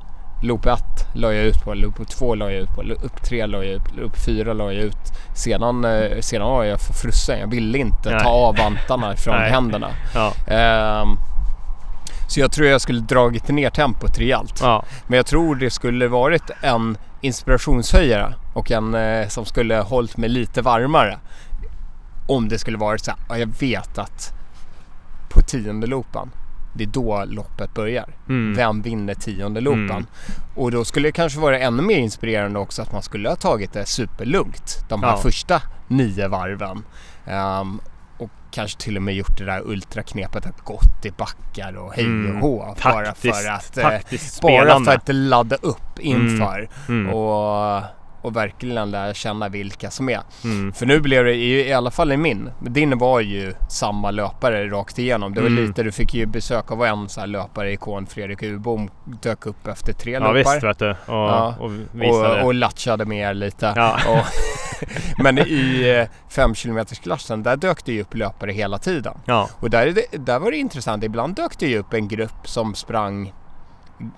Loop 0.43 0.67
1 0.67 0.79
la 1.15 1.33
jag 1.33 1.45
ut 1.45 1.65
på, 1.65 1.75
Loop 1.75 2.09
2 2.09 2.35
la 2.35 2.51
jag 2.51 2.61
ut 2.63 2.75
på, 2.75 2.83
Loop 2.83 3.23
3 3.23 3.47
la 3.47 3.57
jag 3.59 3.67
ut, 3.67 3.97
Loop 3.97 4.17
4 4.27 4.53
la 4.53 4.65
jag 4.73 4.83
ut. 4.85 5.13
Sedan, 5.37 5.85
eh, 5.85 6.21
sedan 6.21 6.47
var 6.47 6.65
jag 6.65 6.81
för 6.81 6.93
frusen. 6.95 7.39
Jag 7.41 7.51
ville 7.51 7.79
inte 7.79 8.11
Nej. 8.11 8.21
ta 8.21 8.29
av 8.29 8.57
vantarna 8.57 9.17
från 9.25 9.37
Nej. 9.37 9.51
händerna. 9.51 9.89
ja, 10.15 10.33
Ehm, 10.55 11.09
så 12.29 12.41
jag 12.41 12.53
tror 12.53 12.69
jag 12.69 12.81
skulle 12.81 13.01
dragit 13.01 13.49
ner 13.49 13.71
tempot 13.71 14.19
rejält. 14.19 14.61
ja, 14.63 14.85
Men 15.07 15.17
jag 15.17 15.27
tror 15.27 15.55
det 15.57 15.71
skulle 15.71 16.09
varit 16.09 16.51
en 16.63 16.97
inspirationshöjare 17.21 18.35
och 18.55 18.71
en 18.71 18.95
eh, 18.95 19.29
som 19.29 19.45
skulle 19.45 19.77
hållit 19.77 20.17
mig 20.17 20.29
lite 20.29 20.63
varmare. 20.63 21.19
Om 22.29 22.49
det 22.49 22.59
skulle 22.59 22.79
varit 22.79 23.05
så 23.05 23.11
här, 23.11 23.21
ja, 23.29 23.39
jag 23.39 23.49
vet 23.61 23.99
att 23.99 24.33
på 25.31 25.43
tionde 25.43 25.87
loopen, 25.87 26.31
det 26.75 26.85
är 26.85 26.89
då 26.89 27.25
loppet 27.27 27.75
börjar. 27.75 28.15
mm, 28.29 28.55
Vem 28.57 28.83
vinner 28.83 29.15
tionde 29.15 29.61
loopen? 29.61 29.91
Mm. 29.91 30.07
Och 30.55 30.71
då 30.71 30.85
skulle 30.85 31.09
det 31.09 31.13
kanske 31.13 31.39
vara 31.41 31.59
ännu 31.59 31.83
mer 31.83 31.99
inspirerande 31.99 32.59
också 32.59 32.83
att 32.83 32.93
man 32.93 33.03
skulle 33.03 33.29
ha 33.29 33.37
tagit 33.37 33.73
det 33.73 33.87
superlugnt 33.87 34.85
de 34.89 35.03
här 35.03 35.11
Ja. 35.11 35.17
första 35.17 35.63
nio 35.89 36.29
varven. 36.29 36.85
Ehm, 37.27 37.81
och 38.19 38.31
kanske 38.51 38.81
till 38.81 38.97
och 38.97 39.03
med 39.03 39.15
gjort 39.15 39.39
det 39.39 39.45
där 39.45 39.61
ultraknepet 39.65 40.47
att 40.47 40.61
gått 40.61 41.05
i 41.05 41.11
backar 41.11 41.77
och 41.77 41.93
hej 41.95 42.05
Mm. 42.05 42.37
och 42.37 42.41
hå. 42.43 42.59
Bara 42.85 43.05
taktiskt, 43.05 43.37
för 43.37 43.51
att, 43.51 43.77
eh, 43.79 44.01
bara 44.43 44.85
för 44.85 44.93
att 44.93 45.15
ladda 45.15 45.57
upp 45.57 45.99
inför 46.01 46.69
mm, 46.89 47.15
och, 47.15 47.83
och 48.25 48.37
verkligen 48.37 48.91
lära 48.91 49.15
känna 49.15 49.49
vilka 49.49 49.91
som 49.91 50.09
är. 50.09 50.21
mm, 50.45 50.73
För 50.73 50.87
nu 50.87 51.01
blev 51.01 51.25
det 51.25 51.35
i, 51.35 51.69
i 51.69 51.73
alla 51.73 51.91
fall 51.91 52.13
i 52.13 52.17
min. 52.17 52.51
Din 52.61 52.99
var 52.99 53.21
ju 53.21 53.53
samma 53.71 54.11
löpare 54.11 54.69
rakt 54.69 54.99
igenom. 54.99 55.35
Det 55.35 55.41
var 55.41 55.49
Mm. 55.49 55.67
lite, 55.67 55.83
du 55.83 55.93
fick 55.93 56.15
ju 56.15 56.27
besök 56.27 56.73
av 56.73 56.85
en 56.85 57.09
så 57.09 57.21
här 57.21 57.27
löpare 57.27 57.73
ikon, 57.73 58.07
Fredrik 58.07 58.43
Ubom, 58.43 58.91
dök 59.23 59.47
upp 59.47 59.67
efter 59.67 59.93
tre 59.93 60.13
ja 60.13 60.19
loppar. 60.19 60.35
visst 60.35 60.63
vet 60.63 60.79
du. 60.79 60.91
Och, 60.91 60.97
Ja. 61.07 61.55
och 61.61 61.71
visade. 61.93 62.41
och, 62.41 62.47
och 62.47 62.55
latchade 62.55 63.05
med 63.05 63.31
er 63.31 63.35
lite. 63.35 63.73
Ja. 63.77 63.99
Och, 64.09 64.25
men 65.23 65.39
i 65.39 66.07
5 66.29 66.55
km 66.55 66.85
klassen 67.03 67.43
där 67.43 67.57
dök 67.57 67.85
det 67.85 67.93
ju 67.93 68.01
upp 68.01 68.15
löpare 68.15 68.53
hela 68.53 68.79
tiden. 68.79 69.15
ja, 69.25 69.49
Och 69.61 69.71
där, 69.71 69.95
där 70.19 70.39
var 70.39 70.51
det 70.51 70.57
intressant. 70.57 71.05
Ibland 71.05 71.35
dök 71.35 71.59
det 71.59 71.67
ju 71.67 71.79
upp 71.79 71.93
en 71.93 72.09
grupp 72.09 72.49
som 72.49 72.75
sprang 72.75 73.33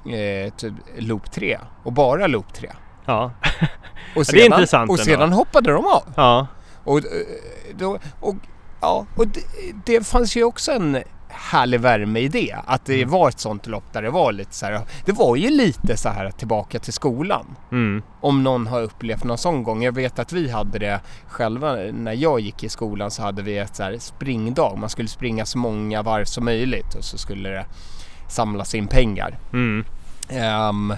eh, 0.06 0.52
typ 0.56 0.72
loop 0.98 1.30
3 1.30 1.58
och 1.84 1.92
bara 1.92 2.26
loop 2.26 2.54
3. 2.54 2.70
ja, 3.06 3.30
Och 4.16 4.24
det 4.32 4.40
är 4.40 4.44
intressant 4.46 4.90
Och 4.90 4.98
ändå. 4.98 5.04
sedan 5.04 5.32
hoppade 5.32 5.72
de 5.72 5.84
av. 5.86 6.02
ja, 6.16 6.46
Och, 6.84 6.98
eh, 6.98 7.04
då, 7.78 7.98
och, 8.20 8.34
ja, 8.80 9.06
och 9.16 9.28
det, 9.28 9.40
det 9.86 10.06
fanns 10.06 10.36
ju 10.36 10.44
också 10.44 10.72
en 10.72 11.02
härlig 11.28 11.80
värme 11.80 12.20
i 12.20 12.28
det. 12.28 12.56
Att 12.66 12.84
det 12.86 12.94
Mm. 13.02 13.10
var 13.10 13.28
ett 13.28 13.38
sånt 13.40 13.66
lopp 13.66 13.92
där 13.92 14.02
det 14.02 14.10
var 14.10 14.32
lite 14.32 14.54
så 14.54 14.66
här. 14.66 14.80
Det 15.04 15.12
var 15.12 15.36
ju 15.36 15.50
lite 15.50 15.96
så 15.96 16.08
här 16.08 16.30
tillbaka 16.30 16.78
till 16.78 16.92
skolan. 16.92 17.46
mm, 17.72 18.02
Om 18.20 18.42
någon 18.44 18.66
har 18.66 18.82
upplevt 18.82 19.24
någon 19.24 19.38
sån 19.38 19.62
gång. 19.62 19.82
Jag 19.82 19.92
vet 19.92 20.18
att 20.18 20.32
vi 20.32 20.50
hade 20.50 20.78
det 20.78 21.00
själva 21.28 21.72
när 21.74 22.12
jag 22.12 22.40
gick 22.40 22.64
i 22.64 22.68
skolan 22.68 23.10
så 23.10 23.22
hade 23.22 23.42
vi 23.42 23.58
ett 23.58 23.76
så 23.76 23.82
här 23.82 23.98
springdag. 23.98 24.78
Man 24.78 24.88
skulle 24.88 25.08
springa 25.08 25.46
så 25.46 25.58
många 25.58 26.02
varv 26.02 26.24
som 26.24 26.44
möjligt 26.44 26.94
och 26.94 27.04
så 27.04 27.18
skulle 27.18 27.48
det 27.48 27.66
samlas 28.28 28.74
in 28.74 28.86
pengar. 28.86 29.38
mm, 29.52 29.84
Ehm, 30.28 30.94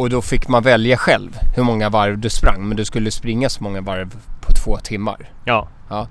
och 0.00 0.10
då 0.10 0.22
fick 0.22 0.48
man 0.48 0.62
välja 0.62 0.96
själv 0.96 1.38
hur 1.56 1.62
många 1.62 1.88
varv 1.88 2.18
du 2.18 2.30
sprang. 2.30 2.68
Men 2.68 2.76
du 2.76 2.84
skulle 2.84 3.10
springa 3.10 3.48
så 3.48 3.62
många 3.64 3.80
varv 3.80 4.10
på 4.40 4.52
två 4.64 4.76
timmar. 4.76 5.28
ja, 5.88 6.06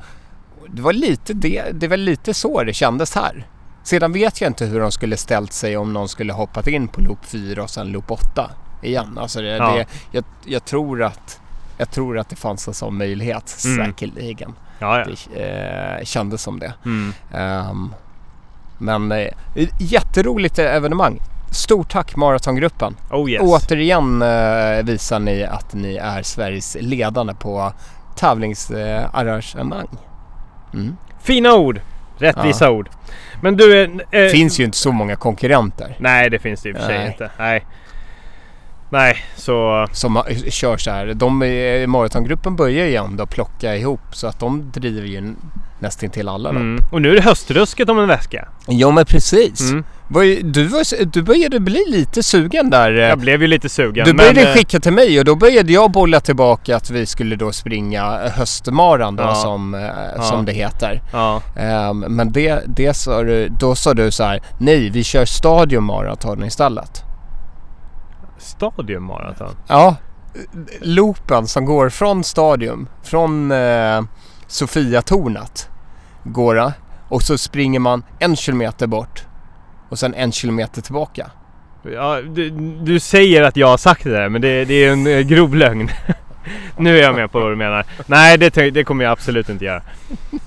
Det 0.67 0.81
var 0.81 0.93
lite 0.93 1.33
det, 1.33 1.63
det 1.73 1.87
var 1.87 1.97
lite 1.97 2.33
så 2.33 2.63
det 2.63 2.73
kändes 2.73 3.15
här. 3.15 3.47
Sedan 3.83 4.11
vet 4.11 4.41
jag 4.41 4.49
inte 4.49 4.65
hur 4.65 4.79
de 4.79 4.91
skulle 4.91 5.17
ställt 5.17 5.53
sig 5.53 5.77
om 5.77 5.93
någon 5.93 6.09
skulle 6.09 6.33
hoppat 6.33 6.67
in 6.67 6.87
på 6.87 7.01
loop 7.01 7.25
4 7.25 7.63
och 7.63 7.69
sen 7.69 7.87
loop 7.91 8.11
8 8.11 8.51
igen. 8.81 9.17
Alltså 9.17 9.41
det, 9.41 9.47
Ja. 9.55 9.71
det, 9.75 9.85
jag, 10.11 10.23
jag 10.45 10.65
tror 10.65 11.03
att 11.03 11.39
jag 11.77 11.91
tror 11.91 12.17
att 12.19 12.29
det 12.29 12.35
fanns 12.35 12.67
en 12.67 12.73
sån 12.73 12.97
möjlighet, 12.97 13.57
Mm. 13.65 13.85
säkerligen. 13.85 14.53
Ja, 14.79 14.99
ja. 14.99 15.05
Det 15.33 15.41
eh, 15.99 16.03
kändes 16.05 16.41
som 16.41 16.59
det. 16.59 16.73
Mm. 16.85 17.13
Ehm, 17.33 17.93
men 18.77 19.11
eh, 19.11 19.27
jätteroligt 19.79 20.59
evenemang. 20.59 21.19
Stort 21.51 21.89
tack 21.89 22.15
Maratongruppen. 22.15 22.95
Oh 23.11 23.31
yes. 23.31 23.41
Återigen 23.41 24.21
eh, 24.21 24.83
visar 24.83 25.19
ni 25.19 25.43
att 25.43 25.73
ni 25.73 25.95
är 25.95 26.23
Sveriges 26.23 26.77
ledande 26.79 27.33
på 27.33 27.73
tävlingsarrangemang. 28.15 29.87
Mm. 30.73 30.97
Fina 31.21 31.53
ord. 31.53 31.81
Rättvisa 32.17 32.71
ord. 32.71 32.89
Men 33.41 33.57
du... 33.57 33.83
Eh, 33.83 33.89
Det 34.11 34.25
eh, 34.25 34.31
finns 34.31 34.59
ju 34.59 34.63
inte 34.63 34.77
så 34.77 34.91
många 34.91 35.15
konkurrenter 35.15 35.95
Nej, 35.99 36.29
det 36.29 36.39
finns 36.39 36.61
det 36.61 36.69
i 36.69 36.73
och 36.73 36.77
för 36.77 36.85
sig 36.85 36.97
Nej. 36.97 37.07
inte. 37.07 37.31
Nej. 37.37 37.65
Nej, 38.91 39.17
så... 39.35 39.87
som 39.91 40.23
kör 40.49 40.77
så 40.77 40.91
här. 40.91 41.13
De, 41.13 41.41
eh, 41.41 41.87
Maratongruppen 41.87 42.55
börjar 42.55 42.85
ju 42.85 42.95
ändå 42.95 43.25
plocka 43.25 43.75
ihop 43.75 44.01
så 44.11 44.27
att 44.27 44.39
de 44.39 44.71
driver 44.71 45.07
ju 45.07 45.33
nästan 45.79 46.09
till 46.09 46.29
alla. 46.29 46.49
Mm. 46.49 46.83
Och 46.91 47.01
nu 47.01 47.09
är 47.11 47.15
det 47.15 47.21
höstrusket 47.21 47.89
om 47.89 47.99
en 47.99 48.07
vecka. 48.07 48.47
Ja 48.67 48.91
men 48.91 49.05
precis. 49.05 49.71
Mm. 49.71 49.83
Du, 50.43 50.67
var, 50.67 51.05
du 51.05 51.21
började 51.21 51.59
bli 51.59 51.83
lite 51.87 52.23
sugen 52.23 52.69
där. 52.69 52.91
eh, 52.93 52.99
Jag 53.07 53.19
blev 53.19 53.41
ju 53.41 53.47
lite 53.47 53.69
sugen. 53.69 54.05
Du 54.05 54.13
började 54.13 54.39
men, 54.39 54.47
eh, 54.49 54.53
skicka 54.53 54.79
till 54.79 54.93
mig 54.93 55.19
och 55.19 55.25
då 55.25 55.35
började 55.35 55.73
jag 55.73 55.91
bolla 55.91 56.19
tillbaka 56.19 56.75
att 56.75 56.89
vi 56.89 57.05
skulle 57.05 57.35
då 57.35 57.51
springa 57.51 58.29
höstmaran 58.29 59.15
då 59.15 59.23
Ja. 59.23 59.35
som, 59.35 59.73
eh, 59.73 60.21
som 60.21 60.45
det 60.45 60.51
heter. 60.51 61.01
Ja. 61.13 61.41
Ehm, 61.57 61.99
men 61.99 62.31
det, 62.31 62.63
det 62.67 62.93
sa 62.93 63.23
du, 63.23 63.47
då 63.49 63.75
sa 63.75 63.93
du 63.93 64.11
så 64.11 64.23
här, 64.23 64.41
nej 64.59 64.89
vi 64.89 65.03
kör 65.03 65.25
Stadium 65.25 65.83
Marathon 65.83 66.43
istället. 66.43 67.03
Stadium 68.37 69.03
maraton. 69.03 69.55
Ja, 69.67 69.95
loopen 70.81 71.47
som 71.47 71.65
går 71.65 71.89
från 71.89 72.23
Stadium, 72.23 72.87
från 73.03 73.51
eh, 73.51 74.01
Sofiatornet 74.47 75.69
går 76.23 76.73
och 77.09 77.21
så 77.21 77.37
springer 77.37 77.79
man 77.79 78.03
en 78.19 78.35
kilometer 78.35 78.87
bort 78.87 79.23
och 79.89 79.99
sen 79.99 80.13
en 80.13 80.31
kilometer 80.31 80.81
tillbaka. 80.81 81.31
Ja, 81.93 82.21
du, 82.21 82.49
du 82.83 82.99
säger 82.99 83.41
att 83.41 83.57
jag 83.57 83.67
har 83.67 83.77
sagt 83.77 84.03
det 84.03 84.09
där 84.11 84.29
men 84.29 84.41
det, 84.41 84.65
det 84.65 84.73
är 84.73 84.91
en 84.91 85.07
eh, 85.07 85.19
grov 85.19 85.55
lögn. 85.55 85.89
nu 86.77 86.97
är 86.99 87.03
jag 87.03 87.15
med 87.15 87.31
på 87.31 87.39
vad 87.39 87.51
du 87.51 87.55
menar. 87.55 87.85
Nej 88.05 88.37
det, 88.37 88.49
det 88.71 88.83
kommer 88.83 89.03
jag 89.03 89.11
absolut 89.11 89.49
inte 89.49 89.65
göra. 89.65 89.81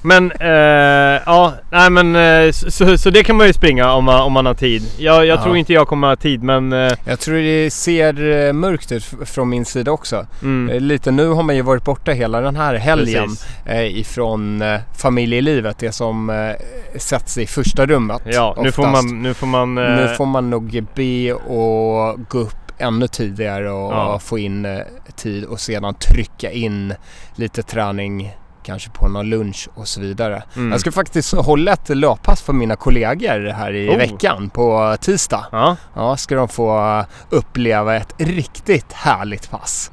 Men 0.03 0.33
eh, 0.33 1.21
ja, 1.27 1.53
nej 1.71 1.91
men 1.91 2.17
eh, 2.17 2.53
så, 2.53 2.99
så 2.99 3.11
det 3.11 3.25
kan 3.25 3.37
man 3.37 3.47
ju 3.47 3.53
springa 3.53 3.93
om 3.93 4.05
man, 4.05 4.21
om 4.21 4.33
man 4.33 4.47
har 4.47 4.55
tid. 4.55 4.83
Jag, 4.99 5.27
jag 5.27 5.39
Ja. 5.39 5.43
tror 5.43 5.57
inte 5.57 5.73
jag 5.73 5.89
kommer 5.89 6.09
ha 6.09 6.17
tid 6.17 6.43
men... 6.43 6.73
Eh, 6.73 6.93
Jag 7.05 7.21
tror 7.21 7.35
det 7.37 7.71
ser 7.71 8.47
eh, 8.47 8.53
mörkt 8.53 8.93
ut 8.93 9.05
från 9.25 9.49
min 9.49 9.65
sida 9.65 9.91
också. 9.93 10.27
mm, 10.43 10.75
Eh, 10.75 10.81
Lite 10.81 11.11
nu 11.11 11.29
har 11.29 11.43
man 11.43 11.57
ju 11.57 11.63
varit 11.63 11.85
borta 11.85 12.13
hela 12.13 12.41
den 12.41 12.57
här 12.57 12.75
helgen 12.75 13.29
eh, 13.67 13.99
ifrån 13.99 14.63
familjelivet, 14.99 15.79
det 15.79 15.93
som 15.93 16.53
sätts 16.97 17.39
i 17.39 17.47
första 17.47 17.87
rummet. 17.87 18.23
Ja, 18.25 18.57
nu 18.63 18.73
får 18.73 18.83
oftast. 18.87 19.05
man... 19.11 19.23
Nu 19.23 19.35
får 19.35 19.47
man 19.47 19.75
Nu 19.75 20.09
får 20.17 20.27
man 20.27 20.51
nog 20.51 20.85
be 20.95 21.33
och 21.33 22.21
gå 22.29 22.39
upp 22.39 22.62
ännu 22.83 23.07
tidigare 23.09 23.71
och 23.71 23.93
Ja. 23.93 24.19
få 24.19 24.39
in 24.39 24.65
eh, 24.65 24.79
tid 25.17 25.45
och 25.45 25.61
sedan 25.61 25.95
trycka 25.95 26.51
in 26.51 26.95
lite 27.37 27.63
träning 27.63 28.33
kanske 28.65 28.91
på 28.91 29.09
någon 29.09 29.31
lunch 29.31 29.69
och 29.75 29.89
så 29.89 30.01
vidare. 30.01 30.43
mm. 30.57 30.71
Jag 30.71 30.81
ska 30.81 30.93
faktiskt 30.93 31.33
hålla 31.35 31.73
ett 31.73 31.89
löppass 31.89 32.43
för 32.43 32.53
mina 32.53 32.77
kollegor 32.77 33.53
här 33.53 33.73
i 33.73 33.89
Oh. 33.91 33.97
veckan 33.97 34.51
på 34.51 34.97
tisdag. 35.01 35.47
Ja, 35.53 35.77
Ja, 35.95 36.17
ska 36.17 36.35
de 36.35 36.49
få 36.49 37.05
uppleva 37.31 37.97
ett 37.97 38.15
riktigt 38.19 38.93
härligt 38.93 39.51
pass. 39.51 39.91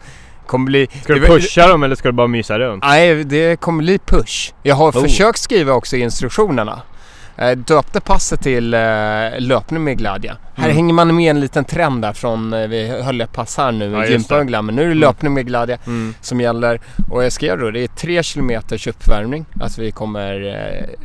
Kommer 0.48 0.66
bli... 0.66 0.88
ska 1.04 1.14
du 1.14 1.26
pusha 1.28 1.68
dem 1.68 1.84
eller 1.84 1.96
ska 1.96 2.08
du 2.08 2.14
bara 2.14 2.28
mysa 2.28 2.60
runt? 2.60 2.84
Nej, 2.84 3.24
det 3.24 3.60
kommer 3.60 3.84
bli 3.84 4.00
push. 4.00 4.54
Jag 4.64 4.76
har 4.76 4.90
Oh. 4.92 5.02
försökt 5.02 5.40
skriva 5.40 5.74
också 5.74 5.96
i 5.98 6.00
instruktionerna. 6.02 6.82
Eh, 7.42 7.52
Döpte 7.58 8.02
passet 8.02 8.42
till 8.42 8.74
eh, 8.74 8.80
löpning 9.40 9.84
med 9.84 9.98
glädje. 9.98 10.36
Här 10.56 10.64
Mm. 10.66 10.76
hänger 10.76 10.94
man 10.94 11.16
med 11.16 11.30
en 11.32 11.40
liten 11.40 11.66
trend 11.66 12.02
där 12.02 12.14
från, 12.14 12.54
eh, 12.54 12.68
vi 12.68 12.88
höll 13.02 13.22
ett 13.22 13.34
pass 13.34 13.58
här 13.58 13.72
nu 13.72 13.92
Ja, 13.92 14.06
i 14.06 14.12
gympaöglan, 14.12 14.66
men 14.66 14.76
nu 14.76 14.84
är 14.84 14.88
det 14.88 14.94
löpning 14.94 15.34
med 15.34 15.46
glädje 15.48 15.78
Mm. 15.88 16.14
som 16.22 16.42
gäller. 16.42 16.82
Och 17.10 17.24
jag 17.24 17.32
skrev 17.32 17.60
då, 17.60 17.72
det 17.72 17.80
är 17.84 17.88
tre 17.88 18.24
kilometers 18.24 18.88
uppvärmning. 18.88 19.46
Alltså 19.62 19.82
vi 19.82 19.92
kommer 19.92 20.46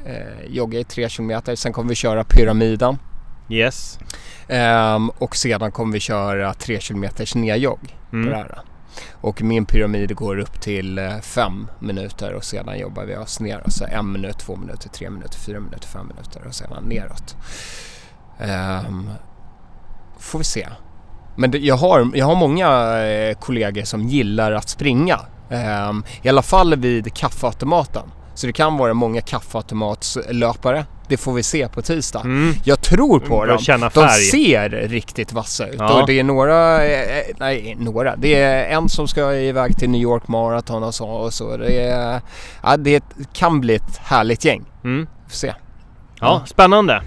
eh, 0.07 0.47
jogga 0.55 0.79
i 0.79 0.85
tre 0.85 1.09
kilometer. 1.09 1.55
Sen 1.55 1.73
kommer 1.73 1.89
vi 1.89 1.95
köra 1.95 2.25
pyramiden. 2.25 2.99
Yes. 3.51 3.99
Ehm, 4.49 5.09
och 5.11 5.37
sedan 5.37 5.73
kommer 5.73 5.93
vi 5.93 6.01
köra 6.01 6.55
tre 6.55 6.81
kilometers 6.81 7.35
nedjogg 7.35 7.81
på 8.11 8.17
det 8.17 8.23
Mm. 8.23 8.33
här. 8.33 8.59
Och 9.13 9.43
min 9.43 9.67
pyramid 9.67 10.17
går 10.17 10.39
upp 10.39 10.61
till 10.61 10.99
eh, 10.99 11.19
fem 11.21 11.71
minuter 11.79 12.33
och 12.33 12.45
sedan 12.45 12.79
jobbar 12.79 13.05
vi 13.05 13.17
oss 13.17 13.41
ner. 13.41 13.61
Alltså 13.65 13.85
en 13.85 14.13
minut, 14.13 14.39
två 14.39 14.57
minuter, 14.57 14.89
tre 14.89 15.11
minuter, 15.11 15.39
fyra 15.39 15.61
minuter, 15.61 15.89
fem 15.89 16.09
minuter 16.09 16.43
och 16.47 16.55
sedan 16.55 16.85
neråt. 16.85 17.37
Um, 18.89 19.11
får 20.19 20.39
vi 20.39 20.45
se. 20.45 20.69
Men 21.37 21.51
det, 21.51 21.59
jag, 21.59 21.77
har, 21.77 22.11
jag 22.15 22.27
har 22.27 22.37
många 22.37 22.99
eh, 23.03 23.35
kollegor 23.39 23.83
som 23.83 24.03
gillar 24.03 24.53
att 24.53 24.69
springa. 24.69 25.21
Um, 25.89 26.05
I 26.23 26.29
alla 26.29 26.43
fall 26.43 26.77
vid 26.77 27.15
kaffeautomaten. 27.15 28.11
Så 28.35 28.47
det 28.47 28.53
kan 28.53 28.77
vara 28.77 28.95
många 28.95 29.21
kaffeautomatslöpare. 29.21 30.85
Det 31.09 31.17
får 31.17 31.33
vi 31.33 31.43
se 31.43 31.69
på 31.69 31.83
tisdag. 31.83 32.21
Mm. 32.21 32.55
Jag 32.65 32.81
tror 32.81 33.21
på 33.21 33.39
Börjar 33.39 33.79
dem. 33.79 33.91
De 33.95 34.09
ser 34.09 34.69
riktigt 34.71 35.33
vassa 35.33 35.67
ut 35.67 35.77
Ja. 35.79 36.01
och 36.01 36.07
det 36.07 36.19
är 36.21 36.25
några, 36.25 36.85
eh, 36.85 37.23
nej 37.39 37.77
några, 37.79 38.17
det 38.17 38.35
är 38.35 38.65
en 38.77 38.89
som 38.89 39.09
ska 39.09 39.35
iväg 39.35 39.77
till 39.79 39.91
New 39.91 40.01
York 40.01 40.29
Marathon 40.29 40.83
och 40.83 40.95
så. 40.95 41.09
Och 41.09 41.33
så. 41.35 41.57
Det, 41.57 41.81
är, 41.81 42.21
ja, 42.63 42.77
det 42.77 43.05
kan 43.33 43.61
bli 43.61 43.75
ett 43.75 43.97
härligt 43.97 44.45
gäng. 44.45 44.65
Mm. 44.85 45.07
Får 45.29 45.37
se. 45.37 45.55
Ja, 46.21 46.43
spännande. 46.47 47.03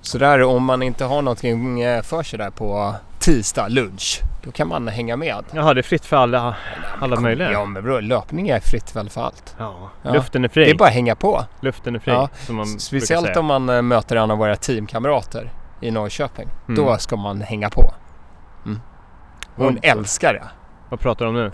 Så 0.00 0.18
där 0.18 0.42
om 0.42 0.64
man 0.64 0.82
inte 0.82 1.04
har 1.04 1.22
någonting 1.22 1.80
eh, 1.82 2.02
för 2.02 2.22
sig 2.22 2.38
där 2.38 2.50
på 2.50 2.94
tisdag 3.18 3.68
lunch, 3.68 4.20
då 4.44 4.50
kan 4.50 4.68
man 4.68 4.88
hänga 4.88 5.16
med. 5.16 5.44
Jaha, 5.52 5.74
det 5.74 5.80
är 5.80 5.82
fritt 5.82 6.04
för 6.04 6.16
alla, 6.16 6.56
alla 7.00 7.20
möjliga. 7.20 7.52
Ja 7.52 7.64
men 7.64 7.82
bro, 7.82 8.00
löpning 8.00 8.48
är 8.48 8.60
fritt 8.60 8.96
väl 8.96 9.10
för 9.10 9.20
allt. 9.20 9.54
Ja. 9.58 9.90
Ja. 10.02 10.12
Luften 10.12 10.44
är 10.44 10.48
fri. 10.48 10.64
Det 10.64 10.70
är 10.70 10.74
bara 10.74 10.88
att 10.88 10.94
hänga 10.94 11.14
på. 11.14 11.44
Luften 11.60 11.94
är 11.94 11.98
fri. 11.98 12.12
Ja, 12.12 12.28
Som 12.34 12.56
man 12.56 12.66
Speciellt 12.66 13.36
om 13.36 13.46
man 13.46 13.68
eh, 13.68 13.82
möter 13.82 14.16
en 14.16 14.30
av 14.30 14.38
våra 14.38 14.56
teamkamrater 14.56 15.52
i 15.80 15.90
Norrköping. 15.90 16.48
Mm. 16.68 16.84
Då 16.84 16.98
ska 16.98 17.16
man 17.16 17.40
hänga 17.40 17.70
på. 17.70 17.94
Mm. 18.66 18.80
Hon 19.56 19.78
Ja. 19.82 19.90
älskar 19.92 20.34
det. 20.34 20.44
Vad 20.88 21.00
pratar 21.00 21.24
du 21.24 21.28
om 21.28 21.34
nu? 21.34 21.50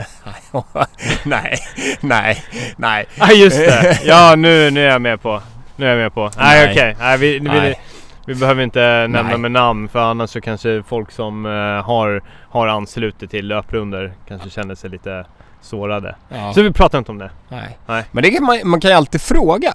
nej, 1.25 1.59
nej, 2.01 2.43
nej. 2.77 3.07
Ja 3.19 3.33
just 3.33 3.57
det! 3.59 3.99
Ja 4.05 4.35
nu, 4.37 4.71
nu 4.71 4.87
är 4.87 4.91
jag 4.91 5.03
med 5.03 5.23
på. 5.23 5.43
Nu 5.77 5.87
är 5.87 5.91
jag 5.91 5.99
med 5.99 6.15
på. 6.15 6.31
Nej 6.39 6.71
okej, 6.71 6.97
nej, 6.99 7.19
vi, 7.19 7.33
vi, 7.33 7.41
Nej. 7.41 7.81
Vi 8.29 8.35
behöver 8.35 8.63
inte 8.63 8.81
nämna 9.09 9.23
Nej. 9.23 9.39
med 9.39 9.51
namn 9.51 9.89
för 9.89 9.99
annars 9.99 10.31
så 10.31 10.41
kanske 10.41 10.83
folk 10.83 11.11
som 11.11 11.47
eh, 11.47 11.53
har, 11.85 12.23
har 12.51 12.67
anslutit 12.67 13.31
till 13.31 13.47
löprunder 13.49 14.13
kanske 14.29 14.51
känner 14.51 14.75
sig 14.75 14.91
lite 14.91 15.27
sårade. 15.61 16.17
Ja, 16.29 16.53
Så 16.55 16.63
vi 16.63 16.73
pratar 16.73 16.99
inte 16.99 17.13
om 17.13 17.19
det. 17.19 17.31
nej. 17.49 17.79
Nej. 17.87 18.05
Men 18.13 18.23
det 18.23 18.31
kan 18.31 18.45
man, 18.45 18.59
man 18.65 18.81
kan 18.81 18.91
ju 18.91 18.97
alltid 18.97 19.21
fråga. 19.21 19.73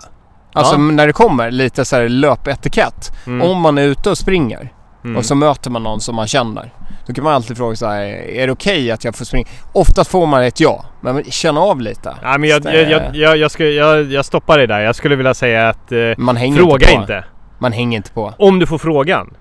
Alltså 0.53 0.73
Ja. 0.75 0.77
när 0.77 1.07
det 1.07 1.13
kommer 1.13 1.51
lite 1.51 1.85
så 1.85 1.95
här 1.95 2.09
löpetikett. 2.09 3.11
Mm. 3.27 3.49
Om 3.49 3.61
man 3.61 3.77
är 3.77 3.83
ute 3.83 4.09
och 4.09 4.17
springer 4.17 4.69
Mm. 5.03 5.17
och 5.17 5.25
så 5.25 5.35
möter 5.35 5.69
man 5.71 5.83
någon 5.83 6.01
som 6.01 6.15
man 6.15 6.27
känner. 6.27 6.73
Då 7.07 7.13
kan 7.13 7.23
man 7.23 7.33
alltid 7.33 7.57
fråga 7.57 7.75
så 7.75 7.85
här, 7.87 8.01
är 8.29 8.47
det 8.47 8.53
okej 8.53 8.91
att 8.91 9.03
jag 9.03 9.15
får 9.15 9.25
springa? 9.25 9.47
Oftast 9.73 10.11
får 10.11 10.25
man 10.25 10.43
ett 10.43 10.59
ja, 10.59 10.85
men 11.01 11.23
känna 11.23 11.59
av 11.61 11.81
lite. 11.81 12.15
Nej 12.23 12.39
men 12.39 12.49
jag, 12.49 12.65
jag, 12.65 12.89
jag, 12.91 13.15
jag, 13.15 13.37
jag, 13.37 13.51
ska, 13.51 13.65
jag, 13.65 14.03
jag 14.03 14.25
stoppar 14.25 14.57
dig 14.57 14.67
där. 14.67 14.79
Jag 14.79 14.95
skulle 14.95 15.15
vilja 15.15 15.33
säga 15.33 15.69
att 15.69 15.91
eh, 15.91 15.97
Man 16.17 16.35
hänger 16.37 16.57
fråga 16.57 16.73
inte, 16.73 16.95
på. 16.95 17.01
inte. 17.01 17.23
Man 17.63 17.71
hänger 17.71 17.97
inte 17.97 18.11
på. 18.11 18.33
Om 18.37 18.59
du 18.59 18.65
får 18.65 18.77
frågan 18.77 19.33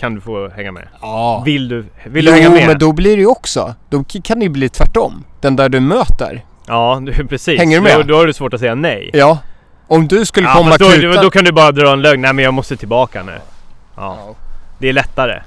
kan 0.00 0.14
du 0.14 0.20
få 0.20 0.48
hänga 0.48 0.72
med. 0.72 0.88
Ja. 1.00 1.42
Vill 1.46 1.68
du, 1.68 1.86
vill 2.04 2.24
jo, 2.24 2.32
du 2.32 2.38
hänga 2.38 2.50
med? 2.50 2.66
men 2.66 2.78
då 2.78 2.92
blir 2.92 3.16
det 3.16 3.20
ju 3.20 3.26
också. 3.26 3.74
Då 3.90 4.04
kan 4.04 4.38
det 4.38 4.44
ju 4.44 4.48
bli 4.50 4.68
tvärtom. 4.68 5.24
Den 5.40 5.56
där 5.56 5.68
du 5.68 5.80
möter. 5.80 6.44
Ja, 6.66 7.00
du, 7.02 7.12
precis. 7.28 7.58
Hänger 7.58 7.76
du 7.76 7.82
med? 7.82 7.96
Då, 7.96 8.02
då 8.02 8.16
har 8.16 8.26
du 8.26 8.32
svårt 8.32 8.54
att 8.54 8.60
säga 8.60 8.74
nej. 8.74 9.10
Ja. 9.12 9.38
Om 9.86 10.08
du 10.08 10.24
skulle 10.26 10.48
Ja, 10.48 10.54
komma 10.54 10.76
då, 10.76 10.90
kutan... 10.90 11.24
då 11.24 11.30
kan 11.30 11.44
du 11.44 11.52
bara 11.52 11.72
dra 11.72 11.92
en 11.92 12.02
lögn. 12.02 12.20
Nej 12.22 12.32
men 12.32 12.44
jag 12.44 12.54
måste 12.54 12.76
tillbaka 12.76 13.22
nu. 13.22 13.32
Ja, 13.96 14.16
Ja. 14.26 14.34
det 14.78 14.88
är 14.88 14.92
lättare. 14.92 15.42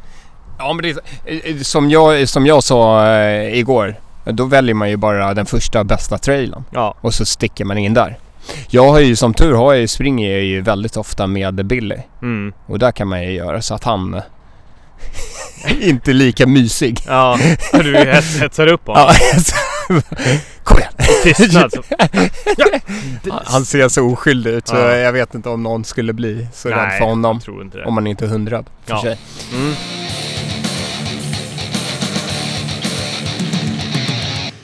Ja 0.58 0.74
men 0.74 0.84
det 0.84 0.90
är, 0.90 1.50
eh, 1.50 1.58
som, 1.62 1.90
jag, 1.90 2.30
som 2.30 2.46
jag 2.46 2.64
sa 2.64 3.08
eh, 3.08 3.58
igår. 3.60 3.96
Då 4.26 4.46
väljer 4.46 4.76
man 4.76 4.90
ju 4.90 4.98
bara 4.98 5.34
den 5.34 5.46
första 5.46 5.84
bästa 5.84 6.18
trailen. 6.18 6.64
Ja. 6.72 6.96
Och 7.02 7.14
så 7.14 7.26
sticker 7.26 7.66
man 7.66 7.78
in 7.78 7.94
där. 7.94 8.18
Jag 8.70 8.92
har 8.92 9.00
ju 9.00 9.16
som 9.16 9.34
tur 9.34 9.54
har 9.54 9.74
jag 9.74 9.82
ju, 9.82 9.88
springer 9.88 10.32
jag 10.32 10.44
ju 10.44 10.62
väldigt 10.62 10.98
ofta 10.98 11.28
med 11.28 11.66
Billy. 11.66 11.98
Mm. 12.22 12.54
Och 12.66 12.80
där 12.80 12.92
kan 12.92 13.08
man 13.08 13.24
ju 13.24 13.32
göra 13.32 13.62
så 13.62 13.74
att 13.76 13.84
han 13.84 14.22
inte 15.82 16.14
lika 16.14 16.48
mysig. 16.48 17.00
Ja, 17.08 17.40
du 17.74 17.98
hets, 17.98 18.40
hetsar 18.40 18.68
upp 18.68 18.88
honom. 18.88 19.04
Ja, 19.90 20.02
Kom 20.64 20.78
igen! 20.78 20.92
Tystnad. 21.24 21.72
Så. 21.74 21.82
Han 23.46 23.66
ser 23.66 23.88
så 23.90 24.04
oskyldig 24.06 24.52
ut 24.52 24.68
så 24.68 24.76
Ja. 24.76 24.96
jag 24.96 25.14
vet 25.14 25.36
inte 25.36 25.50
om 25.50 25.64
någon 25.64 25.84
skulle 25.86 26.14
bli 26.14 26.48
så 26.54 26.70
rädd 26.70 26.98
för 26.98 27.06
honom. 27.06 27.36
jag 27.36 27.44
tror 27.44 27.62
inte 27.62 27.78
det. 27.78 27.86
Om 27.86 27.94
man 27.94 28.08
inte 28.08 28.26
är 28.26 28.30
hundrädd 28.30 28.66
för 28.86 28.94
Ja. 28.94 29.02
sig. 29.02 29.18
Mm. 29.54 29.74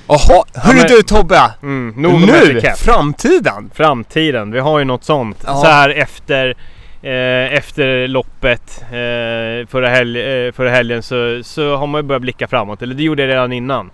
Jaha, 0.08 0.44
hörru 0.54 0.78
men- 0.78 0.88
du 0.88 1.02
Tobbe! 1.02 1.52
Mm, 1.62 1.94
nog 1.98 2.22
nu, 2.22 2.62
framtiden! 2.78 3.70
Framtiden, 3.74 4.52
vi 4.52 4.60
har 4.60 4.80
ju 4.80 4.86
något 4.86 5.04
sånt. 5.04 5.44
Ja. 5.48 5.56
Så 5.56 5.66
här 5.68 5.90
efter, 5.90 6.56
eh, 7.02 7.54
efter 7.58 8.08
loppet 8.08 8.82
eh, 8.82 9.68
förra, 9.70 9.90
helg, 9.90 10.22
eh, 10.22 10.52
förra 10.52 10.70
helgen 10.70 11.04
så, 11.04 11.42
så 11.44 11.76
har 11.76 11.88
man 11.88 12.00
ju 12.02 12.08
börjat 12.08 12.22
blicka 12.22 12.48
framåt. 12.48 12.82
Eller 12.82 12.96
det 12.96 13.04
gjorde 13.04 13.22
jag 13.24 13.30
redan 13.30 13.54
innan. 13.54 13.92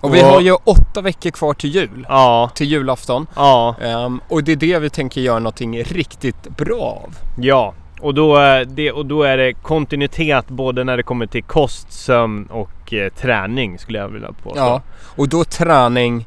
Och 0.00 0.14
vi 0.14 0.22
Och- 0.22 0.26
har 0.26 0.40
ju 0.40 0.52
åtta 0.64 1.00
veckor 1.00 1.30
kvar 1.30 1.54
till 1.54 1.70
jul. 1.74 2.06
Ja, 2.08 2.50
Till 2.54 2.66
julafton. 2.66 3.26
ja, 3.36 3.76
Ehm, 3.82 4.20
och 4.28 4.44
det 4.44 4.52
är 4.52 4.56
det 4.56 4.78
vi 4.78 4.90
tänker 4.90 5.20
göra 5.20 5.38
någonting 5.38 5.82
riktigt 5.82 6.48
bra 6.56 6.80
av. 7.04 7.14
ja. 7.38 7.74
Och 8.00 8.14
då, 8.14 8.36
är 8.36 8.64
det, 8.64 8.92
och 8.92 9.06
då 9.06 9.22
är 9.22 9.36
det 9.36 9.52
kontinuitet 9.52 10.48
både 10.48 10.84
när 10.84 10.96
det 10.96 11.02
kommer 11.02 11.26
till 11.26 11.42
kost, 11.42 11.92
sömn 11.92 12.46
och 12.50 12.94
eh, 12.94 13.12
träning 13.12 13.78
skulle 13.78 13.98
jag 13.98 14.08
vilja 14.08 14.32
påstå. 14.42 14.58
Ja. 14.60 14.82
Och 15.16 15.28
då 15.28 15.44
träning, 15.44 16.26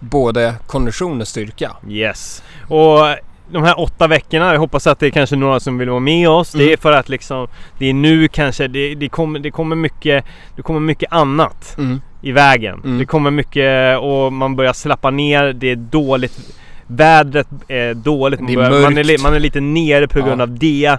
både 0.00 0.54
kondition 0.66 1.20
och 1.20 1.28
styrka. 1.28 1.70
Yes. 1.88 2.42
Och 2.68 2.98
de 3.50 3.62
här 3.62 3.80
åtta 3.80 4.06
veckorna, 4.06 4.52
jag 4.52 4.60
hoppas 4.60 4.86
att 4.86 4.98
det 4.98 5.06
är 5.06 5.10
kanske 5.10 5.36
några 5.36 5.60
som 5.60 5.78
vill 5.78 5.90
vara 5.90 6.00
med 6.00 6.28
oss. 6.28 6.52
Det 6.52 6.62
är 6.62 6.66
Mm. 6.66 6.78
för 6.78 6.92
att 6.92 7.08
liksom, 7.08 7.48
det 7.78 7.86
är 7.86 7.94
nu 7.94 8.28
kanske, 8.28 8.68
det, 8.68 8.94
det, 8.94 9.08
kommer, 9.08 9.38
det 9.38 9.50
kommer 9.50 9.76
mycket, 9.76 10.24
det 10.56 10.62
kommer 10.62 10.80
mycket 10.80 11.12
annat 11.12 11.76
i 12.22 12.32
vägen. 12.32 12.80
Mm. 12.84 12.98
Det 12.98 13.04
kommer 13.06 13.30
mycket 13.30 13.98
och 13.98 14.32
man 14.32 14.56
börjar 14.56 14.72
slappa 14.72 15.10
ner, 15.10 15.52
det 15.52 15.70
är 15.70 15.76
dåligt. 15.76 16.56
Vädret 16.86 17.48
är 17.68 17.94
dåligt, 17.94 18.40
Det 18.46 18.52
är 18.52 18.56
man, 18.56 18.82
man, 18.82 18.98
är, 18.98 19.22
man 19.22 19.34
är 19.34 19.38
lite 19.40 19.60
nere 19.60 20.08
på 20.08 20.18
grund 20.20 20.40
Ja. 20.40 20.42
av 20.42 20.58
det. 20.58 20.98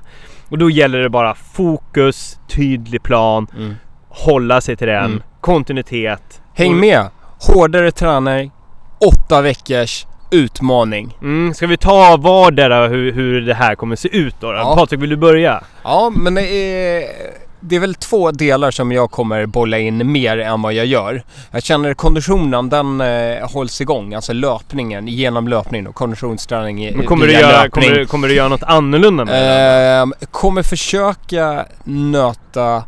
Och 0.50 0.58
då 0.58 0.70
gäller 0.70 1.00
det 1.00 1.10
bara 1.10 1.36
fokus, 1.36 2.40
tydlig 2.48 3.04
plan, 3.04 3.48
Mm. 3.58 3.76
hålla 4.10 4.62
sig 4.62 4.76
till 4.78 4.88
den, 4.88 5.06
Mm. 5.06 5.22
kontinuitet. 5.42 6.42
Häng 6.54 6.80
med! 6.80 7.06
Hårdare 7.40 7.92
träning, 7.92 8.52
åtta 9.00 9.42
veckors 9.42 10.06
utmaning. 10.32 11.18
Mm, 11.22 11.54
ska 11.54 11.68
vi 11.68 11.78
ta 11.78 12.18
vardera 12.18 12.88
hur, 12.88 13.12
hur 13.12 13.42
det 13.42 13.54
här 13.54 13.76
kommer 13.76 13.96
se 13.96 14.18
ut 14.18 14.36
då? 14.40 14.54
Ja. 14.54 14.76
Patrik, 14.78 15.02
vill 15.02 15.10
du 15.10 15.16
börja? 15.18 15.64
Ja, 15.84 16.12
men 16.16 16.36
det 16.36 16.42
är, 16.48 17.04
det 17.66 17.76
är 17.76 17.80
väl 17.80 17.96
två 17.96 18.32
delar 18.32 18.72
som 18.72 18.92
jag 18.92 19.12
kommer 19.12 19.46
bolla 19.46 19.80
in 19.80 20.12
mer 20.12 20.38
än 20.38 20.62
vad 20.62 20.74
jag 20.74 20.86
gör. 20.86 21.24
Jag 21.52 21.64
känner 21.64 21.94
konditionen, 21.94 22.70
den 22.70 23.02
eh, 23.02 23.50
hålls 23.52 23.82
igång. 23.82 24.14
Alltså 24.14 24.34
löpningen, 24.34 25.08
genom 25.08 25.48
löpning 25.48 25.88
och 25.88 25.96
konditionsträning 25.96 26.86
i- 26.86 26.96
Men 26.96 27.06
kommer, 27.06 27.28
du 27.28 27.34
göra, 27.34 27.64
löpning. 27.64 27.84
kommer, 27.84 28.00
du, 28.00 28.06
kommer 28.06 28.28
du 28.28 28.34
göra 28.36 28.48
något 28.48 28.64
annorlunda 28.64 29.26
med 29.26 29.34
det? 29.34 29.50
Ehm, 30.02 30.14
kommer 30.32 30.64
försöka 30.64 31.66
nöta 31.84 32.84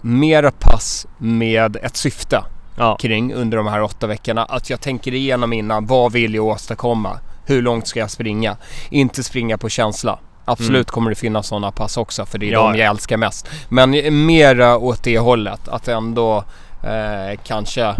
mera 0.00 0.50
pass 0.50 1.06
med 1.18 1.76
ett 1.76 1.96
syfte 1.96 2.44
Ja. 2.78 2.96
kring 3.00 3.34
under 3.34 3.56
de 3.56 3.66
här 3.66 3.82
åtta 3.82 4.06
veckorna. 4.06 4.44
Att 4.44 4.70
jag 4.70 4.80
tänker 4.80 5.14
igenom 5.14 5.52
innan, 5.52 5.86
vad 5.86 6.12
vill 6.12 6.34
jag 6.34 6.44
åstadkomma? 6.44 7.18
Hur 7.46 7.62
långt 7.62 7.86
ska 7.86 8.00
jag 8.00 8.10
springa? 8.10 8.56
Inte 8.90 9.22
springa 9.22 9.58
på 9.58 9.68
känsla. 9.68 10.18
Absolut 10.44 10.90
kommer 10.90 11.10
det 11.10 11.16
finnas 11.16 11.46
sådana 11.46 11.72
pass 11.72 11.96
också 11.96 12.26
för 12.26 12.38
det 12.38 12.46
är 12.46 12.48
Mm. 12.48 12.60
Ja, 12.60 12.72
de 12.72 12.78
ja. 12.78 12.84
jag 12.84 12.90
älskar 12.90 13.16
mest. 13.16 13.48
Men 13.68 14.26
mera 14.26 14.76
åt 14.78 15.02
det 15.02 15.18
hållet. 15.18 15.68
Att 15.68 15.88
ändå 15.88 16.44
eh, 16.82 17.40
kanske 17.44 17.94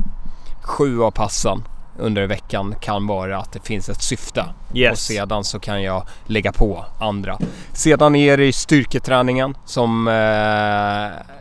sju 0.63 1.03
av 1.03 1.11
passen 1.11 1.63
under 1.99 2.27
veckan 2.27 2.75
kan 2.81 3.07
vara 3.07 3.39
att 3.39 3.53
det 3.53 3.61
finns 3.67 3.89
ett 3.89 4.03
syfte. 4.03 4.45
Och 4.71 4.77
Yes. 4.77 5.01
sedan 5.07 5.45
så 5.45 5.61
kan 5.61 5.83
jag 5.83 6.07
lägga 6.27 6.53
på 6.53 6.85
andra. 7.01 7.39
Sedan 7.73 8.15
är 8.17 8.37
det 8.37 8.53
styrketräningen 8.53 9.57
som 9.65 10.09
eh, 10.09 11.35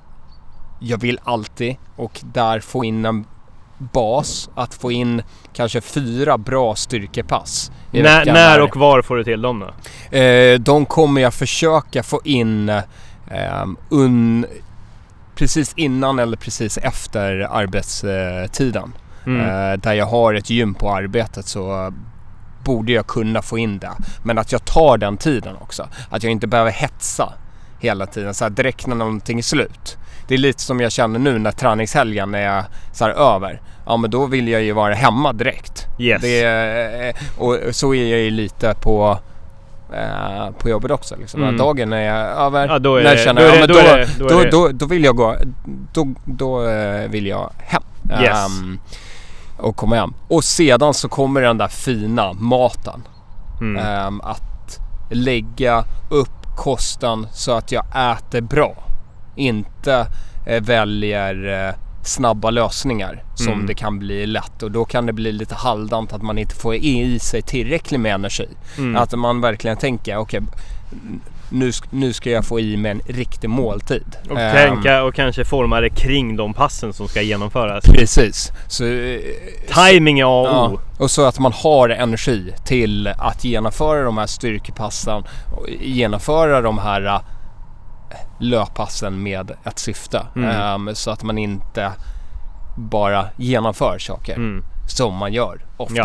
jag 0.79 0.97
vill 1.01 1.19
alltid 1.23 1.75
och 1.95 2.19
där 2.23 2.59
få 2.59 2.85
in 2.85 3.05
en 3.05 3.25
bas. 3.83 4.49
Att 4.55 4.73
få 4.73 4.91
in 4.91 5.21
kanske 5.53 5.81
fyra 5.81 6.37
bra 6.37 6.75
styrkepass. 6.75 7.71
När, 7.91 8.25
när 8.25 8.61
och 8.61 8.75
var 8.75 9.01
får 9.01 9.15
du 9.15 9.23
till 9.23 9.41
dem 9.41 9.59
då? 9.59 10.17
Eh, 10.17 10.59
de 10.59 10.85
kommer 10.85 11.21
jag 11.21 11.33
försöka 11.33 12.03
få 12.03 12.21
in 12.23 12.69
eh, 12.69 13.65
un, 13.89 14.45
precis 15.35 15.73
innan 15.75 16.19
eller 16.19 16.37
precis 16.37 16.77
efter 16.77 17.39
arbetstiden. 17.51 18.93
Mm. 19.25 19.41
Eh, 19.41 19.77
där 19.77 19.93
jag 19.93 20.05
har 20.05 20.33
ett 20.33 20.49
gym 20.49 20.73
på 20.73 20.91
arbetet 20.95 21.45
så 21.45 21.93
borde 22.63 22.91
jag 22.91 23.07
kunna 23.07 23.41
få 23.41 23.57
in 23.57 23.79
det. 23.79 23.91
Men 24.23 24.37
att 24.37 24.51
jag 24.51 24.65
tar 24.65 24.97
den 24.97 25.17
tiden 25.17 25.55
också. 25.61 25.87
Att 26.09 26.23
jag 26.23 26.31
inte 26.31 26.47
behöver 26.47 26.71
hetsa 26.71 27.33
hela 27.79 28.05
tiden 28.05 28.33
så 28.33 28.49
direkt 28.49 28.87
när 28.87 28.95
någonting 28.95 29.37
är 29.37 29.43
slut. 29.43 29.97
Det 30.27 30.33
är 30.33 30.37
lite 30.37 30.61
som 30.61 30.79
jag 30.79 30.91
känner 30.91 31.19
nu 31.19 31.39
när 31.39 31.51
träningshelgen 31.51 32.35
är 32.35 32.63
så 32.93 33.07
över. 33.07 33.61
Ja 33.85 33.97
men 33.97 34.11
då 34.11 34.25
vill 34.25 34.47
jag 34.47 34.61
ju 34.61 34.71
vara 34.71 34.93
hemma 34.93 35.33
direkt. 35.33 35.85
Yes. 35.99 36.21
Det 36.21 36.43
är, 36.43 37.13
och 37.37 37.57
så 37.71 37.93
är 37.93 38.05
jag 38.11 38.19
ju 38.19 38.29
lite 38.31 38.75
på 38.81 39.19
eh, 39.93 40.51
på 40.57 40.69
jobbet 40.69 40.91
också. 40.91 41.15
Liksom. 41.15 41.43
Mm. 41.43 41.57
Dagen 41.57 41.93
är 41.93 42.13
över. 42.25 42.67
Ja, 42.67 42.79
då 42.79 42.95
är 42.95 43.03
när 43.03 43.09
jag 43.09 43.19
känner, 43.19 43.41
det- 43.41 43.67
då 43.67 43.73
då, 43.73 43.79
är 43.79 44.07
då 44.19 44.27
då, 44.29 44.43
då, 44.51 44.67
då 44.73 44.85
vill 44.85 45.03
jag 45.03 45.15
gå. 45.15 45.35
Då, 45.93 46.07
då 46.25 46.67
eh, 46.69 47.09
vill 47.09 47.27
jag 47.27 47.49
hem. 47.57 47.83
Yes. 48.21 48.45
Ehm, 48.61 48.79
och 49.57 49.75
komma 49.75 49.95
hem. 49.95 50.13
Och 50.27 50.43
sedan 50.43 50.93
så 50.93 51.09
kommer 51.09 51.41
den 51.41 51.57
där 51.57 51.67
fina 51.67 52.33
maten. 52.33 53.03
Mm. 53.61 53.85
Ehm, 53.85 54.21
att 54.21 54.79
lägga 55.11 55.83
upp 56.09 56.29
kosten 56.57 57.27
så 57.31 57.51
att 57.51 57.71
jag 57.71 57.85
äter 58.11 58.41
bra. 58.41 58.73
Inte 59.35 60.07
eh, 60.45 60.61
väljer 60.63 61.67
eh, 61.67 61.75
snabba 62.03 62.49
lösningar 62.49 63.23
som 63.35 63.53
Mm. 63.53 63.65
det 63.65 63.73
kan 63.73 63.99
bli 63.99 64.25
lätt 64.25 64.63
och 64.63 64.71
då 64.71 64.85
kan 64.85 65.05
det 65.05 65.13
bli 65.13 65.31
lite 65.31 65.55
halvdant 65.55 66.13
att 66.13 66.21
man 66.21 66.37
inte 66.37 66.55
får 66.55 66.75
i 66.75 67.19
sig 67.19 67.41
tillräckligt 67.41 67.99
med 68.01 68.13
energi. 68.13 68.47
Mm. 68.77 68.95
Att 69.01 69.13
man 69.13 69.41
verkligen 69.41 69.77
tänker 69.77 70.17
okej 70.17 70.41
nu, 71.49 71.69
sk- 71.71 71.87
nu 71.89 72.13
ska 72.13 72.29
jag 72.29 72.45
få 72.45 72.59
i 72.59 72.77
mig 72.77 72.91
en 72.91 73.01
riktig 73.07 73.49
måltid. 73.49 74.15
Och 74.29 74.39
Ehm, 74.39 74.55
tänka 74.55 75.03
och 75.03 75.15
kanske 75.15 75.45
forma 75.45 75.81
det 75.81 75.89
kring 75.89 76.35
de 76.35 76.53
passen 76.53 76.93
som 76.93 77.07
ska 77.07 77.21
genomföras. 77.21 77.83
Precis. 77.85 78.51
Så, 78.67 78.85
eh, 78.85 79.19
Timing 79.73 80.19
är 80.19 80.23
A 80.23 80.27
och 80.41 80.47
Ja, 80.47 80.69
O. 80.69 80.79
och 81.03 81.11
så 81.11 81.25
att 81.25 81.39
man 81.39 81.53
har 81.53 81.89
energi 81.89 82.51
till 82.65 83.07
att 83.07 83.43
genomföra 83.43 84.03
de 84.03 84.17
här 84.17 84.27
styrkepassen 84.27 85.23
genomföra 85.81 86.61
de 86.61 86.77
här 86.77 87.19
löppassen 88.39 89.23
med 89.23 89.51
ett 89.63 89.79
syfte. 89.79 90.27
Mm. 90.35 90.49
Ehm, 90.49 90.95
så 90.95 91.11
att 91.11 91.23
man 91.23 91.37
inte 91.37 91.91
bara 92.77 93.25
genomför 93.37 93.99
saker 93.99 94.35
Mm. 94.35 94.63
Som 94.87 95.15
man 95.15 95.33
gör 95.33 95.59
ofta. 95.77 95.95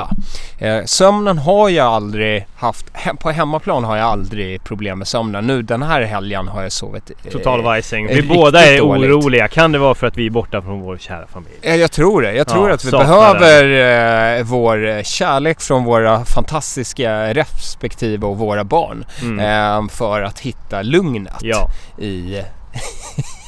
Ja. 0.59 0.67
Eh, 0.67 0.85
sömnen 0.85 1.39
har 1.39 1.69
jag 1.69 1.87
aldrig 1.87 2.47
haft, 2.57 2.87
på 3.21 3.31
hemmaplan 3.31 3.85
har 3.85 3.97
jag 3.97 4.07
aldrig 4.07 4.65
problem 4.65 4.99
med 4.99 5.09
sömnen. 5.09 5.47
Nu 5.47 5.63
den 5.63 5.83
här 5.83 6.03
helgen 6.03 6.49
har 6.49 6.63
jag 6.63 6.73
sovit 6.73 7.11
eh, 7.25 7.31
Total 7.33 7.63
vajsing. 7.63 8.07
Vi 8.07 8.15
riktigt 8.15 8.37
båda 8.37 8.65
är 8.67 8.79
dåligt. 8.79 9.11
oroliga. 9.13 9.49
Kan 9.49 9.73
det 9.73 9.79
vara 9.79 9.95
för 9.95 10.07
att 10.07 10.17
vi 10.17 10.27
är 10.27 10.31
borta 10.31 10.63
från 10.63 10.81
vår 10.81 10.99
kära 10.99 11.27
familj? 11.27 11.55
Eh, 11.63 11.75
Jag 11.77 11.93
tror 11.93 12.23
det. 12.23 12.33
Jag 12.33 12.49
tror 12.49 12.69
Ja, 12.69 12.75
att 12.75 12.85
vi 12.85 12.91
behöver 12.91 14.37
eh, 14.39 14.45
vår 14.45 14.87
eh, 14.89 15.03
kärlek 15.03 15.61
från 15.61 15.85
våra 15.85 16.25
fantastiska 16.25 17.35
respektive 17.35 18.27
och 18.27 18.39
våra 18.39 18.65
barn 18.65 19.05
Mm. 19.23 19.39
eh, 19.85 19.89
för 19.91 20.23
att 20.23 20.41
hitta 20.41 20.83
lugnet 20.83 21.37
Ja, 21.41 21.69
i... 21.99 22.43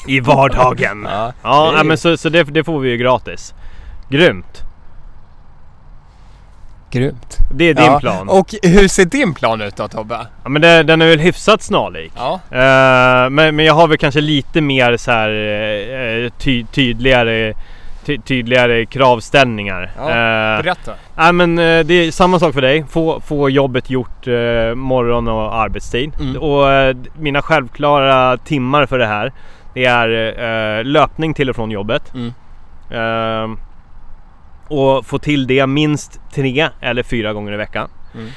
i 0.06 0.20
vardagen. 0.20 1.08
Ja, 1.10 1.32
Ja, 1.42 1.82
men 1.84 1.98
så, 1.98 2.16
så 2.16 2.28
det, 2.28 2.42
det 2.42 2.64
får 2.64 2.80
vi 2.80 2.90
ju 2.90 2.96
gratis. 2.96 3.54
Grymt. 4.08 4.62
Grymt. 6.90 7.38
Det 7.54 7.64
är 7.64 7.74
din 7.74 7.84
ja. 7.84 8.00
plan. 8.00 8.28
Och 8.28 8.54
hur 8.62 8.88
ser 8.88 9.04
din 9.04 9.34
plan 9.34 9.60
ut 9.60 9.76
då 9.76 9.88
Tobbe? 9.88 10.26
Ja, 10.42 10.48
men 10.48 10.62
det, 10.62 10.82
den 10.82 11.02
är 11.02 11.06
väl 11.06 11.18
hyfsat 11.18 11.62
snarlik. 11.62 12.12
Ja. 12.16 12.40
Eh, 12.50 13.30
men, 13.30 13.56
men 13.56 13.58
jag 13.58 13.74
har 13.74 13.88
väl 13.88 13.98
kanske 13.98 14.20
lite 14.20 14.60
mer 14.60 14.96
så 14.96 15.10
här 15.10 15.28
eh, 16.24 16.30
ty, 16.38 16.64
tydligare, 16.64 17.54
ty, 18.04 18.18
tydligare 18.18 18.86
kravställningar. 18.86 19.90
Ja, 19.98 20.10
Eh, 20.10 20.62
Berätta. 20.62 20.92
Nej 21.16 21.32
men 21.32 21.58
eh, 21.58 21.80
det 21.84 21.94
är 21.94 22.10
samma 22.10 22.38
sak 22.38 22.54
för 22.54 22.62
dig. 22.62 22.84
Få, 22.90 23.20
få 23.20 23.50
jobbet 23.50 23.90
gjort 23.90 24.26
eh, 24.26 24.74
morgon 24.74 25.28
och 25.28 25.54
arbetstid. 25.54 26.12
Mm. 26.20 26.36
Och 26.36 26.72
eh, 26.72 26.96
mina 27.18 27.42
självklara 27.42 28.36
timmar 28.36 28.86
för 28.86 28.98
det 28.98 29.06
här. 29.06 29.32
Det 29.74 29.84
är 29.84 30.78
eh, 30.78 30.84
löpning 30.84 31.34
till 31.34 31.50
och 31.50 31.56
från 31.56 31.70
jobbet. 31.70 32.12
Mm. 32.14 32.32
Och 34.70 35.06
få 35.06 35.18
till 35.18 35.46
det 35.46 35.66
minst 35.66 36.20
tre 36.34 36.68
eller 36.80 37.02
fyra 37.02 37.32
gånger 37.32 37.52
i 37.52 37.56
veckan. 37.56 37.90
Mm. 38.14 38.28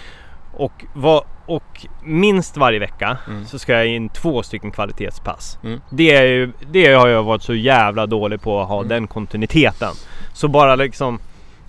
Och, 0.53 0.85
vad, 0.93 1.23
och 1.45 1.85
minst 2.03 2.57
varje 2.57 2.79
vecka 2.79 3.17
Mm. 3.27 3.45
så 3.45 3.59
ska 3.59 3.73
jag 3.73 3.87
in 3.87 4.09
två 4.09 4.43
stycken 4.43 4.71
kvalitetspass. 4.71 5.57
Mm. 5.63 5.81
Det, 5.89 6.15
är 6.15 6.23
ju, 6.23 6.51
det 6.71 6.93
har 6.93 7.07
jag 7.07 7.23
varit 7.23 7.43
så 7.43 7.53
jävla 7.55 8.05
dålig 8.05 8.41
på 8.41 8.61
att 8.61 8.67
ha 8.67 8.77
Mm. 8.77 8.87
den 8.89 9.07
kontinuiteten. 9.07 9.93
Så 10.33 10.47
bara 10.47 10.75
liksom 10.75 11.19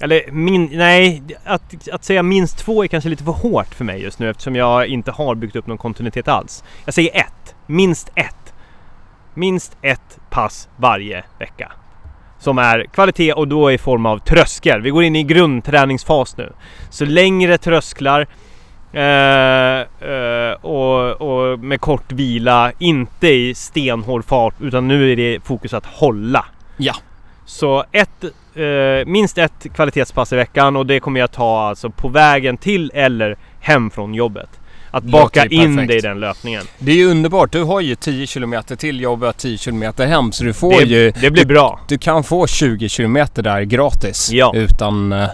eller 0.00 0.30
min, 0.32 0.70
nej, 0.72 1.22
att, 1.44 1.88
att 1.92 2.04
säga 2.04 2.22
minst 2.22 2.58
två 2.58 2.84
är 2.84 2.88
kanske 2.88 3.10
lite 3.10 3.24
för 3.24 3.32
hårt 3.32 3.74
för 3.74 3.84
mig 3.84 4.02
just 4.02 4.18
nu 4.18 4.30
eftersom 4.30 4.56
jag 4.56 4.86
inte 4.86 5.10
har 5.10 5.34
byggt 5.34 5.56
upp 5.56 5.66
någon 5.66 5.78
kontinuitet 5.78 6.28
alls. 6.28 6.64
Jag 6.84 6.94
säger 6.94 7.16
ett, 7.20 7.54
minst 7.66 8.12
ett. 8.14 8.54
Minst 9.34 9.76
ett 9.82 10.18
pass 10.30 10.68
varje 10.76 11.24
vecka. 11.38 11.72
Som 12.44 12.58
är 12.58 12.86
kvalitet 12.92 13.32
och 13.32 13.48
då 13.48 13.72
i 13.72 13.78
form 13.78 14.06
av 14.06 14.18
tröskel. 14.18 14.80
Vi 14.80 14.90
går 14.90 15.04
in 15.04 15.16
i 15.16 15.22
grundträningsfas 15.22 16.36
nu. 16.36 16.52
Så 16.90 17.04
längre 17.04 17.58
trösklar 17.58 18.26
eh, 18.92 19.80
eh, 20.10 20.52
och, 20.60 21.20
och, 21.20 21.58
med 21.58 21.80
kort 21.80 22.12
vila, 22.12 22.72
inte 22.78 23.28
i 23.28 23.54
stenhård 23.54 24.24
fart 24.24 24.54
utan 24.60 24.88
nu 24.88 25.12
är 25.12 25.16
det 25.16 25.40
fokus 25.44 25.74
att 25.74 25.86
hålla. 25.86 26.44
Ja. 26.76 26.94
Så 27.44 27.84
ett, 27.92 28.24
eh, 28.54 29.06
minst 29.06 29.38
ett 29.38 29.66
kvalitetspass 29.74 30.32
i 30.32 30.36
veckan 30.36 30.76
och 30.76 30.86
det 30.86 31.00
kommer 31.00 31.20
jag 31.20 31.32
ta 31.32 31.60
alltså 31.60 31.90
på 31.90 32.08
vägen 32.08 32.56
till 32.56 32.90
eller 32.94 33.36
hem 33.60 33.90
från 33.90 34.14
jobbet. 34.14 34.60
Att 34.94 35.04
baka 35.04 35.46
in 35.46 35.86
det 35.86 35.94
i 35.94 36.00
den 36.00 36.20
löpningen. 36.20 36.64
Det 36.78 36.92
är 36.92 36.96
ju 36.96 37.10
underbart. 37.10 37.52
Du 37.52 37.62
har 37.62 37.80
ju 37.80 37.94
10 37.94 38.26
km 38.26 38.54
till 38.78 39.00
jobbet, 39.00 39.36
10 39.36 39.58
km 39.58 39.82
hem. 39.98 40.32
Så 40.32 40.44
du 40.44 40.52
får 40.52 40.70
det, 40.70 40.84
ju... 40.84 41.12
Det 41.20 41.30
blir 41.30 41.46
bra. 41.46 41.80
Du 41.88 41.98
kan 41.98 42.24
få 42.24 42.46
20 42.46 42.88
km 42.88 43.18
där 43.34 43.62
gratis. 43.62 44.30
Ja. 44.32 44.52
Utan 44.54 45.12
uh, 45.12 45.28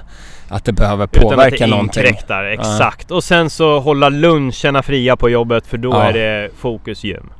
att 0.48 0.64
det 0.64 0.72
behöver 0.72 1.06
påverka 1.06 1.34
Utan 1.34 1.40
att 1.40 1.58
det 1.58 1.66
någonting. 1.66 2.04
inkräktar, 2.04 2.44
exakt. 2.44 3.10
Uh. 3.10 3.16
Och 3.16 3.24
sen 3.24 3.50
så 3.50 3.80
hålla 3.80 4.08
luncherna 4.08 4.82
fria 4.82 5.16
på 5.16 5.30
jobbet 5.30 5.66
för 5.66 5.78
då 5.78 5.90
Ja. 5.90 6.02
är 6.02 6.12
det 6.12 6.50
fokus 6.58 7.04
gym. 7.04 7.30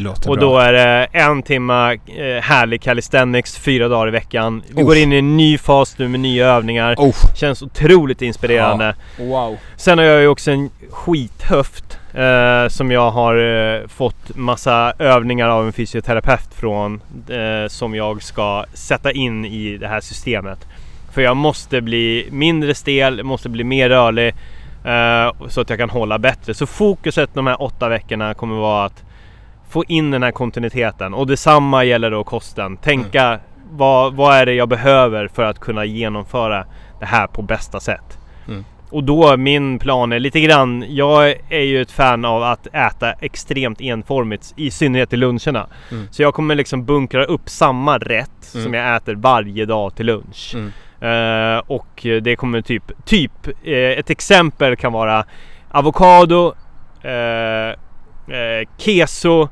Låter 0.00 0.30
Och 0.30 0.36
bra. 0.36 0.46
då 0.50 0.58
är 0.58 0.72
det 0.72 1.06
en 1.12 1.42
timma 1.42 1.92
eh, 1.94 2.42
härlig 2.42 2.82
calisthenics 2.82 3.58
fyra 3.58 3.88
dagar 3.88 4.08
i 4.08 4.10
veckan. 4.10 4.62
Vi 4.68 4.80
Uff. 4.82 4.86
går 4.86 4.96
in 4.96 5.12
i 5.12 5.18
en 5.18 5.36
ny 5.36 5.58
fas 5.58 5.98
nu 5.98 6.08
med 6.08 6.20
nya 6.20 6.46
övningar. 6.46 6.94
Oh, 6.98 7.14
Känns 7.34 7.62
otroligt 7.62 8.22
inspirerande. 8.22 8.94
wow. 9.18 9.56
Sen 9.76 9.98
har 9.98 10.04
jag 10.04 10.20
ju 10.20 10.28
också 10.28 10.50
en 10.50 10.70
skithöft 10.90 11.98
eh, 12.14 12.68
som 12.68 12.90
jag 12.90 13.10
har 13.10 13.36
eh, 13.36 13.86
fått 13.88 14.36
massa 14.36 14.92
övningar 14.98 15.48
av 15.48 15.66
en 15.66 15.72
fysioterapeut 15.72 16.54
från 16.54 17.00
eh, 17.28 17.68
som 17.68 17.94
jag 17.94 18.22
ska 18.22 18.64
sätta 18.74 19.12
in 19.12 19.44
i 19.44 19.76
det 19.78 19.88
här 19.88 20.00
systemet. 20.00 20.58
För 21.12 21.22
jag 21.22 21.36
måste 21.36 21.80
bli 21.80 22.28
mindre 22.30 22.74
stel, 22.74 23.22
måste 23.24 23.48
bli 23.48 23.64
mer 23.64 23.88
rörlig 23.88 24.28
eh, 24.84 25.32
så 25.48 25.60
att 25.60 25.70
jag 25.70 25.78
kan 25.78 25.90
hålla 25.90 26.18
bättre. 26.18 26.54
Så 26.54 26.66
fokuset 26.66 27.30
de 27.34 27.46
här 27.46 27.62
åtta 27.62 27.88
veckorna 27.88 28.34
kommer 28.34 28.56
vara 28.56 28.84
att 28.84 29.04
få 29.68 29.84
in 29.88 30.10
den 30.10 30.22
här 30.22 30.30
kontinuiteten 30.30 31.14
och 31.14 31.26
detsamma 31.26 31.84
gäller 31.84 32.10
då 32.10 32.24
kosten. 32.24 32.76
Tänka 32.76 33.40
vad, 33.70 34.14
vad 34.14 34.36
är 34.36 34.46
det 34.46 34.54
jag 34.54 34.68
behöver 34.68 35.28
för 35.28 35.42
att 35.42 35.58
kunna 35.58 35.84
genomföra 35.84 36.64
det 37.00 37.06
här 37.06 37.26
på 37.26 37.42
bästa 37.42 37.80
sätt. 37.80 38.18
Mm. 38.48 38.64
Och 38.90 39.04
då 39.04 39.36
min 39.36 39.78
plan 39.78 40.12
är 40.12 40.18
lite 40.18 40.40
grann, 40.40 40.84
jag 40.88 41.34
är 41.48 41.60
ju 41.62 41.82
ett 41.82 41.90
fan 41.90 42.24
av 42.24 42.42
att 42.42 42.66
äta 42.66 43.12
extremt 43.12 43.80
enformigt, 43.80 44.54
i 44.56 44.70
synnerhet 44.70 45.12
i 45.12 45.16
luncherna. 45.16 45.66
Mm. 45.90 46.08
Så 46.10 46.22
jag 46.22 46.34
kommer 46.34 46.54
liksom 46.54 46.84
bunkra 46.84 47.24
upp 47.24 47.48
samma 47.48 47.98
rätt 47.98 48.30
Mm. 48.54 48.64
som 48.64 48.74
jag 48.74 48.96
äter 48.96 49.14
varje 49.14 49.64
dag 49.64 49.94
till 49.94 50.06
lunch. 50.06 50.54
Mm. 50.54 50.72
Eh, 51.00 51.62
och 51.66 52.06
det 52.22 52.36
kommer 52.36 52.60
typ, 52.60 53.04
typ 53.04 53.46
eh, 53.64 53.74
ett 53.74 54.10
exempel 54.10 54.76
kan 54.76 54.92
vara 54.92 55.24
avokado, 55.70 56.54
eh, 57.02 57.78
eh, 58.30 58.68
keso, 58.78 59.48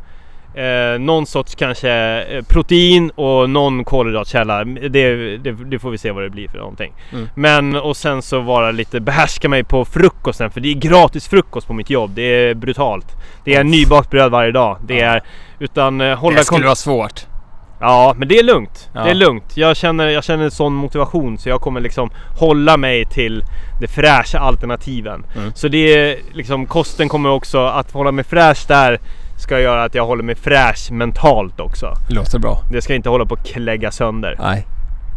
eh, 0.54 0.98
någon 0.98 1.26
sorts 1.26 1.54
kanske 1.54 1.90
eh, 2.22 2.44
protein 2.44 3.10
och 3.10 3.50
någon 3.50 3.84
kolhydratkälla. 3.84 4.64
Det, 4.64 4.88
det, 5.36 5.52
det 5.52 5.78
får 5.78 5.90
vi 5.90 5.98
se 5.98 6.10
vad 6.10 6.22
det 6.22 6.30
blir 6.30 6.48
för 6.48 6.58
någonting. 6.58 6.92
Mm. 7.12 7.28
Men 7.34 7.76
och 7.76 7.96
sen 7.96 8.22
så 8.22 8.40
vara 8.40 8.70
lite 8.70 9.00
behärska 9.00 9.48
mig 9.48 9.64
på 9.64 9.84
frukosten 9.84 10.50
för 10.50 10.60
det 10.60 10.68
är 10.68 10.74
gratis 10.74 11.28
frukost 11.28 11.66
på 11.66 11.72
mitt 11.72 11.90
jobb. 11.90 12.10
Det 12.14 12.22
är 12.22 12.54
brutalt. 12.54 13.06
Det 13.44 13.54
är 13.54 13.64
nybakt 13.64 14.10
bröd 14.10 14.30
varje 14.30 14.52
dag. 14.52 14.78
Det 14.86 15.00
är 15.00 15.22
utan 15.58 16.00
eh, 16.00 16.18
hålla 16.18 16.36
Det 16.36 16.44
skulle 16.44 16.64
vara 16.64 16.74
svårt. 16.74 17.26
Ja, 17.80 18.14
men 18.16 18.28
det 18.28 18.38
är 18.38 18.42
lugnt. 18.42 18.90
Ja. 18.92 19.04
Det 19.04 19.10
är 19.10 19.14
lugnt. 19.14 19.56
Jag 19.56 19.76
känner, 19.76 20.06
jag 20.08 20.24
känner 20.24 20.44
en 20.44 20.50
sån 20.50 20.74
motivation 20.74 21.38
så 21.38 21.48
jag 21.48 21.60
kommer 21.60 21.80
liksom 21.80 22.10
hålla 22.38 22.76
mig 22.76 23.04
till 23.04 23.44
de 23.80 23.86
fräscha 23.88 24.38
alternativen. 24.38 25.24
Mm. 25.36 25.52
Så 25.54 25.68
det 25.68 25.78
är 25.94 26.16
liksom 26.32 26.66
kosten 26.66 27.08
kommer 27.08 27.30
också 27.30 27.64
att 27.66 27.92
hålla 27.92 28.12
mig 28.12 28.24
fräsch 28.24 28.64
där 28.68 29.00
ska 29.38 29.60
göra 29.60 29.84
att 29.84 29.94
jag 29.94 30.06
håller 30.06 30.22
mig 30.22 30.34
fräsch 30.34 30.90
mentalt 30.90 31.60
också. 31.60 31.94
Låter 32.08 32.38
bra. 32.38 32.58
Det 32.72 32.82
ska 32.82 32.94
inte 32.94 33.08
hålla 33.08 33.26
på 33.26 33.34
att 33.34 33.46
klägga 33.46 33.90
sönder. 33.90 34.36
Nej. 34.40 34.66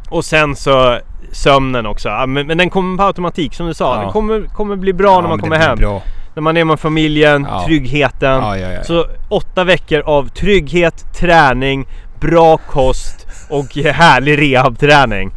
Och 0.09 0.25
sen 0.25 0.55
så 0.55 0.99
sömnen 1.31 1.85
också. 1.85 2.09
Ja, 2.09 2.25
Men, 2.25 2.47
men 2.47 2.57
den 2.57 2.69
kommer 2.69 2.97
på 2.97 3.03
automatik 3.03 3.53
som 3.53 3.67
du 3.67 3.73
sa. 3.73 3.95
Ja. 3.95 4.01
Den 4.01 4.11
kommer, 4.11 4.41
kommer 4.41 4.75
bli 4.75 4.93
bra 4.93 5.21
när 5.21 5.29
man 5.29 5.39
kommer 5.39 5.57
hem. 5.57 5.77
Bra. 5.77 6.01
När 6.35 6.41
man 6.41 6.57
är 6.57 6.65
med 6.65 6.79
familjen, 6.79 7.47
Ja. 7.49 7.65
tryggheten. 7.65 8.31
Ja, 8.41 8.57
ja, 8.57 8.71
ja. 8.71 8.83
Så 8.83 9.05
åtta 9.29 9.63
veckor 9.63 10.01
av 10.05 10.27
trygghet, 10.29 11.05
träning, 11.19 11.87
bra 12.19 12.57
kost 12.57 13.27
och 13.49 13.75
härlig 13.75 14.41
rehabträning. 14.41 15.31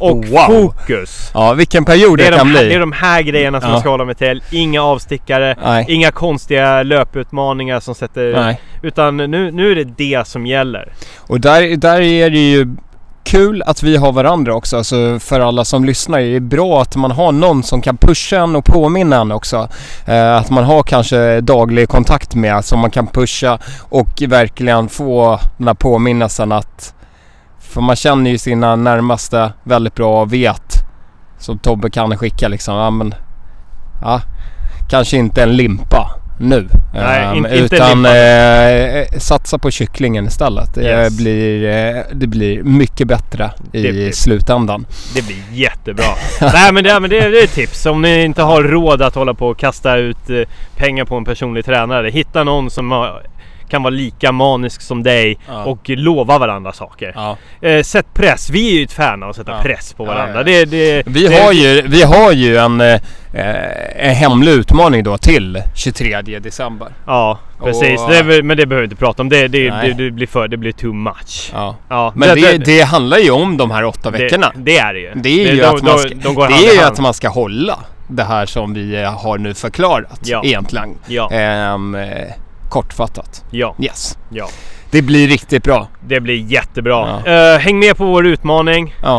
Och 0.00 0.24
Wow. 0.24 0.46
fokus. 0.46 1.30
ja, 1.34 1.52
vilken 1.54 1.84
period 1.84 2.18
Det 2.18 2.24
det, 2.24 2.30
de 2.30 2.36
kan 2.36 2.46
här, 2.46 2.58
bli. 2.60 2.68
det 2.68 2.74
är 2.74 2.78
de 2.80 2.92
här 2.92 3.22
grejerna 3.22 3.60
som 3.60 3.68
Ja. 3.68 3.74
jag 3.74 3.80
ska 3.80 3.90
hålla 3.90 4.04
mig 4.04 4.14
till. 4.14 4.42
Inga 4.50 4.82
avstickare, 4.82 5.56
Nej. 5.64 5.84
inga 5.88 6.10
konstiga 6.10 6.82
löputmaningar 6.82 7.80
som 7.80 7.94
sätter... 7.94 8.32
Nej. 8.32 8.60
Utan 8.82 9.16
nu, 9.16 9.50
nu 9.50 9.70
är 9.70 9.74
det 9.74 9.84
det 9.84 10.26
som 10.26 10.46
gäller. 10.46 10.92
Och 11.18 11.40
där, 11.40 11.76
där 11.76 12.00
är 12.00 12.30
det 12.30 12.50
ju 12.50 12.66
kul 13.28 13.62
att 13.66 13.82
vi 13.82 13.96
har 13.96 14.12
varandra 14.12 14.54
också. 14.54 14.76
Alltså 14.76 15.18
för 15.18 15.40
alla 15.40 15.64
som 15.64 15.84
lyssnar. 15.84 16.18
Det 16.18 16.36
är 16.36 16.40
bra 16.40 16.82
att 16.82 16.96
man 16.96 17.10
har 17.10 17.32
någon 17.32 17.62
som 17.62 17.82
kan 17.82 17.96
pusha 17.96 18.36
en 18.36 18.56
och 18.56 18.64
påminna 18.64 19.20
en 19.20 19.32
också. 19.32 19.68
Eh, 20.06 20.36
att 20.36 20.50
man 20.50 20.64
har 20.64 20.82
kanske 20.82 21.40
daglig 21.40 21.88
kontakt 21.88 22.34
med 22.34 22.64
som 22.64 22.80
man 22.80 22.90
kan 22.90 23.06
pusha 23.06 23.58
och 23.88 24.22
verkligen 24.28 24.88
få 24.88 25.40
den 25.56 25.66
här 25.66 25.74
påminnelsen 25.74 26.52
att 26.52 26.94
för 27.60 27.80
man 27.80 27.96
känner 27.96 28.30
ju 28.30 28.38
sina 28.38 28.76
närmaste 28.76 29.52
väldigt 29.62 29.94
bra 29.94 30.22
och 30.22 30.32
vet 30.32 30.72
som 31.38 31.58
Tobbe 31.58 31.90
kan 31.90 32.18
skicka 32.18 32.48
liksom. 32.48 32.74
Ja, 32.74 32.90
men, 32.90 33.14
ja, 34.02 34.20
kanske 34.90 35.16
inte 35.16 35.42
en 35.42 35.56
limpa 35.56 36.17
nu. 36.40 36.68
Nej, 36.94 37.36
in- 37.36 37.46
inte 37.46 37.56
utan 37.76 37.88
limpa. 38.02 38.16
eh, 38.18 39.06
satsa 39.18 39.58
på 39.58 39.70
kycklingen 39.70 40.26
istället. 40.26 40.74
Det, 40.74 40.82
Yes. 40.82 41.16
blir, 41.18 41.64
eh, 41.96 42.02
det 42.12 42.26
blir 42.26 42.62
mycket 42.62 43.08
bättre 43.08 43.50
i 43.72 43.82
Det 43.82 43.92
blir- 43.92 44.12
slutändan. 44.12 44.86
Det 45.14 45.26
blir 45.26 45.36
jättebra. 45.52 46.04
Nej 46.52 46.72
men, 46.72 46.84
det, 46.84 47.00
men 47.00 47.10
det, 47.10 47.28
det 47.28 47.40
är 47.40 47.44
ett 47.44 47.54
tips. 47.54 47.86
Om 47.86 48.02
ni 48.02 48.22
inte 48.24 48.42
har 48.42 48.62
råd 48.62 49.02
att 49.02 49.14
hålla 49.14 49.34
på 49.34 49.48
och 49.48 49.58
kasta 49.58 49.96
ut 49.96 50.30
eh, 50.30 50.36
pengar 50.76 51.04
på 51.04 51.16
en 51.16 51.24
personlig 51.24 51.64
tränare. 51.64 52.10
Hitta 52.10 52.44
någon 52.44 52.70
som 52.70 52.90
har, 52.90 53.22
kan 53.68 53.82
vara 53.82 53.90
lika 53.94 54.32
manisk 54.32 54.80
som 54.80 55.02
dig 55.02 55.38
Ja. 55.48 55.64
och 55.64 55.88
lova 55.88 56.38
varandra 56.38 56.72
saker. 56.72 57.12
Ja. 57.14 57.36
Eh, 57.68 57.82
sätt 57.82 58.06
press. 58.14 58.50
Vi 58.50 58.70
är 58.74 58.78
ju 58.78 58.84
ett 58.84 58.92
fan 58.92 59.22
av 59.22 59.30
att 59.30 59.36
sätta 59.36 59.50
Ja. 59.52 59.62
press 59.62 59.92
på 59.92 60.04
varandra. 60.04 60.42
Det, 60.42 60.64
det, 60.64 61.02
Vi, 61.06 61.26
det, 61.28 61.42
har 61.42 61.52
ju, 61.52 61.82
vi 61.88 62.02
har 62.02 62.32
ju 62.32 62.56
en, 62.56 62.80
eh, 62.80 63.00
en 63.96 64.14
hemlig 64.14 64.52
utmaning 64.52 65.02
då 65.04 65.18
till 65.18 65.62
23 65.74 66.20
december. 66.38 66.88
Ja 67.06 67.38
precis. 67.64 68.00
Och- 68.00 68.10
Det 68.10 68.42
men 68.42 68.56
det 68.56 68.66
behöver 68.66 68.76
vi 68.76 68.84
inte 68.84 68.96
prata 68.96 69.22
om. 69.22 69.28
Det, 69.28 69.48
det, 69.48 69.70
det, 69.70 69.92
det 69.92 70.10
blir 70.10 70.26
för, 70.26 70.48
det 70.48 70.56
blir 70.56 70.72
too 70.72 70.92
much. 70.92 71.50
Ja. 71.54 71.76
Ja, 71.88 72.12
Men 72.16 72.40
det, 72.64 72.80
handlar 72.82 73.18
ju 73.18 73.30
om 73.30 73.56
de 73.56 73.70
här 73.70 73.84
åtta 73.84 74.10
veckorna. 74.10 74.52
Det, 74.56 74.78
är 74.78 74.94
det 74.94 75.00
ju. 75.00 75.12
Det 75.14 75.28
är 75.28 75.52
ju, 75.54 75.60
de, 75.60 75.66
att, 75.66 75.82
man 75.82 75.92
de- 75.92 75.98
ska, 75.98 76.14
de 76.14 76.34
går 76.34 76.48
det 76.48 76.54
är 76.54 76.74
ju 76.74 76.82
att 76.82 77.00
man 77.00 77.14
ska 77.14 77.28
hålla 77.28 77.78
det 78.08 78.24
här 78.24 78.46
som 78.46 78.74
vi 78.74 79.02
eh, 79.02 79.20
har 79.22 79.38
nu 79.38 79.54
förklarat 79.54 80.20
Ja. 80.24 80.42
egentligen. 80.44 80.88
Ja, 81.06 81.30
Ehm, 81.32 81.94
eh, 81.94 82.08
kortfattat. 82.68 83.44
ja, 83.50 83.74
Yes. 83.80 84.18
ja. 84.30 84.48
Det 84.90 85.02
blir 85.02 85.28
riktigt 85.28 85.62
bra. 85.64 85.88
Det 86.06 86.20
blir 86.20 86.36
jättebra. 86.52 87.20
Ja. 87.24 87.32
Eh, 87.54 87.58
häng 87.58 87.78
med 87.78 87.96
på 87.96 88.04
vår 88.04 88.26
utmaning. 88.26 88.94
Ja. 89.02 89.16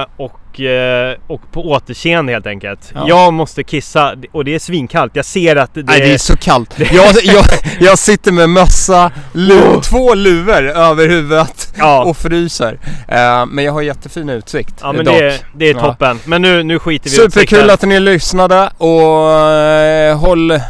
Eh, 0.00 0.06
och, 0.16 0.32
eh, 0.60 1.16
och 1.26 1.52
på 1.52 1.70
återseende 1.70 2.32
helt 2.32 2.46
enkelt. 2.46 2.92
Ja. 2.94 3.04
Jag 3.08 3.32
måste 3.32 3.64
kissa 3.64 4.14
och 4.32 4.44
det 4.44 4.54
är 4.54 4.58
svinkallt. 4.58 5.16
Jag 5.16 5.24
ser 5.24 5.56
att 5.56 5.74
det, 5.74 5.82
Nej, 5.82 6.00
det 6.00 6.14
är 6.14 6.18
så 6.18 6.36
kallt. 6.36 6.74
Jag, 6.92 7.14
jag, 7.24 7.44
jag 7.80 7.98
sitter 7.98 8.32
med 8.32 8.50
mössa, 8.50 9.10
lu, 9.32 9.60
två 9.82 10.14
luvor 10.14 10.68
över 10.68 11.08
huvudet 11.08 11.74
Ja. 11.78 12.04
och 12.04 12.16
fryser. 12.16 12.78
Eh, 13.08 13.46
men 13.46 13.64
jag 13.64 13.72
har 13.72 13.82
jättefin 13.82 14.28
utsikt 14.30 14.74
Ja 14.82 14.92
men 14.92 15.04
det, 15.04 15.18
är- 15.18 15.34
det 15.54 15.68
är 15.70 15.74
toppen. 15.74 16.20
Men 16.24 16.42
nu, 16.42 16.62
nu 16.62 16.78
skiter 16.78 17.10
vi 17.10 17.16
i 17.16 17.18
Superkul 17.18 17.70
att 17.70 17.82
ni 17.82 18.00
lyssnade 18.00 18.70
och 18.78 19.30
eh, 19.40 20.18
håll, 20.18 20.60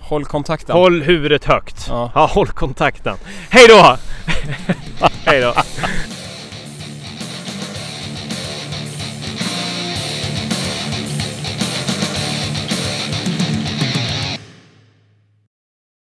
håll 0.00 0.24
kontakten. 0.24 0.76
Håll 0.76 1.02
huvudet 1.02 1.44
högt. 1.44 1.86
Ja. 1.88 2.10
Ja, 2.14 2.26
håll 2.26 2.46
kontakten. 2.48 3.14
Hej 3.50 3.66
då! 3.68 3.96
Hej 5.24 5.40
då! 5.40 5.54